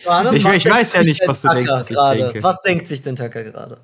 Johannes, 0.05 0.35
Ich- 0.35 0.45
was 0.45 0.55
ich 0.57 0.67
weiß 0.71 0.93
ja 0.95 1.03
nicht, 1.05 1.21
was 1.27 1.43
du 1.43 1.49
Tucker 1.49 1.61
denkst, 1.63 1.91
was 1.95 2.13
denke. 2.17 2.43
Was 2.43 2.61
denkt 2.63 2.89
sich 2.89 3.03
denn 3.03 3.15
Tucker 3.17 3.45
gerade? 3.45 3.79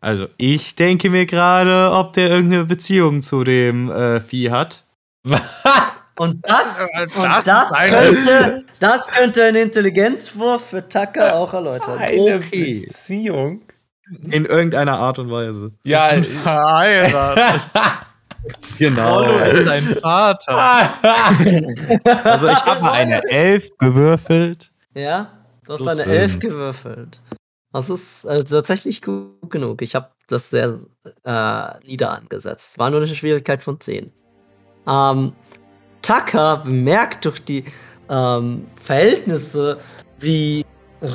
Also, 0.00 0.28
ich 0.36 0.74
denke 0.74 1.10
mir 1.10 1.26
gerade, 1.26 1.90
ob 1.92 2.12
der 2.12 2.28
irgendeine 2.30 2.64
Beziehung 2.66 3.22
zu 3.22 3.42
dem 3.44 3.90
äh, 3.90 4.20
Vieh 4.20 4.50
hat. 4.50 4.84
Was? 5.24 5.97
Und 6.18 6.44
das, 6.48 6.80
Äh, 6.80 7.02
und 7.02 7.24
das 7.24 7.44
das, 7.44 7.70
könnte, 7.72 8.64
das 8.80 9.06
könnte 9.08 9.44
ein 9.44 9.54
Intelligenzwurf 9.54 10.66
für 10.70 10.88
Tucker 10.88 11.34
auch 11.36 11.52
erläutern. 11.54 11.98
Eine 11.98 12.36
Okay. 12.36 12.80
Beziehung? 12.86 13.62
In 14.30 14.46
irgendeiner 14.46 14.98
Art 14.98 15.18
und 15.18 15.30
Weise. 15.30 15.72
Ja. 15.84 16.10
Verheiratet. 16.42 17.60
Genau. 18.78 19.16
Rollo 19.18 19.36
ist 19.44 19.66
dein 19.66 19.82
Vater. 20.00 20.54
Also, 22.24 22.46
ich 22.48 22.64
habe 22.64 22.90
eine 22.92 23.20
Elf 23.28 23.68
gewürfelt. 23.78 24.70
Ja, 24.94 25.32
du 25.66 25.72
hast 25.72 25.78
Plus 25.80 25.88
eine 25.90 26.04
fünf. 26.04 26.14
11 26.14 26.38
gewürfelt. 26.38 27.20
Das 27.72 27.90
ist 27.90 28.26
also 28.26 28.56
tatsächlich 28.56 29.02
gut 29.02 29.50
genug. 29.50 29.82
Ich 29.82 29.94
habe 29.94 30.08
das 30.28 30.50
sehr 30.50 30.78
äh, 31.24 31.86
nieder 31.86 32.12
angesetzt. 32.12 32.78
War 32.78 32.90
nur 32.90 33.00
eine 33.00 33.08
Schwierigkeit 33.08 33.62
von 33.62 33.80
10. 33.80 34.12
Ähm, 34.86 35.32
Tucker 36.02 36.62
bemerkt 36.64 37.24
durch 37.24 37.40
die 37.44 37.64
ähm, 38.08 38.66
Verhältnisse, 38.80 39.78
wie 40.18 40.64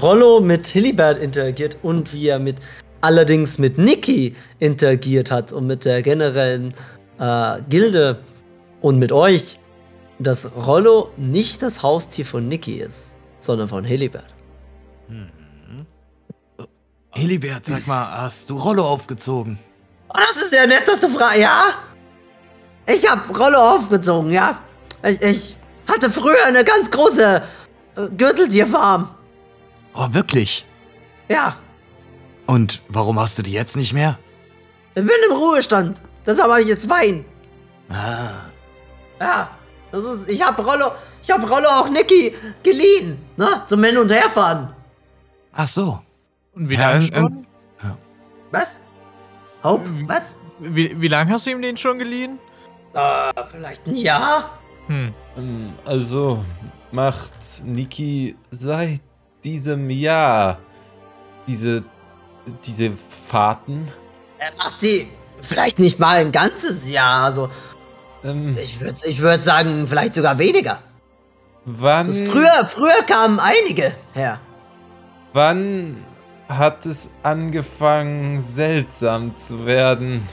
Rollo 0.02 0.40
mit 0.40 0.68
Hilibert 0.68 1.18
interagiert 1.18 1.78
und 1.82 2.14
wie 2.14 2.28
er 2.28 2.40
mit 2.40 2.58
allerdings 3.02 3.58
mit 3.58 3.78
Nikki 3.78 4.36
interagiert 4.60 5.30
hat 5.30 5.52
und 5.52 5.68
mit 5.68 5.84
der 5.84 6.02
generellen 6.02 6.74
äh, 7.20 7.62
Gilde 7.70 8.20
und 8.82 8.98
mit 9.00 9.12
euch, 9.12 9.60
dass 10.20 10.56
Rollo 10.56 11.10
nicht 11.18 11.62
das 11.62 11.84
Haustier 11.84 12.26
von 12.26 12.48
Nikki 12.48 12.76
ist, 12.76 13.16
sondern 13.40 13.68
von 13.68 13.84
Hilibert. 13.84 14.34
Hilibert, 17.16 17.66
sag 17.66 17.86
mal, 17.86 18.24
hast 18.24 18.50
du 18.50 18.58
Rollo 18.58 18.86
aufgezogen? 18.86 19.60
Oh, 20.10 20.20
das 20.20 20.38
ist 20.38 20.54
ja 20.54 20.66
nett, 20.66 20.88
dass 20.88 21.00
du 21.00 21.10
fragst. 21.10 21.38
Ja? 21.38 21.74
Ich 22.88 23.10
hab 23.10 23.30
Rollo 23.38 23.58
aufgezogen, 23.58 24.32
ja. 24.32 24.58
Ich, 25.04 25.22
ich 25.22 25.56
hatte 25.90 26.10
früher 26.10 26.46
eine 26.46 26.64
ganz 26.64 26.90
große 26.90 27.42
äh, 27.98 28.08
Gürteltierfarm. 28.18 29.10
Oh, 29.94 30.08
wirklich? 30.12 30.66
Ja, 31.30 31.56
Und 32.48 32.82
warum 32.90 33.20
hast 33.20 33.38
du 33.38 33.44
die 33.44 33.52
jetzt 33.54 33.76
nicht 33.76 33.94
mehr? 33.94 34.18
ich 34.96 35.02
bin 35.04 35.16
im 35.30 35.36
Ruhestand. 35.36 36.02
Deshalb 36.26 36.52
habe 36.52 36.62
ich 36.62 36.68
jetzt 36.68 36.88
Wein. 36.90 37.26
Ah, 37.90 38.46
Ja, 39.20 39.50
das 39.92 40.04
ist. 40.04 40.30
Ich 40.30 40.46
habe 40.46 40.62
Rollo. 40.64 40.92
Ich 41.22 41.32
habe 41.32 41.48
Rollo 41.48 41.68
auch 41.68 41.90
Nicky 41.90 42.36
geliehen. 42.64 43.18
Ne? 43.38 43.48
Zum 43.68 43.84
Hin- 43.84 43.98
und 43.98 44.12
Herfahren. 44.12 44.74
ach 45.54 45.68
so. 45.68 46.00
Und 46.56 46.70
wie 46.70 46.76
Ja, 46.76 46.92
lange 46.92 47.04
schon? 47.14 47.48
Was? 48.52 48.82
Hope? 49.64 49.84
Was? 50.08 50.36
Wie, 50.60 51.00
wie 51.02 51.08
lange 51.08 51.32
hast 51.32 51.46
du 51.48 51.52
ihm 51.52 51.62
den 51.62 51.76
schon 51.78 51.98
geliehen? 51.98 52.38
Äh, 52.94 53.34
vielleicht 53.52 53.88
ein 53.88 53.96
Jahr? 53.96 54.60
Hm. 54.88 55.14
Ähm, 55.38 55.74
Also 55.86 56.44
macht 56.92 57.34
Niki 57.66 58.36
seit 58.52 59.02
diesem 59.44 59.90
Jahr 59.90 60.60
diese, 61.48 61.84
diese 62.66 62.92
Fahrten. 63.28 63.88
Er 64.40 64.54
macht 64.58 64.80
sie 64.80 65.08
vielleicht 65.42 65.80
nicht 65.80 66.00
mal 66.00 66.18
ein 66.18 66.32
ganzes 66.32 66.90
Jahr. 66.92 67.24
Also, 67.26 67.50
Ähm, 68.24 68.58
ich 68.58 68.80
würde 68.80 69.00
ich 69.06 69.20
würd 69.20 69.42
sagen, 69.44 69.86
vielleicht 69.88 70.14
sogar 70.16 70.38
weniger. 70.40 70.80
wann, 71.66 72.08
Das 72.08 72.22
früher, 72.22 72.66
früher 72.66 73.04
kamen 73.08 73.40
einige 73.40 73.94
her. 74.14 74.40
wann 75.34 75.98
hat 76.48 76.86
es 76.86 77.10
angefangen, 77.24 78.40
seltsam 78.40 79.34
zu 79.36 79.66
werden? 79.66 80.28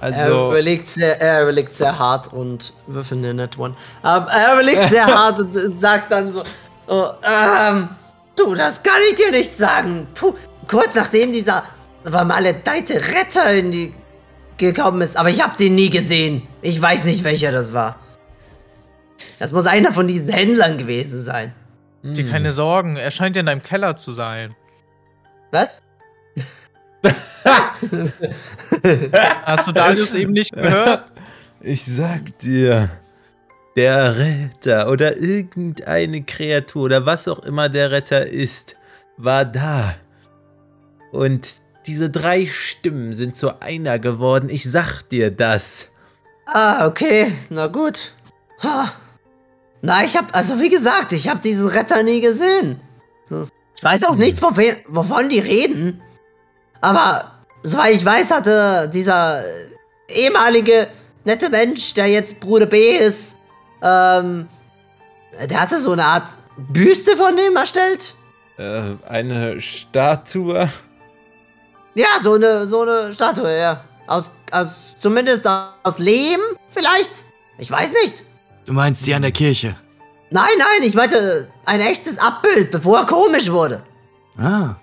Er 0.00 0.14
Also, 0.14 0.48
überlegt 0.50 0.88
sehr, 0.88 1.20
er 1.20 1.42
überlegt 1.42 1.74
sehr 1.74 1.98
hart 1.98 2.32
und 2.32 2.72
würfelt 2.86 3.18
eine 3.20 3.34
Net 3.34 3.58
One. 3.58 3.74
Ähm, 4.04 4.26
er 4.30 4.52
überlegt 4.54 4.88
sehr 4.90 5.06
hart 5.06 5.40
und 5.40 5.52
sagt 5.52 6.10
dann 6.10 6.32
so, 6.32 6.42
oh, 6.86 7.08
ähm, 7.22 7.88
du, 8.36 8.54
das 8.54 8.82
kann 8.82 9.00
ich 9.10 9.16
dir 9.16 9.30
nicht 9.30 9.56
sagen. 9.56 10.06
Puh, 10.14 10.34
kurz 10.68 10.94
nachdem 10.94 11.32
dieser 11.32 11.62
vermaledeite 12.04 12.94
Retter 12.94 13.52
in 13.52 13.72
die 13.72 13.94
gekommen 14.58 15.02
ist, 15.02 15.16
aber 15.16 15.28
ich 15.28 15.42
habe 15.42 15.56
den 15.58 15.74
nie 15.74 15.90
gesehen. 15.90 16.46
Ich 16.62 16.80
weiß 16.80 17.04
nicht, 17.04 17.24
welcher 17.24 17.52
das 17.52 17.72
war. 17.72 17.96
Das 19.38 19.52
muss 19.52 19.66
einer 19.66 19.92
von 19.92 20.08
diesen 20.08 20.28
Händlern 20.28 20.78
gewesen 20.78 21.20
sein. 21.20 21.54
Dir 22.02 22.28
keine 22.28 22.52
Sorgen, 22.52 22.96
er 22.96 23.10
scheint 23.10 23.36
in 23.36 23.46
deinem 23.46 23.62
Keller 23.62 23.96
zu 23.96 24.12
sein. 24.12 24.54
Was? 25.50 25.82
Hast 29.44 29.68
du 29.68 29.72
Darius 29.72 30.14
eben 30.14 30.32
nicht 30.32 30.52
gehört? 30.52 31.12
ich 31.60 31.84
sag 31.84 32.38
dir, 32.38 32.90
der 33.76 34.16
Retter 34.16 34.88
oder 34.88 35.16
irgendeine 35.16 36.22
Kreatur 36.22 36.84
oder 36.84 37.06
was 37.06 37.28
auch 37.28 37.40
immer 37.40 37.68
der 37.68 37.90
Retter 37.90 38.26
ist, 38.26 38.76
war 39.16 39.44
da. 39.44 39.94
Und 41.12 41.46
diese 41.86 42.10
drei 42.10 42.46
Stimmen 42.46 43.12
sind 43.12 43.36
zu 43.36 43.60
einer 43.60 43.98
geworden. 43.98 44.48
Ich 44.48 44.68
sag 44.70 45.02
dir 45.02 45.30
das. 45.30 45.90
Ah, 46.46 46.86
okay, 46.86 47.32
na 47.50 47.66
gut. 47.66 48.12
Ha. 48.62 48.92
Na, 49.82 50.04
ich 50.04 50.16
hab, 50.16 50.34
also 50.34 50.60
wie 50.60 50.70
gesagt, 50.70 51.12
ich 51.12 51.28
habe 51.28 51.40
diesen 51.40 51.68
Retter 51.68 52.02
nie 52.02 52.20
gesehen. 52.20 52.80
Ich 53.76 53.84
weiß 53.84 54.04
auch 54.04 54.16
nicht, 54.16 54.40
wovon 54.40 55.28
die 55.28 55.38
reden. 55.38 56.00
Aber 56.80 57.32
soweit 57.62 57.94
ich 57.94 58.04
weiß, 58.04 58.30
hatte 58.30 58.90
dieser 58.92 59.42
ehemalige 60.08 60.88
nette 61.24 61.50
Mensch, 61.50 61.94
der 61.94 62.06
jetzt 62.08 62.40
Bruder 62.40 62.66
B 62.66 62.96
ist, 62.96 63.38
ähm, 63.82 64.48
der 65.50 65.60
hatte 65.60 65.80
so 65.80 65.92
eine 65.92 66.04
Art 66.04 66.28
Büste 66.56 67.16
von 67.16 67.36
dem 67.36 67.56
erstellt. 67.56 68.14
Äh, 68.58 68.94
eine 69.08 69.60
Statue. 69.60 70.70
Ja, 71.94 72.06
so 72.20 72.34
eine, 72.34 72.66
so 72.66 72.82
eine 72.82 73.12
Statue, 73.12 73.58
ja. 73.58 73.84
Aus, 74.06 74.32
aus, 74.50 74.68
zumindest 74.98 75.46
aus 75.82 75.98
Lehm, 75.98 76.40
vielleicht? 76.68 77.10
Ich 77.58 77.70
weiß 77.70 77.90
nicht. 78.04 78.22
Du 78.64 78.72
meinst 78.72 79.06
die 79.06 79.14
an 79.14 79.22
der 79.22 79.32
Kirche? 79.32 79.76
Nein, 80.30 80.48
nein, 80.58 80.88
ich 80.88 80.94
meinte 80.94 81.48
ein 81.64 81.80
echtes 81.80 82.18
Abbild, 82.18 82.70
bevor 82.70 82.98
er 82.98 83.06
komisch 83.06 83.50
wurde. 83.50 83.82
Ah. 84.38 84.76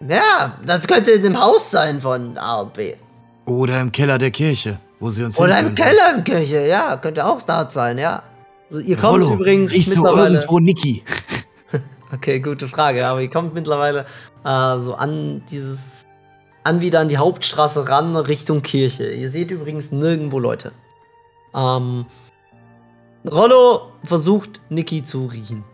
Ja, 0.00 0.58
das 0.64 0.86
könnte 0.86 1.10
in 1.10 1.22
dem 1.22 1.40
Haus 1.40 1.70
sein 1.70 2.00
von 2.00 2.38
A 2.38 2.60
und 2.60 2.74
B. 2.74 2.94
Oder 3.46 3.80
im 3.80 3.90
Keller 3.90 4.18
der 4.18 4.30
Kirche, 4.30 4.78
wo 5.00 5.10
sie 5.10 5.24
uns 5.24 5.38
Oder 5.38 5.58
im 5.58 5.74
Keller 5.74 6.14
im 6.16 6.24
Kirche, 6.24 6.66
ja, 6.66 6.96
könnte 6.96 7.24
auch 7.26 7.42
dort 7.42 7.72
sein, 7.72 7.98
ja. 7.98 8.22
Also, 8.70 8.80
ihr 8.80 8.96
kommt 8.96 9.22
Rollo, 9.22 9.34
übrigens 9.34 9.72
du 9.72 9.78
mittlerweile. 9.78 10.34
irgendwo 10.38 10.58
Niki? 10.60 11.02
Okay, 12.10 12.40
gute 12.40 12.68
Frage, 12.68 13.06
aber 13.06 13.20
ihr 13.20 13.28
kommt 13.28 13.52
mittlerweile 13.52 14.06
äh, 14.42 14.78
so 14.78 14.94
an 14.94 15.42
dieses. 15.50 16.06
an 16.64 16.80
wieder 16.80 17.00
an 17.00 17.10
die 17.10 17.18
Hauptstraße 17.18 17.86
ran 17.86 18.16
Richtung 18.16 18.62
Kirche. 18.62 19.10
Ihr 19.12 19.28
seht 19.28 19.50
übrigens 19.50 19.92
nirgendwo 19.92 20.38
Leute. 20.38 20.72
Ähm. 21.54 22.06
Rollo 23.30 23.92
versucht 24.04 24.58
Niki 24.70 25.04
zu 25.04 25.26
riechen. 25.26 25.64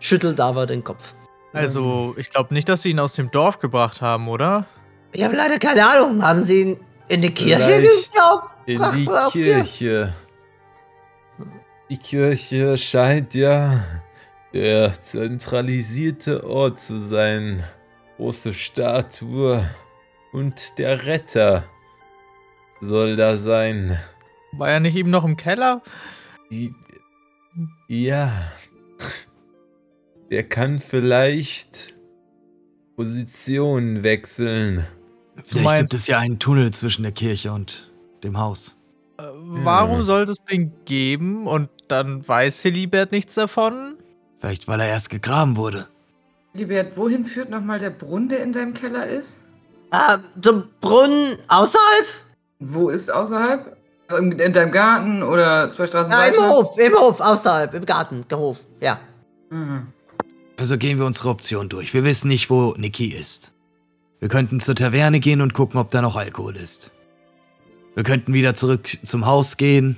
Schüttelt 0.00 0.38
aber 0.38 0.66
den 0.66 0.84
Kopf. 0.84 1.14
Also, 1.52 2.14
ich 2.16 2.30
glaube 2.30 2.54
nicht, 2.54 2.68
dass 2.68 2.82
sie 2.82 2.90
ihn 2.90 2.98
aus 2.98 3.14
dem 3.14 3.30
Dorf 3.30 3.58
gebracht 3.58 4.00
haben, 4.00 4.28
oder? 4.28 4.66
Ich 5.12 5.22
habe 5.22 5.36
leider 5.36 5.58
keine 5.58 5.86
Ahnung. 5.86 6.22
Haben 6.22 6.40
sie 6.40 6.62
ihn 6.62 6.80
in 7.08 7.20
die 7.20 7.32
Kirche 7.32 7.82
geglaubt? 7.82 8.50
In 8.66 8.82
die 8.94 9.06
Kirche. 9.30 10.14
Die 11.90 11.98
Kirche 11.98 12.76
scheint 12.78 13.34
ja 13.34 13.84
der 14.54 14.98
zentralisierte 14.98 16.48
Ort 16.48 16.80
zu 16.80 16.98
sein. 16.98 17.62
Große 18.16 18.54
Statue. 18.54 19.68
Und 20.32 20.78
der 20.78 21.04
Retter 21.04 21.64
soll 22.80 23.16
da 23.16 23.36
sein. 23.36 23.98
War 24.52 24.70
er 24.70 24.80
nicht 24.80 24.96
eben 24.96 25.10
noch 25.10 25.24
im 25.24 25.36
Keller? 25.36 25.82
Die. 26.50 26.74
Ja. 27.88 28.32
Der 30.32 30.44
kann 30.44 30.80
vielleicht 30.80 31.92
Position 32.96 34.02
wechseln. 34.02 34.86
Vielleicht 35.44 35.64
meinst- 35.66 35.90
gibt 35.90 35.94
es 36.00 36.06
ja 36.06 36.18
einen 36.20 36.38
Tunnel 36.38 36.70
zwischen 36.72 37.02
der 37.02 37.12
Kirche 37.12 37.52
und 37.52 37.90
dem 38.24 38.38
Haus. 38.38 38.74
Äh, 39.18 39.24
warum 39.34 40.02
sollte 40.04 40.30
es 40.32 40.38
den 40.50 40.72
geben 40.86 41.46
und 41.46 41.68
dann 41.88 42.26
weiß 42.26 42.62
Hilibert 42.62 43.12
nichts 43.12 43.34
davon? 43.34 43.96
Vielleicht, 44.38 44.66
weil 44.68 44.80
er 44.80 44.88
erst 44.88 45.10
gegraben 45.10 45.58
wurde. 45.58 45.86
Libert, 46.54 46.96
wohin 46.96 47.26
führt 47.26 47.50
nochmal 47.50 47.78
der 47.78 47.90
Brunnen, 47.90 48.30
der 48.30 48.42
in 48.42 48.54
deinem 48.54 48.72
Keller 48.72 49.06
ist? 49.06 49.40
Ah, 49.90 50.16
zum 50.40 50.64
Brunnen 50.80 51.36
außerhalb? 51.48 52.06
Wo 52.58 52.88
ist 52.88 53.10
außerhalb? 53.10 53.76
In, 54.18 54.32
in 54.38 54.52
deinem 54.54 54.72
Garten 54.72 55.22
oder 55.22 55.68
zwei 55.68 55.86
Straßen 55.86 56.10
Ja, 56.10 56.24
im 56.24 56.32
weiter? 56.36 56.48
Hof, 56.48 56.78
im 56.78 56.94
Hof, 56.94 57.20
außerhalb, 57.20 57.74
im 57.74 57.84
Garten, 57.84 58.24
der 58.30 58.38
Hof, 58.38 58.60
ja. 58.80 58.98
Mhm. 59.50 59.88
Also 60.62 60.78
gehen 60.78 61.00
wir 61.00 61.06
unsere 61.06 61.28
Option 61.28 61.68
durch. 61.68 61.92
Wir 61.92 62.04
wissen 62.04 62.28
nicht, 62.28 62.48
wo 62.48 62.76
Niki 62.78 63.06
ist. 63.06 63.50
Wir 64.20 64.28
könnten 64.28 64.60
zur 64.60 64.76
Taverne 64.76 65.18
gehen 65.18 65.40
und 65.40 65.54
gucken, 65.54 65.80
ob 65.80 65.90
da 65.90 66.00
noch 66.00 66.14
Alkohol 66.14 66.54
ist. 66.54 66.92
Wir 67.96 68.04
könnten 68.04 68.32
wieder 68.32 68.54
zurück 68.54 68.88
zum 69.02 69.26
Haus 69.26 69.56
gehen 69.56 69.96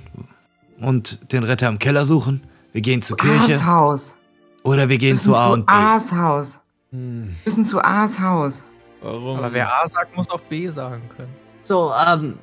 und 0.79 1.31
den 1.31 1.43
Retter 1.43 1.69
im 1.69 1.77
Keller 1.77 2.03
suchen. 2.03 2.41
Wir 2.71 2.81
gehen 2.81 3.03
zur 3.03 3.15
Kirche. 3.15 3.57
Aas 3.57 3.65
Haus. 3.67 4.17
Oder 4.63 4.89
wir 4.89 4.97
gehen 4.97 5.19
zu 5.19 5.35
A 5.35 5.53
und 5.53 5.67
B. 5.67 5.71
Aas 5.71 6.11
Haus. 6.11 6.59
Hm, 6.89 7.35
Müssen 7.45 7.63
zu 7.63 7.79
Aas 7.79 8.19
Haus. 8.19 8.63
warum? 9.03 9.37
Aber 9.37 9.53
wer 9.53 9.71
A 9.71 9.87
sagt, 9.87 10.17
muss 10.17 10.27
auch 10.31 10.41
B 10.41 10.67
sagen 10.69 11.03
können. 11.15 11.35
So, 11.61 11.93
ähm, 12.07 12.39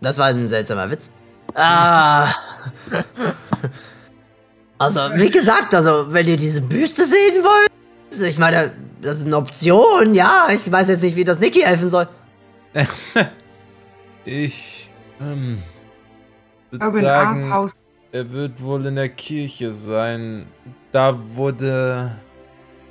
das 0.00 0.16
war 0.16 0.28
ein 0.28 0.46
seltsamer 0.46 0.90
Witz. 0.90 1.10
Ah. 1.54 2.32
Also, 4.78 5.00
wie 5.14 5.30
gesagt, 5.30 5.74
also, 5.74 6.12
wenn 6.12 6.26
ihr 6.28 6.36
diese 6.36 6.60
Büste 6.60 7.04
sehen 7.04 7.42
wollt, 7.42 7.68
also, 8.12 8.24
ich 8.24 8.38
meine, 8.38 8.72
das 9.02 9.18
ist 9.20 9.26
eine 9.26 9.36
Option, 9.36 10.14
ja. 10.14 10.48
Ich 10.52 10.70
weiß 10.70 10.88
jetzt 10.88 11.02
nicht, 11.02 11.16
wie 11.16 11.24
das 11.24 11.38
Niki 11.38 11.60
helfen 11.60 11.90
soll. 11.90 12.08
Ich 14.24 14.90
ähm, 15.20 15.58
würde 16.70 16.84
Aber 16.84 16.98
in 16.98 17.06
Aas 17.06 17.40
sagen, 17.40 17.52
Haus. 17.52 17.74
er 18.12 18.30
wird 18.30 18.62
wohl 18.62 18.84
in 18.84 18.96
der 18.96 19.08
Kirche 19.08 19.72
sein. 19.72 20.46
Da 20.92 21.16
wurde 21.34 22.12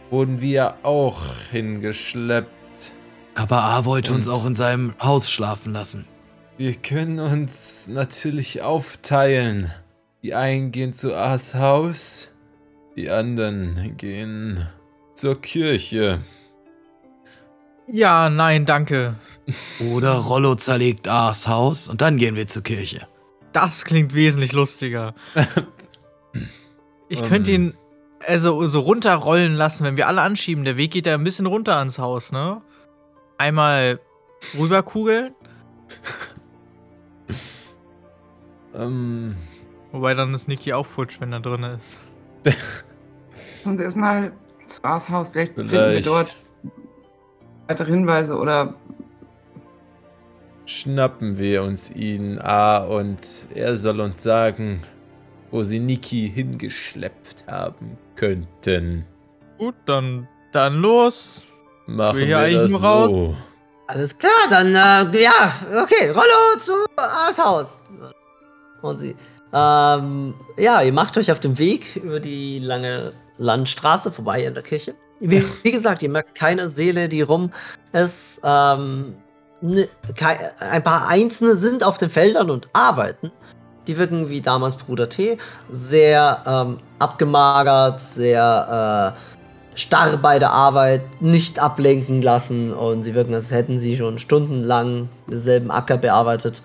wurden 0.09 0.41
wir 0.41 0.75
auch 0.83 1.21
hingeschleppt. 1.51 2.47
Aber 3.35 3.61
A 3.63 3.85
wollte 3.85 4.13
uns 4.13 4.27
Und- 4.27 4.33
auch 4.33 4.45
in 4.47 4.55
seinem 4.55 4.93
Haus 4.99 5.29
schlafen 5.29 5.73
lassen. 5.73 6.05
Wir 6.57 6.73
können 6.73 7.19
uns 7.19 7.88
natürlich 7.88 8.63
aufteilen. 8.63 9.71
Die 10.24 10.34
einen 10.34 10.72
gehen 10.72 10.93
zu 10.93 11.15
Aas 11.15 11.55
Haus, 11.55 12.32
die 12.95 13.09
anderen 13.09 13.95
gehen 13.97 14.68
zur 15.15 15.39
Kirche. 15.39 16.20
Ja, 17.88 18.30
nein, 18.30 18.65
danke. 18.65 19.15
Oder 19.93 20.13
Rollo 20.15 20.55
zerlegt 20.55 21.07
A's 21.07 21.47
Haus 21.47 21.88
und 21.88 22.01
dann 22.01 22.18
gehen 22.18 22.36
wir 22.36 22.47
zur 22.47 22.63
Kirche. 22.63 23.07
Das 23.53 23.86
klingt 23.86 24.13
wesentlich 24.13 24.51
lustiger. 24.51 25.15
Ich 27.07 27.24
könnte 27.24 27.51
ihn 27.51 27.74
also 28.28 28.68
so 28.68 28.82
runterrollen 28.82 29.53
lassen, 29.53 29.86
wenn 29.86 29.95
wir 29.95 30.07
alle 30.07 30.22
anschieben. 30.22 30.65
Der 30.65 30.76
Weg 30.76 30.91
geht 30.91 31.05
ja 31.05 31.13
ein 31.13 31.24
bisschen 31.24 31.45
runter 31.45 31.78
ans 31.78 31.99
Haus, 31.99 32.34
ne? 32.34 32.61
Einmal 33.38 33.99
rüberkugeln, 34.59 35.34
Ähm, 38.78 39.36
wobei 39.97 40.13
dann 40.13 40.33
ist 40.33 40.47
Niki 40.47 40.73
auch 40.73 40.85
futsch, 40.85 41.19
wenn 41.19 41.33
er 41.33 41.39
drin 41.39 41.63
ist. 41.63 41.99
Lass 42.43 43.65
uns 43.65 43.81
erstmal 43.81 44.31
das 44.81 45.09
Haus. 45.09 45.29
Vielleicht, 45.29 45.55
finden 45.55 45.71
wir 45.71 45.79
vielleicht 45.79 46.07
dort 46.07 46.37
weitere 47.67 47.91
Hinweise 47.91 48.37
oder 48.37 48.75
schnappen 50.65 51.37
wir 51.37 51.63
uns 51.63 51.89
ihn, 51.89 52.39
ah, 52.39 52.79
und 52.79 53.49
er 53.55 53.77
soll 53.77 53.99
uns 54.01 54.21
sagen, 54.21 54.83
wo 55.49 55.63
sie 55.63 55.79
Niki 55.79 56.29
hingeschleppt 56.29 57.45
haben 57.47 57.97
könnten. 58.15 59.05
Gut, 59.57 59.75
dann, 59.85 60.27
dann 60.51 60.75
los. 60.75 61.41
Machen 61.87 62.19
Wir 62.19 62.27
wir 62.27 62.61
das 62.61 62.71
nur 62.71 62.81
raus? 62.83 63.11
so. 63.11 63.37
Alles 63.87 64.17
klar, 64.17 64.31
dann, 64.49 64.67
äh, 64.67 65.23
ja, 65.23 65.53
okay, 65.81 66.09
Rollo 66.09 66.59
zu 66.59 66.73
Ars 66.97 67.39
Haus. 67.39 67.83
Und 68.81 68.97
sie, 68.97 69.15
ähm, 69.53 70.33
ja, 70.57 70.81
ihr 70.81 70.93
macht 70.93 71.17
euch 71.17 71.31
auf 71.31 71.39
den 71.39 71.57
Weg 71.57 71.95
über 71.95 72.19
die 72.19 72.59
lange 72.59 73.13
Landstraße 73.37 74.11
vorbei 74.11 74.47
an 74.47 74.53
der 74.53 74.63
Kirche. 74.63 74.95
Wie, 75.19 75.43
wie 75.63 75.71
gesagt, 75.71 76.03
ihr 76.03 76.09
merkt 76.09 76.35
keine 76.35 76.69
Seele, 76.69 77.09
die 77.09 77.21
rum 77.21 77.51
ist. 77.93 78.41
Ähm, 78.43 79.15
ne, 79.61 79.87
ein 80.59 80.83
paar 80.83 81.07
Einzelne 81.07 81.55
sind 81.55 81.83
auf 81.83 81.97
den 81.97 82.09
Feldern 82.09 82.49
und 82.49 82.67
arbeiten. 82.73 83.31
Die 83.87 83.97
wirken 83.97 84.29
wie 84.29 84.41
damals 84.41 84.75
Bruder 84.75 85.07
T. 85.07 85.37
Sehr 85.71 86.43
ähm, 86.45 86.79
abgemagert, 86.99 88.01
sehr 88.01 89.15
äh, 89.15 89.79
starr 89.79 90.17
bei 90.17 90.39
der 90.39 90.51
Arbeit, 90.51 91.03
nicht 91.21 91.59
ablenken 91.59 92.21
lassen 92.21 92.73
und 92.73 93.03
sie 93.03 93.15
wirken, 93.15 93.33
als 93.33 93.51
hätten 93.51 93.79
sie 93.79 93.95
schon 93.95 94.17
stundenlang 94.17 95.07
denselben 95.29 95.71
Acker 95.71 95.97
bearbeitet. 95.97 96.61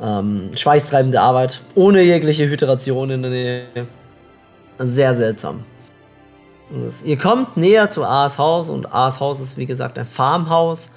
Ähm, 0.00 0.50
schweißtreibende 0.56 1.20
Arbeit, 1.20 1.60
ohne 1.74 2.02
jegliche 2.02 2.48
Hydration 2.48 3.10
in 3.10 3.22
der 3.22 3.30
Nähe. 3.30 3.62
Sehr 4.78 5.12
seltsam. 5.14 5.64
Das- 6.70 7.02
Ihr 7.02 7.16
kommt 7.18 7.56
näher 7.56 7.90
zu 7.90 8.04
A's 8.04 8.38
Haus 8.38 8.68
und 8.68 8.92
A's 8.94 9.20
Haus 9.20 9.40
ist 9.40 9.56
wie 9.56 9.66
gesagt 9.66 9.98
ein 9.98 10.04
Farmhaus 10.04 10.90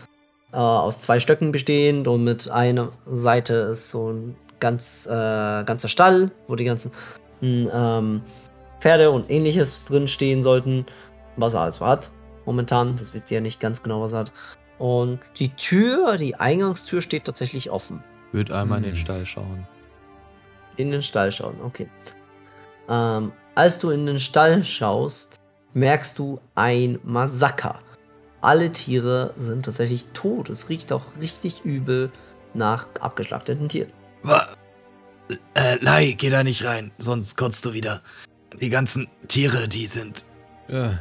äh, 0.53 0.57
aus 0.57 0.99
zwei 1.01 1.19
Stöcken 1.19 1.51
bestehend 1.51 2.07
und 2.07 2.23
mit 2.23 2.49
einer 2.51 2.89
Seite 3.05 3.53
ist 3.71 3.89
so 3.89 4.11
ein 4.11 4.35
ganz 4.59 5.07
äh, 5.07 5.09
ganzer 5.63 5.87
Stall, 5.87 6.29
wo 6.47 6.55
die 6.55 6.65
ganzen 6.65 6.91
ähm, 7.41 8.21
Pferde 8.81 9.09
und 9.11 9.31
ähnliches 9.31 9.85
drin 9.85 10.07
stehen 10.07 10.43
sollten, 10.43 10.85
was 11.37 11.53
er 11.55 11.61
also 11.61 11.85
hat 11.85 12.11
momentan. 12.45 12.95
Das 12.97 13.13
wisst 13.13 13.31
ihr 13.31 13.35
ja 13.35 13.41
nicht 13.41 13.59
ganz 13.59 13.81
genau, 13.81 14.01
was 14.01 14.13
er 14.13 14.19
hat. 14.19 14.31
Und 14.77 15.19
die 15.39 15.49
Tür, 15.55 16.17
die 16.17 16.35
Eingangstür 16.35 17.01
steht 17.01 17.25
tatsächlich 17.25 17.71
offen. 17.71 18.03
Würde 18.31 18.55
einmal 18.57 18.79
in 18.79 18.83
den 18.85 18.93
Hm. 18.95 19.01
Stall 19.01 19.25
schauen. 19.25 19.67
In 20.77 20.91
den 20.91 21.01
Stall 21.01 21.31
schauen, 21.31 21.55
okay. 21.61 21.87
Ähm, 22.89 23.31
als 23.55 23.79
du 23.79 23.89
in 23.89 24.05
den 24.05 24.19
Stall 24.19 24.63
schaust, 24.63 25.35
merkst 25.73 26.17
du 26.17 26.39
ein 26.55 26.99
Massaker. 27.03 27.79
Alle 28.41 28.71
Tiere 28.71 29.33
sind 29.37 29.65
tatsächlich 29.65 30.05
tot. 30.13 30.49
Es 30.49 30.69
riecht 30.69 30.91
auch 30.91 31.05
richtig 31.19 31.63
übel 31.63 32.11
nach 32.53 32.87
abgeschlachteten 32.99 33.69
Tieren. 33.69 33.91
Wa 34.23 34.47
äh, 35.53 35.75
Lai, 35.83 36.13
geh 36.17 36.29
da 36.29 36.43
nicht 36.43 36.65
rein, 36.65 36.91
sonst 36.97 37.37
kotzt 37.37 37.65
du 37.65 37.73
wieder. 37.73 38.01
Die 38.59 38.69
ganzen 38.69 39.07
Tiere, 39.27 39.67
die 39.67 39.87
sind 39.87 40.25
Ja. 40.67 40.97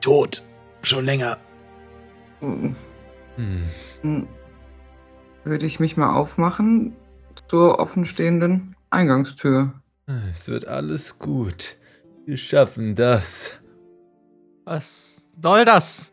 tot. 0.00 0.42
Schon 0.82 1.04
länger. 1.04 1.36
hm, 2.40 2.74
Hm. 3.36 4.28
Würde 5.48 5.66
ich 5.66 5.80
mich 5.80 5.96
mal 5.96 6.14
aufmachen 6.14 6.96
zur 7.48 7.78
offenstehenden 7.78 8.76
Eingangstür. 8.90 9.74
Es 10.32 10.48
wird 10.48 10.66
alles 10.66 11.18
gut. 11.18 11.76
Wir 12.26 12.36
schaffen 12.36 12.94
das. 12.94 13.58
Was 14.64 15.28
soll 15.42 15.64
das? 15.64 16.12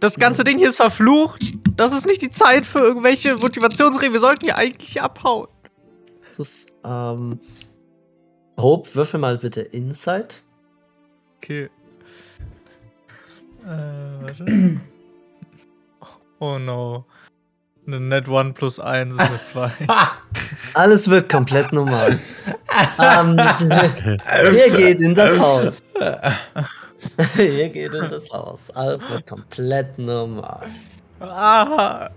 Das 0.00 0.18
ganze 0.18 0.44
Ding 0.44 0.58
hier 0.58 0.68
ist 0.68 0.76
verflucht. 0.76 1.54
Das 1.76 1.92
ist 1.92 2.06
nicht 2.06 2.22
die 2.22 2.30
Zeit 2.30 2.66
für 2.66 2.80
irgendwelche 2.80 3.36
Motivationsreden. 3.36 4.12
Wir 4.12 4.20
sollten 4.20 4.44
hier 4.44 4.58
eigentlich 4.58 5.00
abhauen. 5.00 5.48
Das 6.22 6.38
ist, 6.38 6.74
ähm. 6.84 7.40
Hope, 8.56 8.94
würfel 8.94 9.18
mal 9.18 9.38
bitte 9.38 9.62
Insight. 9.62 10.42
Okay. 11.38 11.70
Äh, 13.64 14.22
warte. 14.22 14.80
Oh 16.40 16.58
no. 16.58 17.06
Eine 17.86 18.00
Net 18.00 18.28
1 18.28 18.54
plus 18.54 18.80
1 18.80 19.14
ist 19.14 19.20
eine 19.20 19.42
2. 19.42 19.70
Alles 20.74 21.08
wirkt 21.10 21.30
komplett 21.30 21.72
normal. 21.72 22.18
ähm, 22.98 23.36
ihr 24.54 24.70
geht 24.70 25.00
in 25.00 25.14
das 25.14 25.38
Haus. 25.38 25.82
ihr 27.38 27.68
geht 27.68 27.92
in 27.92 28.08
das 28.08 28.30
Haus. 28.30 28.70
Alles 28.70 29.08
wird 29.10 29.26
komplett 29.26 29.98
normal. 29.98 30.66
ah. 31.20 32.08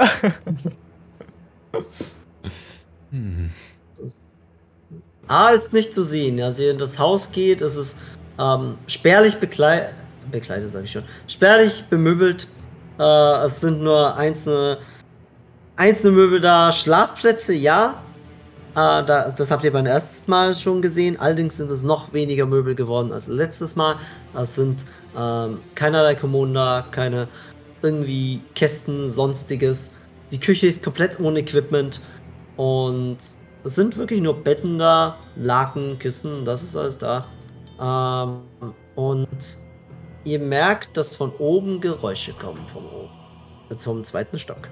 Hm. 3.12 3.52
A 5.28 5.50
ist 5.50 5.74
nicht 5.74 5.94
zu 5.94 6.04
sehen. 6.04 6.42
Als 6.42 6.60
ihr 6.60 6.72
in 6.72 6.80
das 6.80 6.98
Haus 6.98 7.32
geht, 7.32 7.62
ist 7.62 7.76
es 7.76 7.98
ähm, 8.40 8.78
spärlich 8.88 9.36
bekleidet. 9.36 9.90
Bekleidet, 10.32 10.72
sage 10.72 10.86
ich 10.86 10.92
schon. 10.92 11.04
Spärlich 11.28 11.84
bemöbelt. 11.90 12.48
Äh, 13.00 13.44
es 13.44 13.60
sind 13.60 13.82
nur 13.82 14.16
einzelne, 14.16 14.78
einzelne 15.78 16.16
Möbel 16.16 16.42
da. 16.42 16.72
Schlafplätze, 16.72 17.54
ja. 17.54 18.04
Äh, 18.72 18.76
da, 18.76 19.34
das 19.36 19.50
habt 19.50 19.64
ihr 19.64 19.72
beim 19.72 19.86
ersten 19.86 20.30
Mal 20.30 20.54
schon 20.54 20.82
gesehen. 20.82 21.20
Allerdings 21.20 21.58
sind 21.58 21.72
es 21.72 21.84
noch 21.84 22.14
weniger 22.14 22.46
Möbel 22.46 22.76
geworden 22.76 23.14
als 23.14 23.28
letztes 23.28 23.76
Mal. 23.76 23.96
Es 24.36 24.56
sind 24.56 24.86
ähm, 25.18 25.60
keinerlei 25.76 26.16
Kommoden 26.16 26.54
da, 26.54 26.86
keine 26.92 27.28
irgendwie 27.82 28.42
Kästen, 28.56 29.10
sonstiges. 29.10 29.94
Die 30.32 30.40
Küche 30.40 30.68
ist 30.68 30.84
komplett 30.84 31.20
ohne 31.20 31.40
Equipment. 31.40 32.02
Und 32.58 33.18
es 33.64 33.76
sind 33.76 33.98
wirklich 33.98 34.22
nur 34.22 34.44
Betten 34.44 34.80
da, 34.80 35.18
Laken, 35.36 36.00
Kissen, 36.00 36.44
das 36.44 36.64
ist 36.64 36.76
alles 36.76 36.98
da. 36.98 37.26
Ähm, 37.80 38.74
und 38.96 39.58
ihr 40.24 40.40
merkt, 40.40 40.98
dass 40.98 41.16
von 41.16 41.32
oben 41.38 41.80
Geräusche 41.80 42.34
kommen, 42.34 42.66
von 42.68 42.86
oben. 42.86 43.10
Jetzt 43.70 43.84
vom 43.84 44.04
zweiten 44.04 44.40
Stock. 44.40 44.70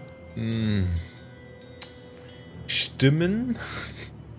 Stimmen? 2.67 3.57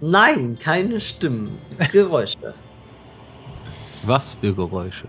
Nein, 0.00 0.58
keine 0.58 1.00
Stimmen. 1.00 1.58
Geräusche. 1.92 2.54
Was 4.04 4.34
für 4.34 4.54
Geräusche? 4.54 5.06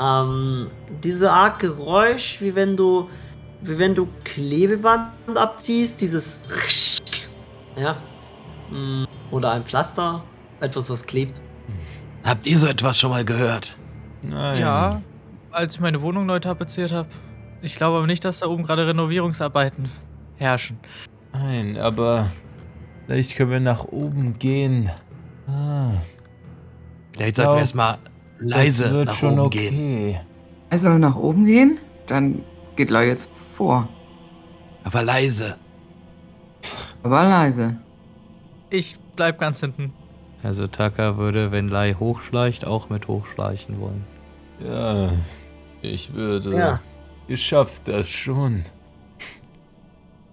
ähm, 0.00 0.70
diese 1.02 1.32
Art 1.32 1.58
Geräusch, 1.58 2.40
wie 2.40 2.54
wenn 2.54 2.76
du, 2.76 3.08
wie 3.62 3.78
wenn 3.78 3.94
du 3.94 4.08
Klebeband 4.22 5.10
abziehst, 5.34 6.00
dieses 6.00 6.46
ja, 7.76 7.96
Mm, 8.70 9.04
oder 9.30 9.52
ein 9.52 9.64
Pflaster, 9.64 10.22
etwas, 10.60 10.90
was 10.90 11.06
klebt. 11.06 11.40
Habt 12.24 12.46
ihr 12.46 12.58
so 12.58 12.66
etwas 12.66 12.98
schon 12.98 13.10
mal 13.10 13.24
gehört? 13.24 13.76
Nein. 14.26 14.60
Ja, 14.60 15.00
als 15.50 15.74
ich 15.76 15.80
meine 15.80 16.02
Wohnung 16.02 16.26
neu 16.26 16.38
tapeziert 16.38 16.92
habe. 16.92 17.08
Ich 17.62 17.74
glaube 17.74 17.96
aber 17.96 18.06
nicht, 18.06 18.24
dass 18.24 18.40
da 18.40 18.46
oben 18.46 18.64
gerade 18.64 18.86
Renovierungsarbeiten 18.86 19.88
herrschen. 20.38 20.78
Nein, 21.32 21.76
aber 21.76 22.28
vielleicht 23.06 23.36
können 23.36 23.50
wir 23.50 23.60
nach 23.60 23.84
oben 23.84 24.32
gehen. 24.38 24.90
Ah, 25.46 25.92
Vielleicht 27.12 27.36
sollten 27.36 27.52
wir 27.54 27.58
erstmal 27.58 27.98
leise 28.38 28.84
das 28.84 28.92
wird 28.94 29.06
nach 29.06 29.14
schon 29.16 29.32
oben 29.32 29.40
okay. 29.40 29.70
gehen. 29.70 30.20
Er 30.70 30.78
soll 30.78 30.98
nach 30.98 31.16
oben 31.16 31.44
gehen? 31.44 31.78
Dann 32.06 32.44
geht 32.76 32.90
Lai 32.90 33.06
jetzt 33.06 33.30
vor. 33.34 33.88
Aber 34.84 35.02
leise. 35.02 35.56
Aber 37.02 37.24
leise. 37.24 37.76
Ich 38.70 38.96
bleib 39.16 39.38
ganz 39.38 39.60
hinten. 39.60 39.92
Also 40.42 40.66
Taka 40.66 41.16
würde, 41.16 41.50
wenn 41.50 41.68
Lai 41.68 41.94
hochschleicht, 41.94 42.64
auch 42.64 42.88
mit 42.88 43.08
hochschleichen 43.08 43.80
wollen. 43.80 44.04
Ja, 44.64 45.10
ich 45.82 46.14
würde. 46.14 46.56
Ja. 46.56 46.80
Ihr 47.26 47.36
schafft 47.36 47.88
das 47.88 48.08
schon. 48.08 48.64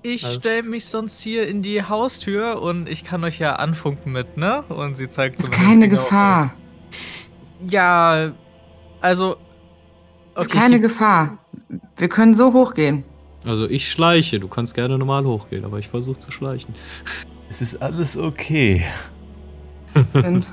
Ich 0.07 0.21
stelle 0.25 0.63
mich 0.63 0.85
sonst 0.85 1.19
hier 1.19 1.47
in 1.47 1.61
die 1.63 1.81
Haustür 1.83 2.61
und 2.61 2.87
ich 2.87 3.03
kann 3.03 3.23
euch 3.23 3.39
ja 3.39 3.55
anfunken 3.55 4.11
mit, 4.11 4.37
ne? 4.37 4.61
Und 4.69 4.95
sie 4.97 5.09
zeigt 5.09 5.39
Ist 5.39 5.51
keine 5.51 5.85
Finger 5.85 5.97
auf 5.99 6.03
Gefahr. 6.09 6.53
euch. 7.63 7.71
Ja, 7.71 8.31
also. 9.01 9.31
Ist 10.37 10.47
okay, 10.47 10.57
keine 10.59 10.75
ich- 10.75 10.81
Gefahr. 10.83 11.39
Wir 11.97 12.09
können 12.09 12.33
so 12.35 12.53
hochgehen. 12.53 13.03
Also 13.45 13.67
ich 13.67 13.89
schleiche, 13.89 14.39
du 14.39 14.47
kannst 14.47 14.75
gerne 14.75 14.97
normal 14.97 15.25
hochgehen, 15.25 15.65
aber 15.65 15.79
ich 15.79 15.87
versuche 15.87 16.17
zu 16.19 16.31
schleichen. 16.31 16.75
Es 17.49 17.61
ist 17.61 17.81
alles 17.81 18.17
okay. 18.17 18.83
sind. 20.13 20.47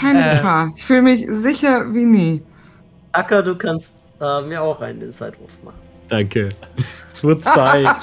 Keine 0.00 0.26
Äh. 0.30 0.36
Gefahr. 0.36 0.72
Ich 0.76 0.84
fühle 0.84 1.02
mich 1.02 1.26
sicher 1.30 1.92
wie 1.94 2.04
nie. 2.04 2.42
Acker, 3.12 3.42
du 3.42 3.56
kannst 3.56 3.94
äh, 4.20 4.42
mir 4.42 4.60
auch 4.62 4.80
einen 4.80 5.00
Inside-Wurf 5.02 5.62
machen. 5.64 5.78
Danke. 6.08 6.48
Es 7.10 7.22
wird 7.22 7.44
Zeit. 7.44 7.96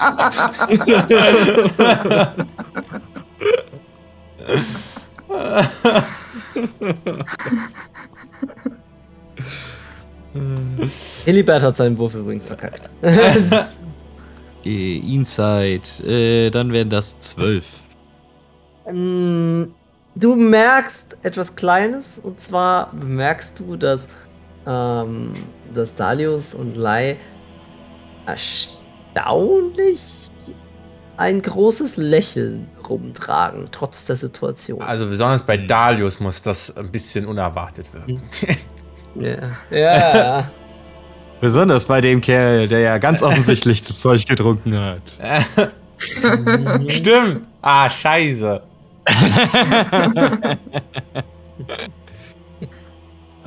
Hilibert 11.26 11.64
hat 11.64 11.78
seinen 11.78 11.97
Wurf 11.97 12.16
übrigens 12.16 12.45
verkackt. 12.45 12.89
Äh, 14.66 14.97
Inside. 14.97 15.84
Äh, 16.08 16.49
dann 16.49 16.74
wären 16.74 16.89
das 16.89 17.20
zwölf. 17.20 17.66
Ähm, 18.88 19.76
du 20.16 20.36
merkst 20.36 21.20
etwas 21.22 21.56
Kleines 21.56 22.18
und 22.18 22.41
zwar 22.41 22.91
bemerkst 22.91 23.60
du, 23.60 23.76
dass, 23.76 24.08
ähm, 24.66 25.34
dass 25.72 25.93
Dalius 25.93 26.56
und 26.56 26.76
Lai 26.76 27.18
erstaunlich 28.26 30.30
ein 31.17 31.41
großes 31.41 31.97
Lächeln 31.97 32.69
rumtragen, 32.88 33.67
trotz 33.71 34.05
der 34.05 34.15
Situation. 34.15 34.82
Also 34.82 35.07
besonders 35.07 35.43
bei 35.43 35.57
Dalius 35.57 36.19
muss 36.19 36.41
das 36.41 36.76
ein 36.76 36.91
bisschen 36.91 37.26
unerwartet 37.26 37.88
wirken. 37.93 38.21
ja. 39.15 39.49
ja. 39.69 40.51
Besonders 41.41 41.86
bei 41.86 42.01
dem 42.01 42.21
Kerl, 42.21 42.67
der 42.67 42.80
ja 42.80 42.97
ganz 42.97 43.21
offensichtlich 43.21 43.82
das 43.82 43.99
Zeug 43.99 44.26
getrunken 44.26 44.80
hat. 44.80 45.01
Stimmt. 46.88 47.47
Ah, 47.61 47.89
scheiße. 47.89 48.61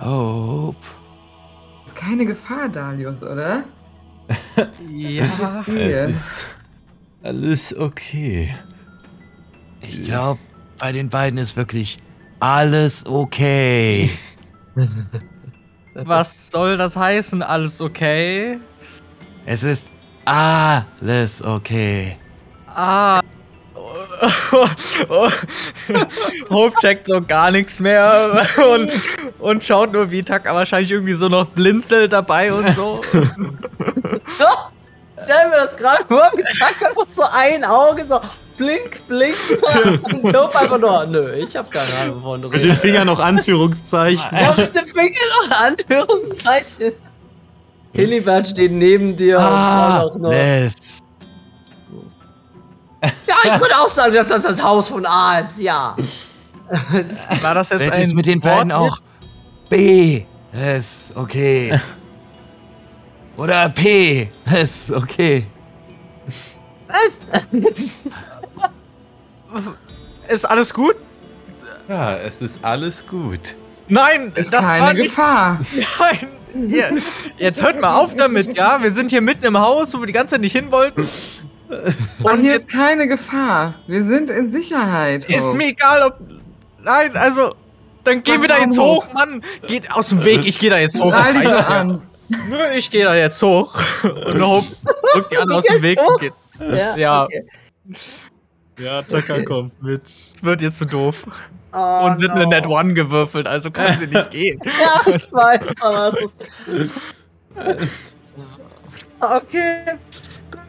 Hope. 0.00 0.76
Ist 1.86 1.96
keine 1.96 2.26
Gefahr, 2.26 2.68
Dalius, 2.68 3.22
oder? 3.22 3.64
Ja. 4.94 5.24
Es 5.24 6.06
ist 6.06 6.46
alles 7.22 7.76
okay. 7.76 8.54
Ich 9.80 10.04
glaube, 10.04 10.40
bei 10.78 10.92
den 10.92 11.08
beiden 11.08 11.38
ist 11.38 11.56
wirklich 11.56 11.98
alles 12.40 13.06
okay. 13.06 14.10
Was 15.94 16.48
soll 16.48 16.76
das 16.76 16.96
heißen? 16.96 17.42
Alles 17.42 17.80
okay? 17.80 18.58
Es 19.46 19.62
ist 19.62 19.88
alles 20.24 21.42
okay. 21.42 22.16
Ah. 22.66 23.20
Hope 26.50 26.74
checkt 26.80 27.06
so 27.06 27.20
gar 27.20 27.50
nichts 27.50 27.80
mehr 27.80 28.42
und, 28.72 28.90
und 29.38 29.64
schaut 29.64 29.92
nur, 29.92 30.10
wie 30.10 30.22
Taka 30.22 30.54
wahrscheinlich 30.54 30.90
irgendwie 30.90 31.14
so 31.14 31.28
noch 31.28 31.46
blinzelt 31.46 32.12
dabei 32.12 32.52
und 32.52 32.74
so. 32.74 33.00
Stell 35.22 35.48
mir 35.48 35.56
das 35.56 35.76
gerade 35.76 36.04
vor, 36.08 36.30
mit 36.34 36.46
Tucker 36.48 36.92
muss 36.94 37.14
so 37.14 37.22
ein 37.32 37.64
Auge 37.64 38.04
so 38.08 38.20
blink, 38.56 39.06
blink 39.06 39.36
und 40.12 40.34
Dope 40.34 40.58
einfach 40.58 40.78
nur, 40.78 41.06
nö, 41.06 41.32
ich 41.34 41.56
hab 41.56 41.70
keine 41.70 41.94
Ahnung, 42.02 42.22
wovon 42.22 42.42
du 42.42 42.48
Mit 42.48 42.58
den 42.58 42.62
redest. 42.70 42.80
Fingern 42.82 43.06
noch 43.06 43.20
Anführungszeichen. 43.20 44.24
Ja, 44.32 44.54
mit 44.56 44.74
dem 44.74 44.86
Finger 44.86 45.48
noch 45.48 45.60
Anführungszeichen. 45.60 46.92
Hilibert 47.92 48.48
steht 48.48 48.72
neben 48.72 49.16
dir 49.16 49.38
und 49.38 49.44
schaut 49.44 50.12
auch 50.12 50.18
noch. 50.18 50.30
Alles. 50.30 50.97
Ja, 53.44 53.54
ich 53.54 53.60
würde 53.60 53.74
auch 53.76 53.88
sagen, 53.88 54.14
dass 54.14 54.28
das 54.28 54.42
das 54.42 54.62
Haus 54.62 54.88
von 54.88 55.06
A 55.06 55.40
ist, 55.40 55.60
ja. 55.60 55.96
War 57.42 57.54
das 57.54 57.70
jetzt 57.70 57.78
Vielleicht 57.80 57.92
ein 57.94 58.02
ist 58.02 58.14
mit 58.14 58.26
den 58.26 58.40
beiden 58.40 58.72
auch 58.72 58.98
B. 59.68 60.24
Ist 60.52 61.16
okay. 61.16 61.78
Oder 63.36 63.68
P. 63.68 64.30
Ist 64.60 64.90
okay. 64.90 65.46
Was? 66.88 67.20
Ist 70.28 70.44
alles 70.44 70.74
gut? 70.74 70.96
Ja, 71.88 72.16
es 72.16 72.42
ist 72.42 72.62
alles 72.62 73.06
gut. 73.06 73.54
Nein, 73.88 74.32
Ist 74.34 74.52
das 74.52 74.60
keine 74.60 74.86
war 74.86 74.92
nicht. 74.92 75.04
Gefahr. 75.06 75.60
Nein. 75.98 76.28
Hier, 76.68 76.98
jetzt 77.38 77.62
hört 77.62 77.80
mal 77.80 77.94
auf 77.94 78.14
damit, 78.14 78.56
ja? 78.56 78.82
Wir 78.82 78.92
sind 78.92 79.10
hier 79.10 79.20
mitten 79.22 79.44
im 79.46 79.56
Haus, 79.58 79.94
wo 79.94 80.00
wir 80.00 80.06
die 80.06 80.12
ganze 80.12 80.34
Zeit 80.34 80.42
nicht 80.42 80.52
hin 80.52 80.70
wollten. 80.70 81.06
Und 82.22 82.40
hier 82.40 82.54
ist 82.56 82.68
keine 82.68 83.06
Gefahr. 83.08 83.74
Wir 83.86 84.02
sind 84.02 84.30
in 84.30 84.48
Sicherheit. 84.48 85.24
Ist 85.28 85.44
Hope. 85.46 85.56
mir 85.56 85.68
egal, 85.68 86.02
ob. 86.02 86.18
Nein, 86.82 87.16
also. 87.16 87.54
Dann 88.04 88.22
gehen 88.22 88.40
wir 88.40 88.48
da 88.48 88.58
jetzt 88.58 88.78
hoch. 88.78 89.06
hoch, 89.06 89.12
Mann. 89.12 89.42
Geht 89.66 89.90
aus 89.92 90.08
dem 90.08 90.24
Weg, 90.24 90.46
ich 90.46 90.58
gehe 90.58 90.70
da 90.70 90.78
jetzt 90.78 90.98
hoch. 91.02 91.12
Strahl 91.12 91.34
dich 91.34 91.48
so 91.48 91.54
an. 91.56 92.02
Nö, 92.28 92.56
Ich 92.74 92.90
gehe 92.90 93.04
da 93.04 93.14
jetzt 93.14 93.42
hoch. 93.42 93.74
Und 94.02 94.40
Hope 94.40 94.66
drückt 95.12 95.32
die 95.32 95.38
an 95.38 95.48
Du 95.48 95.54
aus 95.54 95.64
dem 95.64 95.82
Weg 95.82 96.00
hoch? 96.00 96.12
und 96.12 96.20
geht. 96.20 96.32
Ja. 96.96 97.24
okay. 97.24 97.44
Ja, 98.78 99.02
Tucker 99.02 99.42
kommt 99.44 99.82
mit. 99.82 100.04
Es 100.06 100.32
wird 100.42 100.62
jetzt 100.62 100.78
zu 100.78 100.86
doof. 100.86 101.24
Oh, 101.74 102.06
und 102.06 102.16
sind 102.16 102.28
no. 102.28 102.34
eine 102.36 102.46
Net 102.46 102.66
One 102.66 102.94
gewürfelt, 102.94 103.46
also 103.46 103.70
kann 103.70 103.98
sie 103.98 104.06
nicht 104.06 104.30
gehen. 104.30 104.58
Ja, 104.80 105.12
ich 105.12 105.30
weiß, 105.30 105.66
aber 105.82 106.12
es 106.18 106.32
ist. 106.66 106.96
Okay. 109.20 109.98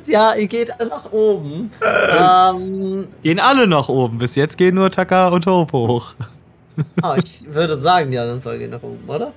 Ja, 0.10 0.34
ihr 0.34 0.48
geht 0.48 0.72
alle 0.80 0.90
nach 0.90 1.12
oben. 1.12 1.72
ähm, 1.82 3.08
Gehen 3.24 3.40
alle 3.40 3.68
nach 3.68 3.90
oben. 3.90 4.18
Bis 4.18 4.36
jetzt 4.36 4.58
gehen 4.58 4.76
nur 4.76 4.90
Tucker 4.90 5.32
und 5.32 5.46
Hope 5.46 5.78
hoch. 5.78 6.14
ah, 7.02 7.16
ich 7.18 7.44
würde 7.52 7.78
sagen, 7.78 8.12
die 8.12 8.18
anderen 8.18 8.40
zwei 8.42 8.58
gehen 8.58 8.72
nach 8.72 8.84
oben, 8.84 9.04
oder? 9.08 9.34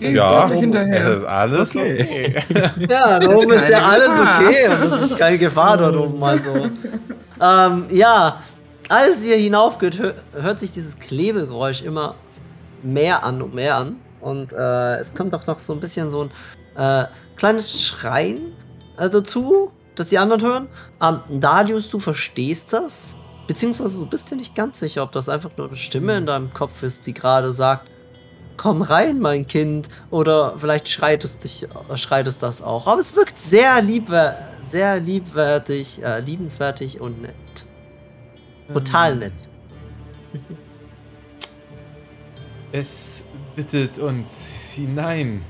Ja, 0.00 0.46
Geht 0.48 0.58
hinterher. 0.58 1.06
es 1.08 1.18
ist 1.20 1.24
alles 1.26 1.76
okay. 1.76 2.34
Ja, 2.90 3.18
da 3.18 3.28
oben 3.28 3.52
ist 3.52 3.68
ja 3.70 3.78
alles 3.82 4.08
Gefahr. 4.08 4.40
okay 4.40 4.66
und 4.68 4.82
es 4.84 5.02
ist 5.10 5.18
keine 5.18 5.38
Gefahr 5.38 5.76
dort 5.78 5.96
oben, 5.96 6.22
also. 6.22 6.50
ähm, 7.40 7.84
ja, 7.90 8.40
als 8.88 9.24
ihr 9.24 9.36
hinaufgeht, 9.36 9.98
hö 9.98 10.12
hört 10.32 10.58
sich 10.58 10.72
dieses 10.72 10.98
Klebegeräusch 10.98 11.82
immer 11.82 12.16
mehr 12.82 13.24
an 13.24 13.40
und 13.40 13.54
mehr 13.54 13.76
an. 13.76 13.96
Und 14.20 14.52
äh, 14.52 14.96
es 14.96 15.14
kommt 15.14 15.34
auch 15.34 15.46
noch 15.46 15.58
so 15.58 15.72
ein 15.74 15.80
bisschen 15.80 16.10
so 16.10 16.28
ein 16.76 17.02
äh, 17.04 17.06
kleines 17.36 17.82
Schreien 17.82 18.52
dazu, 18.96 19.70
das 19.94 20.08
die 20.08 20.18
anderen 20.18 20.42
hören. 20.42 20.68
Ähm, 21.02 21.40
Darius, 21.40 21.90
du 21.90 21.98
verstehst 21.98 22.72
das. 22.72 23.16
Beziehungsweise 23.46 23.98
du 23.98 24.06
bist 24.06 24.30
dir 24.30 24.36
nicht 24.36 24.54
ganz 24.54 24.78
sicher, 24.78 25.02
ob 25.02 25.12
das 25.12 25.28
einfach 25.28 25.50
nur 25.56 25.68
eine 25.68 25.76
Stimme 25.76 26.16
in 26.16 26.26
deinem 26.26 26.52
Kopf 26.52 26.82
ist, 26.82 27.06
die 27.06 27.12
gerade 27.12 27.52
sagt, 27.52 27.90
komm 28.56 28.82
rein, 28.82 29.20
mein 29.20 29.46
Kind. 29.46 29.88
Oder 30.10 30.54
vielleicht 30.56 30.88
schreit 30.88 31.24
es 31.24 31.38
dich, 31.38 31.64
äh, 31.64 31.96
schreit 31.96 32.26
es 32.26 32.38
das 32.38 32.62
auch. 32.62 32.86
Aber 32.86 33.00
es 33.00 33.14
wirkt 33.14 33.38
sehr 33.38 33.82
liebwer 33.82 34.54
sehr 34.64 34.98
liebwertig, 35.00 36.02
äh, 36.02 36.20
liebenswertig 36.20 37.00
und 37.00 37.22
nett. 37.22 37.34
Total 38.72 39.16
nett. 39.16 39.32
Es 42.72 43.26
bittet 43.54 43.98
uns 43.98 44.72
hinein. 44.74 45.42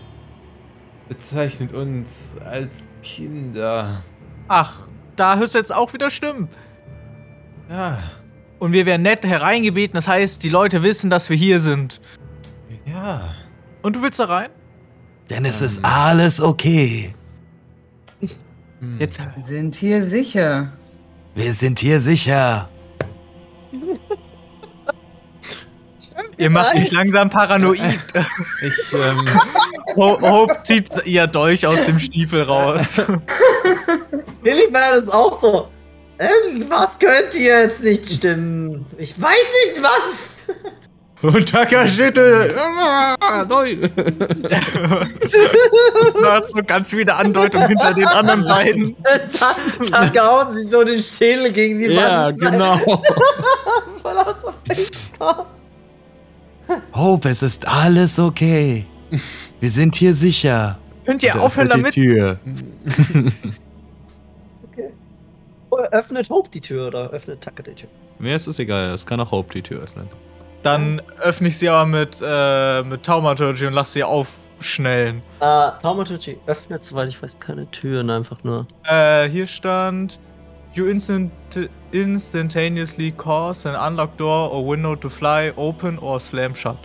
Bezeichnet 1.09 1.73
uns 1.73 2.37
als 2.45 2.89
Kinder. 3.03 4.03
Ach, 4.49 4.89
da 5.17 5.37
hörst 5.37 5.55
du 5.55 5.59
jetzt 5.59 5.75
auch 5.75 5.93
wieder 5.93 6.11
Stimmen. 6.11 6.49
Ja, 7.69 7.99
Und 8.59 8.73
wir 8.73 8.87
werden 8.87 9.03
nett 9.03 9.25
hereingebeten, 9.27 9.95
das 9.95 10.07
heißt, 10.09 10.43
die 10.43 10.49
Leute 10.51 10.83
wissen, 10.83 11.11
dass 11.11 11.31
wir 11.31 11.37
hier 11.37 11.61
sind. 11.61 12.01
ja. 12.87 13.35
Und 13.83 13.97
du 13.97 14.03
willst 14.03 14.19
da 14.19 14.25
rein? 14.25 14.49
Denn 15.29 15.45
es 15.45 15.61
ist 15.61 15.85
alles 15.85 16.41
okay. 16.41 17.15
Jetzt. 18.99 19.19
Wir 19.19 19.43
sind 19.43 19.75
hier 19.75 20.05
sicher. 20.05 20.73
Wir 21.35 21.53
sind 21.53 21.79
hier 21.81 22.01
sicher. 22.01 22.69
Ihr 26.37 26.51
macht 26.51 26.75
mich 26.75 26.91
langsam 26.91 27.31
paranoid. 27.31 27.81
Ich, 28.63 28.93
ähm, 28.93 29.25
Ho 29.97 30.21
Hope 30.21 30.57
zieht 30.63 30.89
ihr 31.05 31.27
Dolch 31.27 31.67
aus 31.67 31.85
dem 31.87 31.99
Stiefel 31.99 32.43
raus. 32.43 33.01
Lillibert 34.43 35.05
ist 35.05 35.13
auch 35.13 35.39
so. 35.41 35.69
Irgendwas 36.19 36.99
könnte 36.99 37.37
hier 37.37 37.61
jetzt 37.63 37.83
nicht 37.83 38.09
stimmen. 38.09 38.87
Ich 38.99 39.21
weiß 39.21 39.31
nicht 39.75 39.83
was. 39.83 40.39
Und 41.23 41.53
schüttelt. 41.89 42.55
Neu. 43.49 43.77
Du 43.77 43.89
hast 46.31 46.49
so 46.49 46.61
ganz 46.67 46.91
viele 46.91 47.15
Andeutungen 47.15 47.69
hinter 47.69 47.95
den 47.95 48.07
anderen 48.07 48.45
beiden. 48.45 48.97
da, 49.41 49.57
da 49.91 50.09
gehauen 50.09 50.55
sie 50.55 50.65
so 50.65 50.85
den 50.85 51.03
Schädel 51.03 51.51
gegen 51.53 51.79
die 51.79 51.87
Ja, 51.87 52.27
Wand. 52.27 52.41
genau. 52.41 52.77
Voll 54.03 54.17
Facepalm. 54.69 55.47
Hope, 56.95 57.29
es 57.29 57.43
ist 57.43 57.67
alles 57.69 58.19
okay. 58.19 58.87
Wir 59.61 59.71
sind 59.71 59.97
hier 59.97 60.15
sicher. 60.15 60.79
Könnt 61.05 61.23
ihr 61.23 61.41
aufhören 61.41 61.69
damit? 61.69 61.95
die 61.95 62.03
Tür. 62.03 62.39
Oh, 65.71 65.79
öffnet 65.91 66.31
Hope 66.31 66.49
die 66.51 66.61
Tür 66.61 66.87
oder 66.87 67.11
öffnet 67.11 67.43
Tucker 67.43 67.65
die 67.65 67.75
Tür? 67.75 67.89
Mir 68.21 68.37
ist 68.37 68.47
es 68.47 68.61
egal, 68.61 68.95
es 68.95 69.05
kann 69.05 69.19
auch 69.21 69.33
Hope 69.33 69.53
die 69.53 69.63
Tür 69.63 69.83
öffnen. 69.83 70.09
Dann 70.63 71.03
öffne 71.21 71.49
ich 71.49 71.59
sie 71.59 71.69
aber 71.69 71.85
mit, 71.85 72.23
äh, 72.25 72.83
mit 72.85 73.03
Taumaturgy 73.03 73.67
und 73.67 73.73
lass 73.73 73.93
sie 73.93 74.05
aufschnellen. 74.05 75.21
Äh, 75.41 75.71
Taumaturgy 75.83 76.39
öffnet, 76.47 76.85
soweit 76.85 77.09
ich 77.09 77.21
weiß, 77.21 77.41
keine 77.41 77.69
Türen, 77.73 78.09
einfach 78.09 78.45
nur. 78.45 78.67
Äh, 78.85 79.29
hier 79.29 79.47
stand. 79.49 80.21
You 80.75 80.89
instant 80.89 81.31
instantaneously 81.93 83.13
cause 83.13 83.65
an 83.67 83.75
unlocked 83.77 84.19
door 84.19 84.51
or 84.51 84.65
window 84.67 84.97
to 84.97 85.09
fly 85.09 85.53
open 85.57 85.99
or 85.99 86.21
slam 86.21 86.55
shut. 86.55 86.79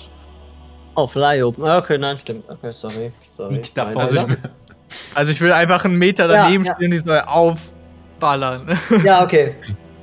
Oh, 0.96 1.08
Fly 1.08 1.42
Open. 1.42 1.64
Ah, 1.64 1.78
Okay, 1.78 1.98
nein, 1.98 2.18
stimmt. 2.18 2.44
Okay, 2.50 2.72
sorry. 2.72 3.12
sorry. 3.38 3.54
Liegt 3.56 3.78
da 3.78 3.86
Mein 3.86 3.94
vorne. 3.94 4.10
Fehler. 4.10 4.38
Also 5.16 5.32
ich 5.32 5.40
will 5.40 5.54
einfach 5.54 5.86
einen 5.86 5.96
Meter 5.98 6.26
Ja, 6.30 6.44
daneben 6.44 6.66
ja. 6.66 6.76
stehen, 6.76 6.92
die 6.92 7.00
soll 7.00 7.22
aufballern. 7.26 8.78
Ja, 9.04 9.24
okay. 9.24 9.56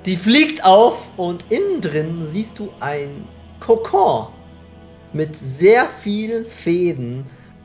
Die 0.06 0.16
fliegt 0.16 0.64
auf 0.64 0.96
und 1.16 1.44
innen 1.50 1.80
drin 1.80 2.22
siehst 2.22 2.58
du 2.58 2.72
ein 2.80 3.26
Kokon 3.60 4.28
mit 5.12 5.36
sehr 5.36 5.84
vielen 5.86 6.46
Fäden, 6.46 7.24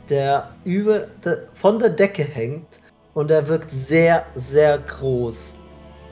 der 0.10 0.50
über 0.66 1.08
der, 1.24 1.38
von 1.54 1.80
der 1.80 1.90
Decke 1.90 2.24
hängt 2.24 2.80
und 3.14 3.32
er 3.32 3.48
wirkt 3.48 3.72
sehr, 3.72 4.26
sehr 4.36 4.78
groß. 4.80 5.58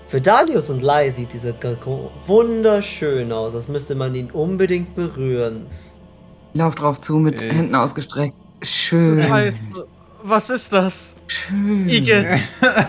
Für 0.09 0.19
Dalius 0.19 0.69
und 0.71 0.81
Lai 0.81 1.09
sieht 1.11 1.31
dieser 1.33 1.53
Kokon 1.53 2.09
wunderschön 2.25 3.31
aus, 3.31 3.53
als 3.53 3.67
müsste 3.67 3.93
man 3.95 4.15
ihn 4.15 4.31
unbedingt 4.31 4.95
berühren. 4.95 5.67
Lauf 6.53 6.73
drauf 6.75 6.99
zu 6.99 7.17
mit 7.19 7.41
Ist- 7.43 7.53
Händen 7.53 7.75
ausgestreckt. 7.75 8.35
Schön. 8.63 9.21
Scheiße. 9.21 9.59
Was 10.23 10.49
ist 10.49 10.73
das? 10.73 11.15
Schön. 11.27 11.87
Igitt. 11.87 12.25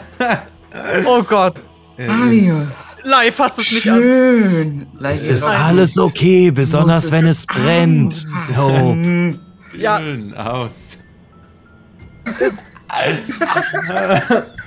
Oh 1.04 1.20
Gott. 1.24 1.56
Dalius. 1.98 2.94
Lai, 3.02 3.32
fass 3.32 3.58
es 3.58 3.72
nicht 3.72 3.88
an. 3.90 3.98
Schön. 4.00 4.86
Es 5.02 5.26
ist 5.26 5.42
alles 5.42 5.98
okay, 5.98 6.52
besonders 6.52 7.10
wenn 7.10 7.26
es 7.26 7.44
brennt. 7.44 8.24
Hope. 8.56 9.34
Ja. 9.76 9.98
Schön 9.98 10.32
aus. 10.34 10.98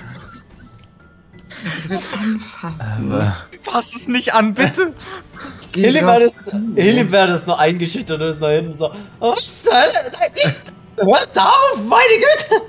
Anfassen. 2.22 3.32
Fass 3.62 3.94
es 3.94 4.08
nicht 4.08 4.34
an, 4.34 4.54
bitte. 4.54 4.92
Drauf 5.72 6.20
ist, 6.20 6.48
zu. 6.48 6.56
Hilibert 6.74 7.30
ist 7.30 7.46
nur 7.46 7.58
eingeschüchtert 7.58 8.20
und 8.20 8.28
ist 8.28 8.40
noch 8.40 8.48
hinten 8.48 8.72
so. 8.72 8.90
Oh, 9.20 9.34
Hölle? 9.34 10.12
Nein, 10.18 10.30
nicht! 10.34 10.60
Hört 10.96 11.38
auf, 11.38 11.84
meine 11.88 12.02
Güte! 12.14 12.62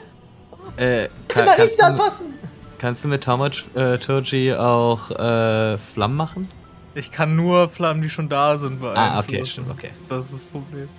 Äh, 0.77 1.09
Kann 1.27 1.45
kannst, 1.45 1.59
nicht 1.59 1.79
du, 1.79 1.85
anfassen! 1.85 2.33
kannst 2.79 3.03
du 3.03 3.07
mit 3.07 3.23
Taumaturgy 3.23 4.53
auch 4.53 5.11
äh, 5.11 5.77
Flammen 5.77 6.15
machen? 6.15 6.49
Ich 6.95 7.11
kann 7.11 7.35
nur 7.35 7.69
Flammen, 7.69 8.01
die 8.01 8.09
schon 8.09 8.29
da 8.29 8.57
sind, 8.57 8.81
Ah, 8.83 9.19
okay, 9.19 9.45
stimmt, 9.45 9.69
okay. 9.69 9.91
Das 10.09 10.25
ist 10.25 10.33
das 10.33 10.45
Problem. 10.45 10.89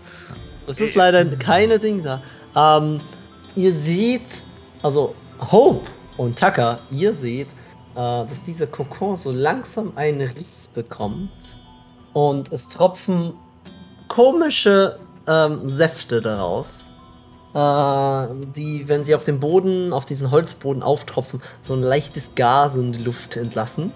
Es 0.67 0.81
ist 0.81 0.95
leider 0.95 1.25
keine 1.37 1.79
Ding 1.79 2.03
da. 2.03 2.23
Ähm, 2.55 3.01
ihr 3.55 3.73
seht, 3.73 4.43
also 4.83 5.15
Hope 5.51 5.91
und 6.17 6.39
Tucker, 6.39 6.81
ihr 6.91 7.15
seht, 7.15 7.49
äh, 7.49 7.53
dass 7.97 8.43
dieser 8.43 8.67
Kokon 8.67 9.17
so 9.17 9.31
langsam 9.31 9.93
einen 9.97 10.21
Riss 10.21 10.69
bekommt 10.75 11.59
und 12.13 12.53
es 12.53 12.69
tropfen 12.69 13.35
komische 14.09 14.99
ähm, 15.27 15.67
Säfte 15.67 16.21
daraus, 16.21 16.87
äh, 17.55 18.27
die, 18.57 18.89
wenn 18.89 19.05
sie 19.05 19.15
auf 19.15 19.25
den 19.25 19.41
Boden, 19.41 19.93
auf 19.93 20.05
diesen 20.05 20.31
Holzboden 20.31 20.83
auftropfen, 20.83 21.41
so 21.61 21.75
ein 21.75 21.83
leichtes 21.83 22.35
Gas 22.35 22.77
in 22.77 22.93
die 22.93 23.03
Luft 23.03 23.37
entlassen. 23.37 23.93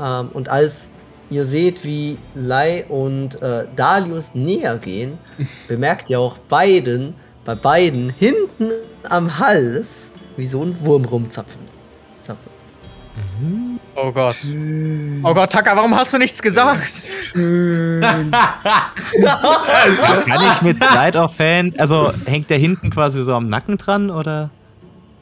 Ähm, 0.00 0.28
und 0.32 0.48
als 0.48 0.90
ihr 1.30 1.44
seht, 1.44 1.84
wie 1.84 2.18
Lai 2.34 2.84
und 2.88 3.40
äh, 3.40 3.66
Dalius 3.76 4.34
näher 4.34 4.78
gehen, 4.78 5.18
bemerkt 5.68 6.10
ihr 6.10 6.20
auch 6.20 6.38
beiden, 6.38 7.14
bei 7.44 7.54
beiden 7.54 8.10
hinten 8.10 8.70
am 9.08 9.38
Hals, 9.38 10.12
wie 10.36 10.46
so 10.46 10.62
ein 10.62 10.78
Wurm 10.84 11.04
rumzapfen. 11.04 11.71
Oh 13.94 14.10
Gott. 14.12 14.36
Oh 15.22 15.34
Gott, 15.34 15.52
Taka, 15.52 15.76
warum 15.76 15.94
hast 15.94 16.12
du 16.14 16.18
nichts 16.18 16.40
gesagt? 16.40 16.92
Schön. 17.32 18.00
Kann 18.02 18.32
ich 20.28 20.62
mit 20.62 20.78
Slide 20.78 21.18
of 21.18 21.38
Hand, 21.38 21.78
also 21.78 22.12
hängt 22.26 22.50
der 22.50 22.58
hinten 22.58 22.90
quasi 22.90 23.22
so 23.22 23.34
am 23.34 23.48
Nacken 23.48 23.76
dran 23.76 24.10
oder? 24.10 24.50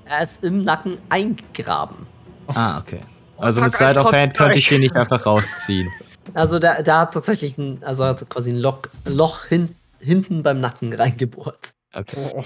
Er 0.04 0.22
ist 0.22 0.44
im 0.44 0.62
Nacken 0.62 0.98
eingegraben. 1.08 2.06
Ah, 2.48 2.78
okay. 2.78 3.00
Also 3.38 3.60
mit 3.60 3.74
Slide 3.74 4.00
of 4.00 4.12
Hand 4.12 4.34
könnte 4.34 4.58
ich 4.58 4.68
den 4.68 4.80
nicht 4.80 4.94
einfach 4.94 5.24
rausziehen. 5.24 5.88
Also 6.34 6.58
der, 6.58 6.82
der 6.82 7.00
hat 7.00 7.14
tatsächlich 7.14 7.58
ein, 7.58 7.82
also 7.82 8.04
hat 8.04 8.28
quasi 8.28 8.50
ein 8.50 8.58
Loch, 8.58 8.82
Loch 9.04 9.46
hin, 9.46 9.74
hinten 9.98 10.42
beim 10.42 10.60
Nacken 10.60 10.92
reingebohrt. 10.92 11.72
Okay. 11.92 12.44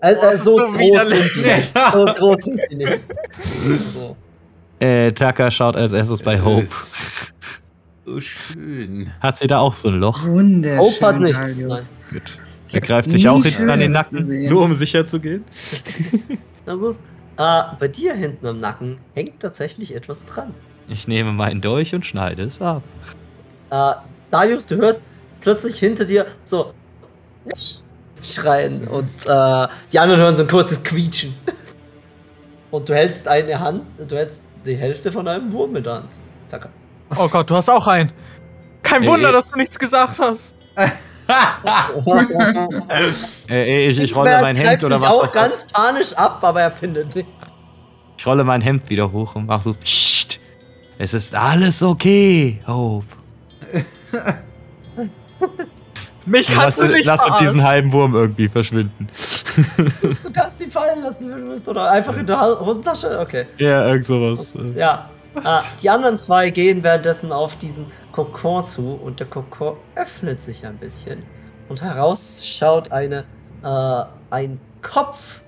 Also, 0.00 0.20
das 0.20 0.30
äh, 0.30 0.34
ist 0.36 0.44
so, 0.44 0.52
so 0.52 0.70
groß 0.70 1.08
sind 1.08 1.30
die 1.34 1.40
nicht. 1.40 1.74
So 1.92 2.04
groß 2.04 2.36
sind 2.44 2.60
die 2.70 2.76
nicht. 2.76 3.04
So. 3.94 4.16
Äh, 4.80 5.12
Taka 5.12 5.50
schaut 5.50 5.76
als 5.76 5.92
erstes 5.92 6.22
bei 6.22 6.40
Hope. 6.40 6.68
So 8.06 8.20
schön. 8.20 9.10
Hat 9.20 9.38
sie 9.38 9.46
da 9.46 9.60
auch 9.60 9.72
so 9.72 9.88
ein 9.88 9.94
Loch? 9.94 10.26
Wunderschön. 10.26 10.78
Hope 10.78 11.06
hat 11.06 11.20
nichts. 11.20 11.64
Gut. 11.64 12.38
Er 12.70 12.80
greift 12.82 13.08
sich 13.08 13.26
auch 13.28 13.42
hinten 13.42 13.70
an 13.70 13.80
den 13.80 13.92
Nacken, 13.92 14.18
gesehen. 14.18 14.50
nur 14.50 14.62
um 14.62 14.74
sicher 14.74 15.06
zu 15.06 15.20
gehen. 15.20 15.44
Das 16.66 16.80
ist, 16.80 17.00
äh, 17.36 17.62
bei 17.78 17.88
dir 17.88 18.14
hinten 18.14 18.46
am 18.46 18.58
Nacken 18.58 18.96
hängt 19.12 19.40
tatsächlich 19.40 19.94
etwas 19.94 20.24
dran. 20.24 20.54
Ich 20.88 21.06
nehme 21.06 21.30
meinen 21.32 21.60
Dolch 21.60 21.94
und 21.94 22.06
schneide 22.06 22.42
es 22.42 22.62
ab. 22.62 22.82
Äh, 23.70 23.92
Darius, 24.30 24.64
du 24.64 24.76
hörst 24.76 25.02
plötzlich 25.42 25.78
hinter 25.78 26.06
dir 26.06 26.24
so 26.44 26.72
schreien 28.22 28.88
und 28.88 29.10
äh, 29.26 29.68
die 29.92 29.98
anderen 29.98 30.22
hören 30.22 30.34
so 30.34 30.42
ein 30.42 30.48
kurzes 30.48 30.82
Quietschen. 30.82 31.34
Und 32.70 32.88
du 32.88 32.94
hältst 32.94 33.28
eine 33.28 33.60
Hand, 33.60 33.82
du 33.98 34.16
hältst 34.16 34.42
die 34.64 34.76
Hälfte 34.76 35.12
von 35.12 35.28
einem 35.28 35.52
Wurm 35.52 35.76
in 35.76 35.84
der 35.84 35.94
Hand. 35.94 36.08
Taka. 36.48 36.70
Oh 37.16 37.28
Gott, 37.28 37.50
du 37.50 37.56
hast 37.56 37.68
auch 37.68 37.86
einen. 37.86 38.10
Kein 38.82 39.02
Ey, 39.02 39.08
Wunder, 39.08 39.28
ey. 39.28 39.32
dass 39.32 39.50
du 39.50 39.58
nichts 39.58 39.78
gesagt 39.78 40.18
hast. 40.18 40.56
Äh, 43.48 43.88
ich, 43.88 43.98
ich 43.98 44.14
rolle 44.14 44.42
mein 44.42 44.56
Hemd 44.56 44.84
oder 44.84 44.98
mach 44.98 45.10
auch 45.10 45.32
ganz 45.32 45.66
panisch 45.72 46.12
ab, 46.12 46.40
aber 46.42 46.60
er 46.60 46.70
findet 46.70 47.14
nichts. 47.14 47.30
Ich 48.18 48.26
rolle 48.26 48.44
mein 48.44 48.60
Hemd 48.60 48.90
wieder 48.90 49.10
hoch 49.10 49.34
und 49.34 49.46
mach 49.46 49.62
so. 49.62 49.72
Psst. 49.72 50.38
Es 50.98 51.14
ist 51.14 51.34
alles 51.34 51.82
okay, 51.82 52.60
Hope. 52.66 53.06
Mich 56.26 56.46
kannst 56.46 56.78
Lass, 56.80 56.88
du 56.88 56.88
nicht 56.88 57.04
lass 57.04 57.22
verarschen. 57.22 57.46
diesen 57.46 57.62
halben 57.62 57.92
Wurm 57.92 58.14
irgendwie 58.14 58.48
verschwinden. 58.48 59.08
Du 59.66 60.32
kannst 60.32 60.60
ihn 60.62 60.70
fallen 60.70 61.02
lassen, 61.02 61.30
wenn 61.30 61.42
du 61.42 61.50
willst, 61.50 61.68
oder 61.68 61.90
einfach 61.90 62.16
in 62.16 62.26
der 62.26 62.40
Hosentasche. 62.60 63.18
Okay. 63.20 63.46
Ja, 63.58 63.86
irgend 63.88 64.06
sowas. 64.06 64.54
Ja. 64.74 65.10
Ah, 65.42 65.62
die 65.82 65.90
anderen 65.90 66.18
zwei 66.18 66.50
gehen 66.50 66.82
währenddessen 66.82 67.32
auf 67.32 67.56
diesen 67.56 67.86
Kokon 68.12 68.64
zu 68.64 68.92
und 69.02 69.18
der 69.18 69.26
Kokon 69.26 69.76
öffnet 69.96 70.40
sich 70.40 70.64
ein 70.64 70.76
bisschen. 70.78 71.24
Und 71.68 71.82
heraus 71.82 72.46
schaut 72.46 72.92
eine, 72.92 73.24
äh, 73.62 74.04
ein 74.30 74.60
Kopf, 74.80 75.42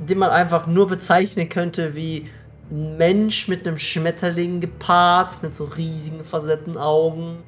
den 0.00 0.18
man 0.18 0.30
einfach 0.30 0.66
nur 0.66 0.88
bezeichnen 0.88 1.48
könnte 1.48 1.94
wie 1.94 2.28
ein 2.70 2.96
Mensch 2.96 3.46
mit 3.46 3.66
einem 3.66 3.78
Schmetterling 3.78 4.60
gepaart, 4.60 5.42
mit 5.42 5.54
so 5.54 5.64
riesigen 5.64 6.24
facetten 6.24 6.76
Augen, 6.76 7.38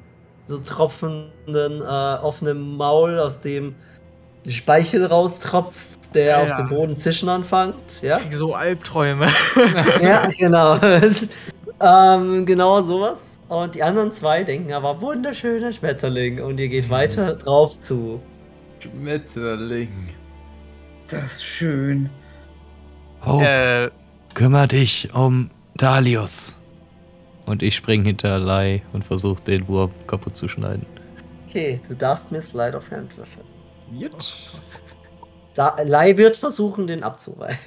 so 0.47 0.57
tropfenden, 0.57 1.81
äh, 1.81 1.83
offenem 1.85 2.75
Maul, 2.77 3.19
aus 3.19 3.41
dem 3.41 3.75
Speichel 4.47 5.05
raustropft, 5.05 5.97
der 6.13 6.25
Ja. 6.25 6.43
auf 6.43 6.55
dem 6.55 6.69
Boden 6.69 6.97
zischen 6.97 7.29
anfängt. 7.29 8.01
Ja? 8.01 8.17
Ich 8.17 8.23
krieg 8.23 8.33
so 8.33 8.55
Albträume. 8.55 9.27
Ja, 10.01 10.29
genau. 10.37 10.77
ähm, 11.81 12.45
genau 12.45 12.81
sowas. 12.81 13.37
Und 13.49 13.75
die 13.75 13.83
anderen 13.83 14.11
zwei 14.13 14.43
denken 14.43 14.73
aber 14.73 14.99
wunderschöner 15.01 15.71
Schmetterling 15.71 16.41
und 16.41 16.59
ihr 16.59 16.67
geht 16.67 16.89
weiter 16.89 17.35
drauf 17.35 17.79
zu. 17.79 18.21
Schmetterling. 18.79 19.89
Das 21.09 21.33
ist 21.33 21.45
schön. 21.45 22.09
Hope, 23.25 23.45
äh, 23.45 23.89
kümmer 24.33 24.67
dich 24.67 25.13
um 25.13 25.49
Dalius. 25.75 26.56
Und 27.47 27.63
ich 27.63 27.75
spring 27.75 28.03
hinter 28.03 28.37
Lai 28.37 28.83
und 28.93 29.03
versuche 29.03 29.41
den 29.41 29.67
Wurm 29.67 29.91
kaputt 30.05 30.35
zu 30.35 30.47
schneiden. 30.47 30.85
Okay, 31.47 31.79
du 31.87 31.95
darfst 31.95 32.31
mir 32.31 32.41
Slide 32.41 32.77
of 32.77 32.91
Hand 32.91 33.17
würfeln. 33.17 33.45
Da, 35.55 35.75
Lai 35.83 36.15
wird 36.17 36.35
versuchen, 36.35 36.85
den 36.85 37.03
abzuwehren. 37.03 37.57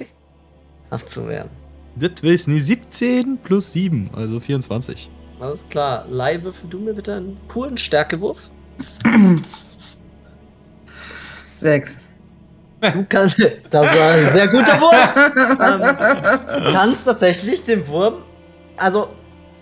abzuwehren. 0.89 1.49
Das 1.95 2.21
ist 2.21 2.47
nie 2.47 2.61
17 2.61 3.39
plus 3.39 3.73
7, 3.73 4.11
also 4.13 4.39
24. 4.39 5.09
Alles 5.41 5.67
klar. 5.67 6.05
Lai, 6.07 6.41
würfel 6.41 6.69
du 6.69 6.79
mir 6.79 6.93
bitte 6.93 7.15
einen 7.15 7.37
puren 7.47 7.75
Stärkewurf. 7.75 8.51
Sechs. 11.57 12.15
Du 12.81 13.05
kannst. 13.09 13.39
Das 13.69 13.95
war 13.95 14.11
ein 14.11 14.33
sehr 14.33 14.47
guter 14.47 14.79
Wurf. 14.79 15.15
ähm, 16.57 16.63
du 16.63 16.71
kannst 16.71 17.05
tatsächlich 17.05 17.63
den 17.63 17.87
Wurm. 17.87 18.23
Also, 18.77 19.09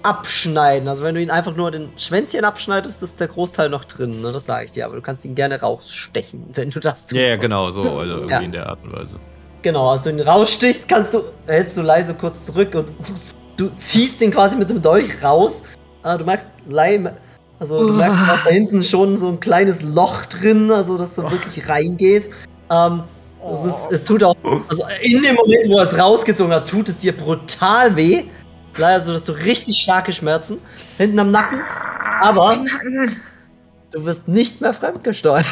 abschneiden. 0.04 0.88
Also 0.88 1.04
wenn 1.04 1.16
du 1.16 1.22
ihn 1.22 1.32
einfach 1.32 1.56
nur 1.56 1.72
den 1.72 1.90
Schwänzchen 1.98 2.46
abschneidest, 2.46 3.02
ist 3.04 3.20
der 3.20 3.28
Großteil 3.28 3.70
noch 3.70 3.86
drin, 3.86 4.22
ne? 4.22 4.32
das 4.32 4.46
sage 4.46 4.66
ich 4.66 4.72
dir. 4.72 4.86
Aber 4.86 4.96
du 4.96 5.02
kannst 5.02 5.26
ihn 5.26 5.36
gerne 5.36 5.60
rausstechen, 5.60 6.46
wenn 6.54 6.70
du 6.70 6.80
das 6.80 7.08
tust. 7.08 7.14
Ja, 7.14 7.30
ja, 7.30 7.36
genau, 7.38 7.72
so, 7.72 7.82
also 7.82 8.14
irgendwie 8.16 8.32
Ja. 8.32 8.40
in 8.40 8.52
der 8.52 8.70
Art 8.70 8.80
und 8.84 8.94
Weise. 8.94 9.20
Genau, 9.62 9.90
als 9.90 10.04
du 10.04 10.10
ihn 10.10 10.22
rausstichst, 10.22 10.88
kannst 10.88 11.14
du, 11.14 11.24
hältst 11.46 11.76
du 11.78 11.82
leise 11.82 12.14
kurz 12.14 12.46
zurück 12.46 12.76
und 12.76 12.94
du 13.58 13.70
ziehst 13.76 14.22
den 14.22 14.32
quasi 14.32 14.56
mit 14.56 14.70
dem 14.70 14.82
Dolch 14.82 15.22
raus. 15.22 15.64
Äh, 16.04 16.18
du 16.18 16.24
merkst, 16.24 16.48
Leim, 16.68 17.10
also 17.60 17.86
du 17.88 17.94
merkst 17.94 18.22
auch 18.22 18.44
da 18.46 18.50
hinten 18.50 18.84
schon 18.84 19.18
so 19.18 19.28
ein 19.28 19.40
kleines 19.42 19.82
Loch 19.82 20.26
drin, 20.28 20.72
also 20.72 20.98
dass 20.98 21.16
so 21.16 21.30
wirklich 21.30 21.68
reingeht. 21.68 22.30
Ähm, 22.72 23.04
es, 23.46 23.66
ist, 23.66 23.92
es 23.92 24.06
tut 24.06 24.24
auch, 24.24 24.36
also 24.70 24.84
in 25.02 25.22
dem 25.22 25.36
Moment, 25.36 25.68
wo 25.70 25.80
er 25.80 25.84
es 25.84 25.98
rausgezogen 25.98 26.54
hat, 26.54 26.70
tut 26.70 26.88
es 26.88 27.00
dir 27.00 27.12
brutal 27.16 27.96
weh. 27.98 28.24
Leider, 28.78 28.94
also 28.96 29.14
dass 29.14 29.26
du 29.26 29.32
richtig 29.34 29.78
starke 29.78 30.14
Schmerzen 30.14 30.60
hinten 30.98 31.20
am 31.20 31.32
Nacken. 31.32 31.60
Aber 32.22 32.58
du 33.92 34.06
wirst 34.06 34.28
nicht 34.28 34.62
mehr 34.62 34.74
fremdgesteuert. 34.74 35.46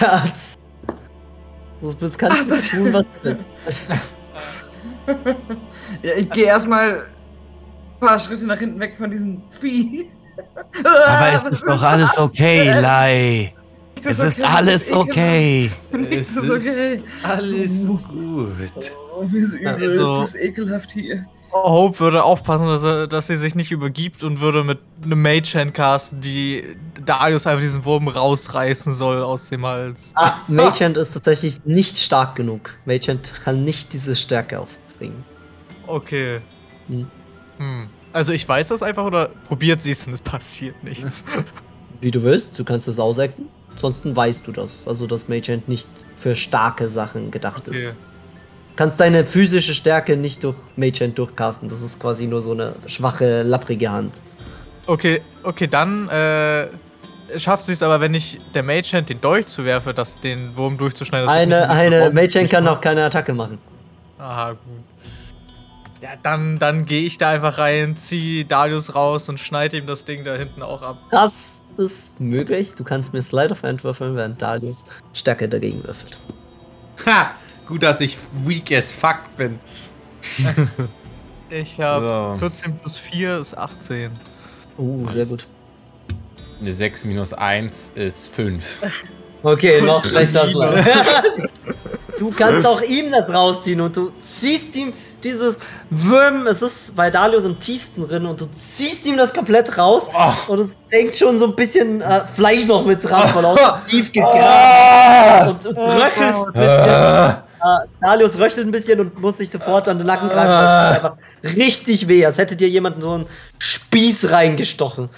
Du 1.82 1.94
bist, 1.96 2.18
kannst 2.18 2.42
Ach, 2.44 2.48
das- 2.50 2.70
tun, 2.70 2.94
was 2.94 3.04
du 3.04 3.10
willst. 3.24 3.46
Ja, 6.04 6.14
ich 6.18 6.30
gehe 6.32 6.46
erstmal 6.46 7.06
ein 7.06 8.00
paar 8.02 8.20
Schritte 8.20 8.46
nach 8.46 8.60
hinten 8.60 8.78
weg 8.80 8.96
von 8.98 9.10
diesem 9.10 9.42
Vieh. 9.50 10.10
Aber 10.84 11.32
es 11.34 11.44
ist 11.46 11.64
doch 11.66 11.82
alles 11.82 12.18
okay, 12.18 12.78
Lai. 12.82 13.54
Es 14.04 14.20
ist 14.20 14.44
alles 14.44 14.92
okay. 14.92 15.72
Es 15.94 16.36
ist 16.36 16.38
okay. 16.38 16.96
ist 16.96 17.06
alles 17.24 17.88
gut. 17.88 18.92
Oh, 19.16 19.24
wie 19.24 19.42
so 19.42 19.58
übel 19.58 19.84
Also- 19.86 20.24
ist 20.24 20.34
das 20.36 20.42
ekelhaft 20.42 20.92
hier. 20.92 21.26
Hope 21.64 22.00
würde 22.00 22.24
aufpassen, 22.24 22.68
dass, 22.68 22.84
er, 22.84 23.08
dass 23.08 23.28
sie 23.28 23.38
sich 23.38 23.56
nicht 23.56 23.72
übergibt 23.72 24.24
und 24.24 24.42
würde 24.42 24.64
mit 24.64 24.80
einem 25.04 25.22
Mage-Hand 25.22 25.74
casten, 25.74 26.22
die 26.22 26.76
Darius 27.06 27.48
einfach 27.48 27.62
diesen 27.62 27.86
Wurm 27.86 28.08
rausreißen 28.08 28.94
soll 28.94 29.22
aus 29.22 29.50
dem 29.50 29.66
Hals. 29.66 30.12
Ah, 30.16 30.34
Magehand 30.48 30.98
ist 30.98 31.14
tatsächlich 31.14 31.64
nicht 31.66 31.98
stark 31.98 32.36
genug. 32.36 32.78
Magehand 32.86 33.34
kann 33.44 33.64
nicht 33.64 33.94
diese 33.94 34.16
Stärke 34.16 34.60
aufbringen. 34.60 35.24
Okay. 35.88 36.42
Hm. 36.88 37.08
Hm. 37.58 37.90
Also 38.14 38.32
ich 38.32 38.48
weiß 38.48 38.70
das 38.70 38.84
einfach 38.84 39.06
oder 39.06 39.30
probiert 39.48 39.82
sie 39.82 39.92
es 39.92 40.08
und 40.08 40.14
es 40.14 40.22
passiert 40.22 40.82
nichts. 40.84 41.24
Wie 42.02 42.12
du 42.12 42.22
willst, 42.22 42.58
du 42.58 42.64
kannst 42.64 42.88
das 42.88 43.00
ausecken. 43.00 43.50
Ansonsten 43.72 44.16
weißt 44.16 44.48
du 44.48 44.52
das. 44.52 44.88
Also, 44.88 45.06
dass 45.06 45.28
Magehand 45.28 45.68
nicht 45.68 45.90
für 46.16 46.36
starke 46.36 46.90
Sachen 46.90 47.30
gedacht 47.32 47.68
Okay. 47.68 47.78
ist. 47.78 47.98
Du 48.78 48.84
kannst 48.84 49.00
deine 49.00 49.26
physische 49.26 49.74
Stärke 49.74 50.16
nicht 50.16 50.44
durch 50.44 50.56
Magehand 50.76 51.18
durchcasten. 51.18 51.68
Das 51.68 51.82
ist 51.82 52.00
quasi 52.00 52.28
nur 52.28 52.44
so 52.44 52.52
eine 52.52 52.76
schwache, 52.86 53.42
lapprige 53.42 53.92
Hand. 53.92 54.22
Okay, 54.86 55.24
okay, 55.42 55.66
dann 55.66 56.08
äh, 56.10 56.68
schafft 57.40 57.66
sie 57.66 57.74
es 57.74 57.82
aber, 57.82 58.02
wenn 58.02 58.14
ich 58.14 58.40
der 58.54 58.62
Mage-Hand 58.62 59.10
den 59.10 59.20
Dolch 59.20 59.48
zuwerfe, 59.48 59.96
das, 59.96 60.20
den 60.20 60.56
Wurm 60.56 60.78
durchzuschneiden. 60.78 61.28
Eine, 61.28 61.68
eine 61.72 62.02
Raum- 62.02 62.14
Magehand 62.14 62.52
kann 62.52 62.66
noch 62.66 62.80
keine 62.80 63.04
Attacke 63.04 63.34
machen. 63.34 63.58
Aha, 64.20 64.52
gut. 64.52 64.60
Ja, 66.04 66.10
dann, 66.22 66.60
dann 66.60 66.86
gehe 66.86 67.02
ich 67.08 67.18
da 67.18 67.32
einfach 67.32 67.58
rein, 67.58 67.98
zieh 67.98 68.46
Darius 68.46 68.94
raus 68.94 69.28
und 69.28 69.40
schneide 69.40 69.78
ihm 69.78 69.88
das 69.88 70.06
Ding 70.06 70.24
da 70.24 70.36
hinten 70.36 70.62
auch 70.62 70.84
ab. 70.84 71.00
Das 71.10 71.64
ist 71.78 72.20
möglich. 72.22 72.76
Du 72.76 72.84
kannst 72.84 73.12
mir 73.12 73.24
Slide 73.24 73.50
of 73.54 73.64
Hand 73.64 73.84
würfeln, 73.84 74.16
während 74.16 74.40
Darius 74.40 74.86
Stärke 75.14 75.50
dagegen 75.50 75.84
würfelt. 75.84 76.20
Ha! 77.08 77.32
Gut, 77.68 77.84
dass 77.84 78.00
ich 78.02 78.18
weak 78.46 78.72
as 78.72 78.94
fuck 78.94 79.20
bin. 79.36 79.60
Ich 81.50 81.80
habe 81.80 82.36
So. 82.36 82.40
14 82.40 82.78
plus 82.80 82.98
4 82.98 83.40
ist 83.40 83.58
18. 83.58 84.12
Uh, 84.78 85.08
sehr 85.10 85.26
gut. 85.26 85.44
Eine 86.60 86.74
6 86.74 87.06
minus 87.06 87.34
1 87.34 87.92
ist 87.96 88.34
5. 88.34 88.82
Okay, 89.44 89.82
noch 89.82 90.04
schlechter. 90.06 90.48
Du 92.20 92.32
kannst 92.32 92.66
auch 92.66 92.82
ihm 92.82 93.12
das 93.12 93.32
rausziehen 93.32 93.80
und 93.80 93.96
du 93.96 94.12
ziehst 94.20 94.76
ihm 94.76 94.92
dieses 95.24 95.58
Würm, 95.92 96.48
es 96.48 96.64
ist 96.64 96.96
bei 96.96 97.12
Dalius 97.12 97.46
im 97.46 97.60
tiefsten 97.60 98.02
drin 98.08 98.26
und 98.26 98.42
du 98.42 98.46
ziehst 98.48 99.06
ihm 99.06 99.18
das 99.18 99.32
komplett 99.32 99.78
raus 99.78 100.10
Oh. 100.18 100.52
und 100.54 100.60
es 100.62 100.76
hängt 100.90 101.16
schon 101.16 101.38
so 101.38 101.46
ein 101.46 101.56
bisschen 101.56 102.02
äh, 102.02 102.22
Fleisch 102.26 102.66
noch 102.66 102.84
mit 102.88 103.04
dran 103.08 103.30
von 103.30 103.46
außen 103.46 103.66
tief 103.88 104.12
gegraben 104.12 105.50
und, 105.50 105.66
und 105.68 105.78
röchelst 105.78 106.48
ein 106.48 106.54
bisschen. 106.54 107.36
Dalius 108.02 108.38
röchelt 108.40 108.68
ein 108.68 108.72
bisschen 108.72 109.00
und 109.00 109.20
muss 109.20 109.38
sich 109.38 109.50
sofort 109.50 109.88
an 109.88 109.98
den 109.98 110.08
Nacken 110.08 110.30
greifen. 110.30 110.50
Das 110.50 111.02
tut 111.02 111.06
einfach 111.06 111.56
richtig 111.56 112.08
weh, 112.08 112.26
als 112.26 112.38
hätte 112.38 112.56
dir 112.56 112.70
jemand 112.70 113.02
so 113.02 113.12
einen 113.12 113.26
Spieß 113.60 114.32
reingestochen. 114.32 115.10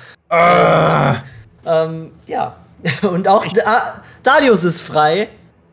Ähm, 1.66 2.12
ja. 2.26 2.56
Und 3.02 3.28
auch 3.28 3.46
da 3.48 4.02
Darius 4.24 4.64
ist 4.64 4.82
frei. 4.82 5.30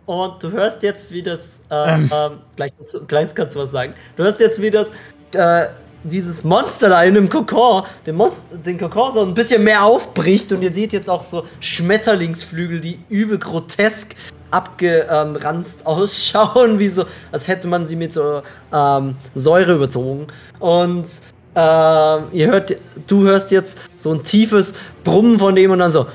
Und 0.06 0.42
du 0.42 0.50
hörst 0.50 0.82
jetzt, 0.82 1.10
wie 1.10 1.22
das. 1.22 1.62
Äh, 1.70 1.94
ähm, 1.94 2.10
gleich, 2.54 2.72
gleich 3.08 3.34
kannst 3.34 3.56
du 3.56 3.60
was 3.60 3.70
sagen. 3.72 3.94
Du 4.16 4.22
hörst 4.22 4.40
jetzt, 4.40 4.60
wie 4.60 4.70
das. 4.70 4.90
Äh, 5.32 5.66
dieses 6.04 6.44
Monster 6.44 6.88
da 6.88 7.02
in 7.02 7.14
dem 7.14 7.28
Kokon, 7.28 7.82
den, 8.06 8.14
Monster, 8.14 8.58
den 8.58 8.78
Kokon 8.78 9.12
so 9.12 9.22
ein 9.22 9.34
bisschen 9.34 9.64
mehr 9.64 9.84
aufbricht 9.84 10.52
und 10.52 10.62
ihr 10.62 10.72
seht 10.72 10.92
jetzt 10.92 11.10
auch 11.10 11.22
so 11.22 11.44
Schmetterlingsflügel, 11.58 12.80
die 12.80 13.00
übel 13.08 13.38
grotesk 13.38 14.14
abgeranzt 14.56 15.84
ausschauen, 15.86 16.78
wie 16.78 16.88
so, 16.88 17.04
als 17.32 17.46
hätte 17.48 17.68
man 17.68 17.84
sie 17.84 17.96
mit 17.96 18.12
so 18.12 18.42
ähm, 18.72 19.16
Säure 19.34 19.74
überzogen. 19.74 20.26
Und 20.58 21.06
ähm, 21.54 22.24
ihr 22.32 22.48
hört, 22.48 22.76
du 23.06 23.22
hörst 23.24 23.50
jetzt 23.50 23.78
so 23.96 24.12
ein 24.12 24.22
tiefes 24.22 24.74
Brummen 25.04 25.38
von 25.38 25.54
dem 25.54 25.70
und 25.70 25.78
dann 25.78 25.90
so, 25.90 26.06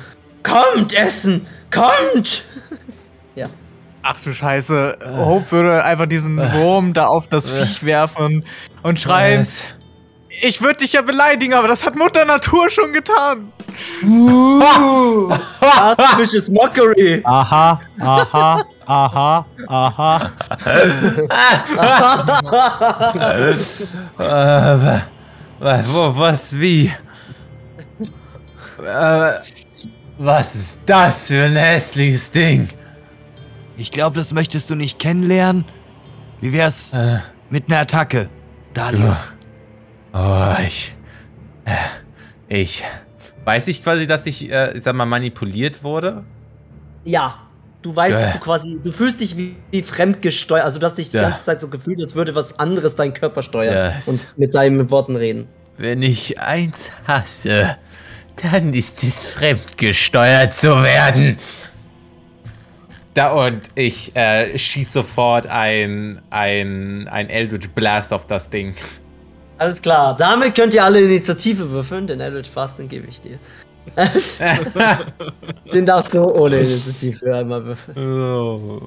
kommt 0.44 0.94
Essen, 0.94 1.46
kommt! 1.72 2.44
ja. 3.36 3.48
Ach 4.04 4.20
du 4.22 4.34
Scheiße. 4.34 4.98
Hope 5.18 5.52
würde 5.52 5.84
einfach 5.84 6.08
diesen 6.08 6.38
Wurm 6.38 6.94
da 6.94 7.08
auf 7.08 7.28
das 7.28 7.50
Viech 7.52 7.86
werfen 7.86 8.44
und 8.84 9.00
schreien? 9.00 9.46
Ich 10.44 10.60
würde 10.62 10.78
dich 10.78 10.94
ja 10.94 11.04
beleidigen, 11.04 11.54
aber 11.54 11.68
das 11.68 11.86
hat 11.86 11.96
Mutter 11.96 12.26
Natur 12.26 12.68
schon 12.70 12.92
getan. 12.94 13.52
Artificial 15.62 16.44
Mockery! 16.52 17.22
Aha, 17.24 17.80
aha, 18.00 18.64
aha, 18.88 19.46
aha. 19.68 20.32
Äh, 24.20 25.84
wo, 25.88 26.18
was, 26.18 26.60
wie? 26.60 26.92
Äh, 28.84 29.32
was 30.18 30.55
ist 30.55 30.82
das 30.88 31.28
für 31.28 31.43
ein 31.43 31.55
hässliches 31.55 32.32
Ding? 32.32 32.68
Ich 33.78 33.92
glaube, 33.92 34.16
das 34.16 34.34
möchtest 34.34 34.72
du 34.72 34.76
nicht 34.76 34.97
kennenlernen. 34.97 35.66
Wie 36.39 36.51
wär's 36.51 36.93
Äh, 36.93 37.20
mit 37.51 37.70
einer 37.70 37.82
Attacke, 37.82 38.30
Darius? 38.74 39.34
Oh, 40.13 40.54
ich. 40.66 40.96
äh, 41.66 41.71
Ich. 42.63 42.83
Weiß 43.43 43.67
ich 43.70 43.83
quasi, 43.83 44.05
dass 44.05 44.25
ich, 44.28 44.51
äh, 44.51 44.78
ich 44.78 44.83
sag 44.83 44.96
mal, 44.96 45.05
manipuliert 45.05 45.83
wurde? 45.83 46.24
Ja, 47.04 47.39
du 47.82 47.96
weißt, 47.96 48.13
dass 48.13 48.29
Äh. 48.29 48.33
du 48.33 48.39
quasi, 48.39 48.79
du 48.83 48.92
fühlst 48.92 49.20
dich 49.20 49.36
wie, 49.36 49.55
wie 49.71 49.82
fremdgesteuert, 49.82 50.63
also 50.63 50.78
du 50.79 50.86
hast 50.86 50.97
dich 51.00 51.09
die 51.09 51.17
ganze 51.17 51.43
Zeit 51.43 51.59
so 51.62 51.67
gefühlt, 51.67 52.00
als 52.00 52.13
würde 52.13 52.36
was 52.36 52.59
anderes 52.59 52.96
deinen 52.96 53.13
Körper 53.16 53.42
steuern 53.42 53.93
Das- 53.96 54.08
und 54.08 54.38
mit 54.38 54.54
deinen 54.54 54.92
Worten 54.92 55.16
reden. 55.16 55.47
Wenn 55.78 56.04
ich 56.04 56.39
eins 56.39 56.92
hasse, 57.08 57.78
dann 58.51 58.74
ist 58.74 59.01
es 59.04 59.33
fremdgesteuert 59.33 60.54
zu 60.54 60.83
werden. 60.83 61.38
Da 63.16 63.32
und 63.32 63.62
ich 63.75 64.16
äh, 64.16 64.55
schieß 64.58 64.93
sofort 64.93 65.47
ein, 65.47 66.21
ein, 66.29 67.08
ein 67.09 67.29
Eldritch 67.29 67.70
Blast 67.70 68.13
auf 68.13 68.28
das 68.28 68.50
Ding. 68.51 68.75
Alles 69.62 69.79
klar, 69.79 70.16
damit 70.17 70.55
könnt 70.55 70.74
ihr 70.74 70.83
alle 70.83 71.01
Initiative 71.01 71.70
würfeln, 71.70 72.08
den 72.08 72.20
Eldritch 72.20 72.50
Pass, 72.50 72.78
den 72.78 72.89
gebe 72.89 73.05
ich 73.08 73.21
dir. 73.21 73.38
den 75.71 75.86
darfst 75.86 76.12
du 76.16 76.24
ohne 76.33 76.62
Initiative 76.62 77.36
einmal 77.36 77.63
würfeln. 77.63 77.96
So. 77.96 78.82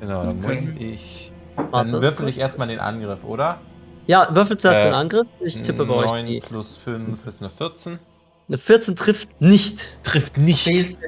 Genau, 0.00 0.24
dann 0.24 0.34
muss 0.34 0.66
ich. 0.76 1.32
Dann 1.70 1.92
würfel 1.92 2.26
ich 2.26 2.38
erstmal 2.38 2.66
den 2.66 2.80
Angriff, 2.80 3.22
oder? 3.22 3.60
Ja, 4.08 4.26
würfel 4.34 4.58
zuerst 4.58 4.80
Äh, 4.80 4.84
den 4.86 4.94
Angriff. 4.94 5.28
Ich 5.38 5.62
tippe 5.62 5.86
bei 5.86 5.94
euch 5.94 6.10
9 6.10 6.26
die. 6.26 6.40
plus 6.40 6.78
5 6.78 7.24
ist 7.24 7.40
eine 7.40 7.50
14. 7.50 8.00
Eine 8.48 8.58
14 8.58 8.96
trifft 8.96 9.40
nicht. 9.40 10.02
Trifft 10.02 10.36
nicht. 10.36 10.98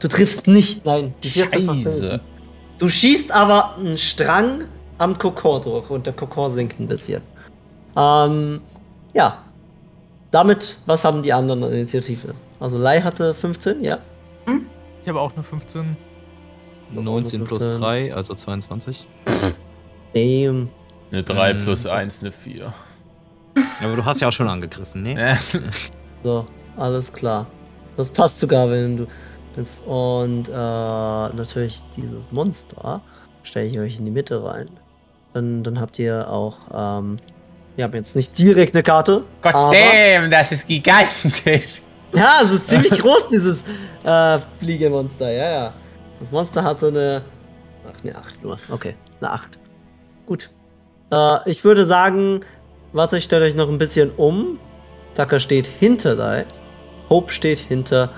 Du 0.00 0.08
triffst 0.08 0.48
nicht, 0.48 0.84
nein. 0.84 1.14
Die 1.22 1.30
14 1.30 1.64
Scheiße. 1.64 2.20
Du 2.78 2.88
schießt 2.88 3.30
aber 3.30 3.76
einen 3.76 3.98
Strang 3.98 4.64
am 4.98 5.16
Kokor 5.16 5.60
durch 5.60 5.88
und 5.90 6.06
der 6.06 6.12
Kokor 6.12 6.50
sinkt 6.50 6.80
ein 6.80 6.88
bisschen. 6.88 7.22
Ähm, 7.96 8.60
ja. 9.14 9.38
Damit, 10.30 10.76
was 10.86 11.04
haben 11.04 11.22
die 11.22 11.32
anderen 11.32 11.62
an 11.64 11.72
Initiative? 11.72 12.34
Also 12.60 12.78
Lai 12.78 13.00
hatte 13.00 13.32
15, 13.32 13.82
ja. 13.82 13.98
Ich 15.02 15.08
habe 15.08 15.20
auch 15.20 15.32
eine 15.34 15.42
15. 15.42 15.96
19 16.92 17.44
plus 17.44 17.68
3, 17.70 18.14
also 18.14 18.34
22. 18.34 19.06
Damn. 20.14 20.68
Eine 21.10 21.22
3 21.22 21.50
Ähm. 21.50 21.58
plus 21.58 21.86
1, 21.86 22.22
eine 22.22 22.32
4. 22.32 22.72
Aber 23.82 23.96
du 23.96 24.04
hast 24.04 24.20
ja 24.20 24.28
auch 24.28 24.32
schon 24.32 24.48
angegriffen, 24.48 25.02
ne? 25.02 25.38
So, 26.22 26.46
alles 26.76 27.12
klar. 27.12 27.46
Das 27.96 28.10
passt 28.10 28.40
sogar, 28.40 28.70
wenn 28.70 28.96
du. 28.96 29.06
Das, 29.54 29.80
und 29.80 30.48
äh, 30.48 30.52
natürlich 30.52 31.82
dieses 31.96 32.30
Monster 32.32 33.00
stelle 33.42 33.66
ich 33.68 33.78
euch 33.78 33.98
in 33.98 34.04
die 34.04 34.10
Mitte 34.10 34.42
rein. 34.42 34.68
Dann, 35.32 35.62
dann 35.62 35.80
habt 35.80 35.98
ihr 35.98 36.28
auch. 36.28 36.56
Ähm, 36.74 37.16
wir 37.76 37.84
haben 37.84 37.94
jetzt 37.94 38.16
nicht 38.16 38.36
direkt 38.38 38.74
eine 38.74 38.82
Karte. 38.82 39.24
Gott 39.42 39.54
aber, 39.54 39.74
damn, 39.74 40.30
das 40.30 40.52
ist 40.52 40.66
gigantisch. 40.66 41.82
Ja, 42.14 42.38
es 42.42 42.50
ist 42.50 42.68
ziemlich 42.68 42.98
groß, 42.98 43.28
dieses 43.30 43.64
äh, 44.04 44.38
Fliegemonster. 44.60 45.30
Ja, 45.30 45.50
ja. 45.50 45.74
Das 46.20 46.30
Monster 46.30 46.62
hatte 46.62 46.86
eine. 46.86 47.22
Ach, 47.84 47.92
eine 48.02 48.16
8 48.16 48.42
nur. 48.42 48.56
Okay, 48.70 48.94
eine 49.20 49.32
8. 49.32 49.58
Gut. 50.24 50.50
Äh, 51.10 51.50
ich 51.50 51.62
würde 51.64 51.84
sagen, 51.84 52.40
warte, 52.92 53.18
ich 53.18 53.24
stelle 53.24 53.44
euch 53.44 53.54
noch 53.54 53.68
ein 53.68 53.76
bisschen 53.76 54.12
um. 54.12 54.58
Tucker 55.14 55.40
steht 55.40 55.66
hinter 55.66 56.16
da. 56.16 56.44
Hope 57.10 57.30
steht 57.32 57.58
hinter 57.58 58.10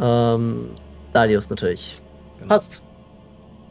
ähm, 0.00 0.70
Dalius 1.12 1.48
natürlich. 1.48 2.02
Passt. 2.48 2.82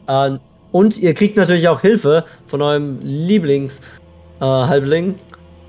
Ähm, 0.08 0.40
und 0.72 0.98
ihr 0.98 1.14
kriegt 1.14 1.36
natürlich 1.36 1.68
auch 1.68 1.80
Hilfe 1.80 2.24
von 2.46 2.62
eurem 2.62 2.98
Lieblings 3.00 3.82
äh, 4.40 4.44
Halbling. 4.44 5.16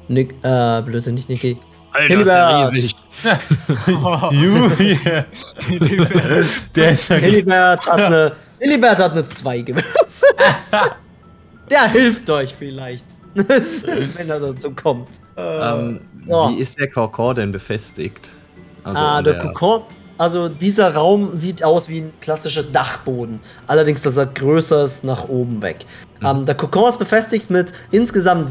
Nick, 0.07 0.35
äh, 0.43 0.81
Blödsinn, 0.81 1.15
nicht 1.15 1.29
Niki. 1.29 1.57
Alter, 1.91 2.07
Hilbert. 2.07 2.73
Julia. 4.31 5.25
Der 6.75 6.89
ist 6.91 7.09
ja 7.09 7.15
Hilibert 7.17 7.87
hat 7.87 7.99
eine. 7.99 8.31
Hilibert 8.59 8.99
hat 8.99 9.11
eine 9.11 9.25
2 9.25 9.61
gewürfelt. 9.61 10.07
Der 11.69 11.89
hilft 11.89 12.29
euch 12.29 12.55
vielleicht. 12.55 13.05
wenn 13.33 14.29
er 14.29 14.39
dazu 14.39 14.71
kommt. 14.71 15.09
Ähm, 15.35 15.99
Oh. 16.29 16.49
Wie 16.49 16.59
ist 16.59 16.77
der 16.79 16.89
Korkor 16.89 17.33
denn 17.35 17.51
befestigt? 17.51 18.29
Also 18.83 19.01
ah, 19.01 19.17
an 19.17 19.23
der 19.23 19.39
Kokon. 19.39 19.83
Also 20.17 20.49
dieser 20.49 20.95
Raum 20.95 21.35
sieht 21.35 21.63
aus 21.63 21.89
wie 21.89 21.99
ein 21.99 22.13
klassischer 22.21 22.63
Dachboden. 22.63 23.39
Allerdings, 23.67 24.01
dass 24.01 24.17
er 24.17 24.25
größer 24.25 24.83
ist 24.83 25.03
nach 25.03 25.29
oben 25.29 25.61
weg. 25.61 25.85
Ähm, 26.23 26.45
der 26.45 26.55
Kokon 26.55 26.89
ist 26.89 26.97
befestigt 26.97 27.49
mit 27.49 27.71
insgesamt 27.91 28.49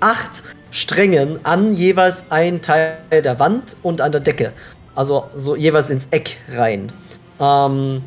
acht 0.00 0.44
Strängen 0.76 1.40
an 1.42 1.72
jeweils 1.72 2.26
ein 2.28 2.60
Teil 2.60 2.98
der 3.10 3.38
Wand 3.38 3.78
und 3.82 4.02
an 4.02 4.12
der 4.12 4.20
Decke. 4.20 4.52
Also 4.94 5.24
so 5.34 5.56
jeweils 5.56 5.88
ins 5.88 6.08
Eck 6.10 6.36
rein. 6.54 6.92
Ähm, 7.40 8.02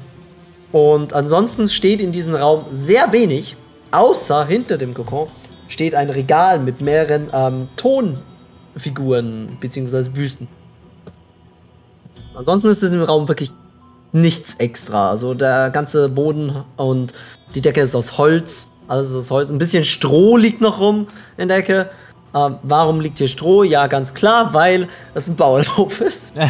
und 0.71 1.13
ansonsten 1.13 1.67
steht 1.67 1.99
in 1.99 2.11
diesem 2.11 2.35
Raum 2.35 2.65
sehr 2.69 3.11
wenig, 3.11 3.55
außer 3.89 4.45
hinter 4.45 4.77
dem 4.77 4.93
Kokon 4.93 5.29
steht 5.67 5.95
ein 5.95 6.11
Regal 6.11 6.59
mit 6.59 6.79
mehreren 6.79 7.31
ähm, 7.33 7.69
Tonfiguren 7.75 9.57
bzw. 9.59 10.09
Büsten. 10.09 10.47
Ansonsten 12.35 12.69
ist 12.69 12.83
es 12.83 12.91
im 12.91 13.01
Raum 13.01 13.27
wirklich 13.27 13.51
nichts 14.11 14.55
extra. 14.55 15.09
Also 15.09 15.33
der 15.33 15.71
ganze 15.71 16.07
Boden 16.07 16.63
und 16.77 17.13
die 17.55 17.61
Decke 17.61 17.81
ist 17.81 17.95
aus 17.95 18.19
Holz. 18.19 18.67
Alles 18.87 19.15
aus 19.15 19.31
Holz. 19.31 19.49
Ein 19.49 19.57
bisschen 19.57 19.83
Stroh 19.83 20.37
liegt 20.37 20.61
noch 20.61 20.79
rum 20.79 21.07
in 21.37 21.47
der 21.47 21.57
Ecke. 21.57 21.89
Ähm, 22.35 22.55
warum 22.63 22.99
liegt 22.99 23.17
hier 23.17 23.27
Stroh? 23.27 23.63
Ja, 23.63 23.87
ganz 23.87 24.13
klar, 24.13 24.53
weil 24.53 24.87
es 25.13 25.27
ein 25.27 25.35
Bauernhof 25.35 26.01
ist. 26.01 26.33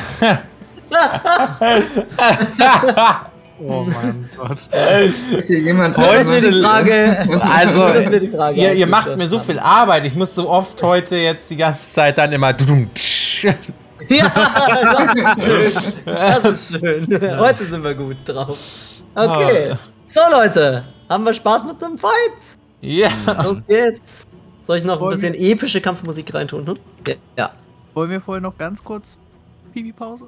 Oh 3.61 3.83
mein 3.83 4.29
Gott. 4.37 4.69
Bitte 4.71 5.55
jemand 5.55 5.97
Heute 5.97 6.17
ist 6.17 6.29
mir 6.29 6.51
die 6.51 6.61
Frage. 6.61 7.41
Also, 7.41 7.87
mir 8.09 8.19
die 8.19 8.29
Frage. 8.29 8.55
ihr, 8.55 8.73
ihr 8.73 8.87
macht 8.87 9.17
mir 9.17 9.27
so 9.27 9.37
viel 9.37 9.59
Arbeit. 9.59 10.05
Ich 10.05 10.15
muss 10.15 10.33
so 10.33 10.49
oft 10.49 10.81
heute 10.81 11.17
jetzt 11.17 11.49
die 11.49 11.57
ganze 11.57 11.89
Zeit 11.89 12.17
dann 12.17 12.31
immer. 12.31 12.51
Ja, 12.51 12.55
das 12.55 12.95
ist 12.95 13.09
schön. 13.09 13.55
Das 16.05 16.45
ist 16.45 16.79
schön. 16.79 17.37
Heute 17.37 17.65
sind 17.65 17.83
wir 17.83 17.95
gut 17.95 18.17
drauf. 18.23 18.57
Okay. 19.13 19.73
So, 20.05 20.21
Leute. 20.31 20.85
Haben 21.09 21.25
wir 21.25 21.33
Spaß 21.33 21.65
mit 21.65 21.81
dem 21.81 21.97
Fight? 21.97 22.13
Ja. 22.81 23.09
Los 23.43 23.59
geht's. 23.67 24.25
Soll 24.69 24.77
ich 24.77 24.83
noch 24.83 25.01
ein 25.01 25.09
bisschen 25.09 25.33
epische 25.33 25.81
Kampfmusik 25.81 26.31
reintun? 26.31 26.67
Hm? 26.67 26.77
Ja. 27.07 27.15
ja. 27.35 27.53
Wollen 27.95 28.11
wir 28.11 28.21
vorher 28.21 28.39
noch 28.39 28.55
ganz 28.55 28.83
kurz 28.83 29.17
Pipi-Pause? 29.73 30.27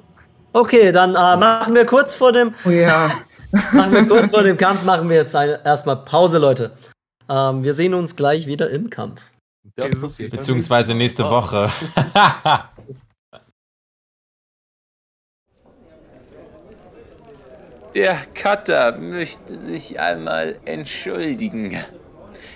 Okay, 0.52 0.90
dann 0.90 1.10
äh, 1.10 1.36
machen 1.36 1.76
wir 1.76 1.86
kurz 1.86 2.12
vor 2.12 2.32
dem 2.32 2.52
Oh 2.64 2.70
ja. 2.70 3.08
machen 3.72 3.92
wir 3.92 4.04
kurz 4.08 4.30
vor 4.30 4.42
dem 4.42 4.56
Kampf 4.56 4.82
machen 4.82 5.08
wir 5.08 5.14
jetzt 5.14 5.36
eine, 5.36 5.64
erstmal 5.64 5.94
Pause, 5.98 6.38
Leute. 6.38 6.72
Ähm, 7.28 7.62
wir 7.62 7.72
sehen 7.72 7.94
uns 7.94 8.16
gleich 8.16 8.48
wieder 8.48 8.68
im 8.68 8.90
Kampf. 8.90 9.22
Das 9.76 10.00
passiert. 10.00 10.32
Beziehungsweise 10.32 10.96
nächste 10.96 11.22
Woche. 11.22 11.70
Der 17.94 18.16
Cutter 18.34 18.98
möchte 18.98 19.56
sich 19.56 20.00
einmal 20.00 20.58
entschuldigen. 20.64 21.78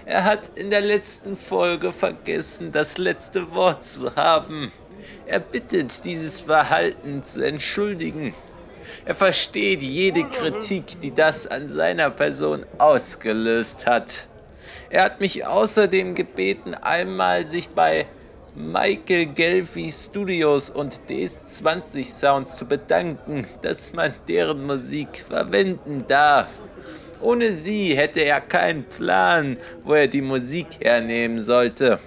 Er 0.06 0.22
hat 0.22 0.52
in 0.54 0.70
der 0.70 0.82
letzten 0.82 1.36
Folge 1.36 1.90
vergessen, 1.90 2.70
das 2.70 2.96
letzte 2.96 3.52
Wort 3.52 3.84
zu 3.84 4.14
haben. 4.14 4.70
Er 5.26 5.40
bittet, 5.40 6.04
dieses 6.04 6.38
Verhalten 6.38 7.24
zu 7.24 7.44
entschuldigen. 7.44 8.32
Er 9.04 9.16
versteht 9.16 9.82
jede 9.82 10.22
Kritik, 10.22 11.00
die 11.00 11.12
das 11.12 11.48
an 11.48 11.68
seiner 11.68 12.10
Person 12.10 12.64
ausgelöst 12.78 13.88
hat. 13.88 14.28
Er 14.90 15.02
hat 15.02 15.18
mich 15.18 15.44
außerdem 15.44 16.14
gebeten, 16.14 16.74
einmal 16.74 17.44
sich 17.44 17.70
bei 17.70 18.06
Michael 18.54 19.26
Gelfi 19.26 19.90
Studios 19.90 20.70
und 20.70 21.00
DS20 21.08 22.04
Sounds 22.04 22.56
zu 22.56 22.66
bedanken, 22.66 23.44
dass 23.62 23.92
man 23.92 24.14
deren 24.28 24.66
Musik 24.66 25.24
verwenden 25.28 26.04
darf. 26.06 26.46
Ohne 27.20 27.52
sie 27.52 27.97
hätte 27.97 28.20
er 28.20 28.40
keinen 28.40 28.84
Plan, 28.84 29.59
wo 29.82 29.94
er 29.94 30.06
die 30.06 30.22
Musik 30.22 30.66
hernehmen 30.80 31.40
sollte. 31.40 31.98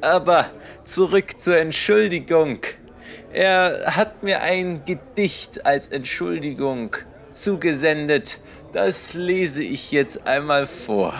Aber 0.00 0.50
zurück 0.84 1.40
zur 1.40 1.56
Entschuldigung. 1.56 2.58
Er 3.32 3.96
hat 3.96 4.22
mir 4.22 4.42
ein 4.42 4.84
Gedicht 4.84 5.66
als 5.66 5.88
Entschuldigung 5.88 6.96
zugesendet. 7.30 8.40
Das 8.72 9.14
lese 9.14 9.62
ich 9.62 9.92
jetzt 9.92 10.26
einmal 10.26 10.66
vor. 10.66 11.14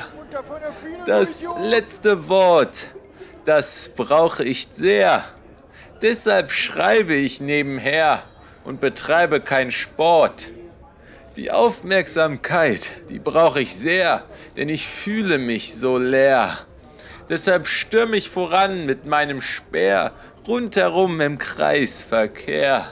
Das 1.07 1.49
letzte 1.61 2.29
Wort, 2.29 2.89
das 3.45 3.91
brauche 3.95 4.45
ich 4.45 4.69
sehr. 4.73 5.25
Deshalb 6.03 6.51
schreibe 6.51 7.15
ich 7.15 7.41
nebenher 7.41 8.23
und 8.65 8.81
betreibe 8.81 9.41
keinen 9.41 9.71
Sport. 9.71 10.51
Die 11.37 11.51
Aufmerksamkeit, 11.51 12.91
die 13.11 13.19
brauche 13.19 13.61
ich 13.61 13.77
sehr, 13.77 14.25
denn 14.57 14.71
ich 14.71 14.89
fühle 14.89 15.37
mich 15.37 15.75
so 15.75 15.99
leer. 15.99 16.57
Deshalb 17.29 17.67
stürme 17.67 18.17
ich 18.17 18.31
voran 18.31 18.87
mit 18.87 19.05
meinem 19.05 19.43
Speer 19.43 20.13
rundherum 20.47 21.21
im 21.21 21.37
Kreisverkehr. 21.37 22.87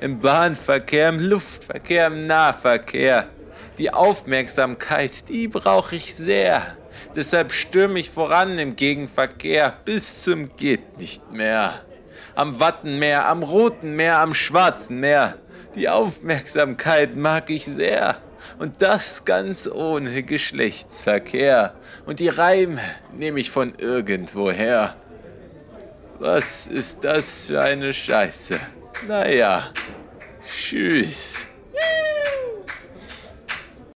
Im 0.00 0.20
Bahnverkehr, 0.20 1.08
im 1.08 1.18
Luftverkehr, 1.18 2.06
im 2.06 2.20
Nahverkehr. 2.20 3.28
Die 3.78 3.92
Aufmerksamkeit, 3.92 5.28
die 5.28 5.48
brauche 5.48 5.96
ich 5.96 6.14
sehr. 6.14 6.76
Deshalb 7.16 7.50
stürme 7.50 7.98
ich 7.98 8.08
voran 8.08 8.56
im 8.56 8.76
Gegenverkehr 8.76 9.74
bis 9.84 10.22
zum 10.22 10.56
geht 10.56 10.98
nicht 10.98 11.32
mehr. 11.32 11.72
Am 12.36 12.60
Wattenmeer, 12.60 13.26
am 13.26 13.42
Roten 13.42 13.96
Meer, 13.96 14.18
am 14.18 14.32
Schwarzen 14.32 15.00
Meer. 15.00 15.38
Die 15.74 15.88
Aufmerksamkeit 15.88 17.16
mag 17.16 17.50
ich 17.50 17.64
sehr. 17.64 18.16
Und 18.58 18.82
das 18.82 19.24
ganz 19.24 19.66
ohne 19.66 20.22
Geschlechtsverkehr. 20.22 21.74
Und 22.06 22.20
die 22.20 22.28
Reime 22.28 22.80
nehme 23.12 23.40
ich 23.40 23.50
von 23.50 23.74
irgendwoher. 23.78 24.94
Was 26.20 26.68
ist 26.68 27.02
das 27.02 27.48
für 27.48 27.60
eine 27.60 27.92
Scheiße? 27.92 28.60
Naja, 29.08 29.70
tschüss. 30.48 31.46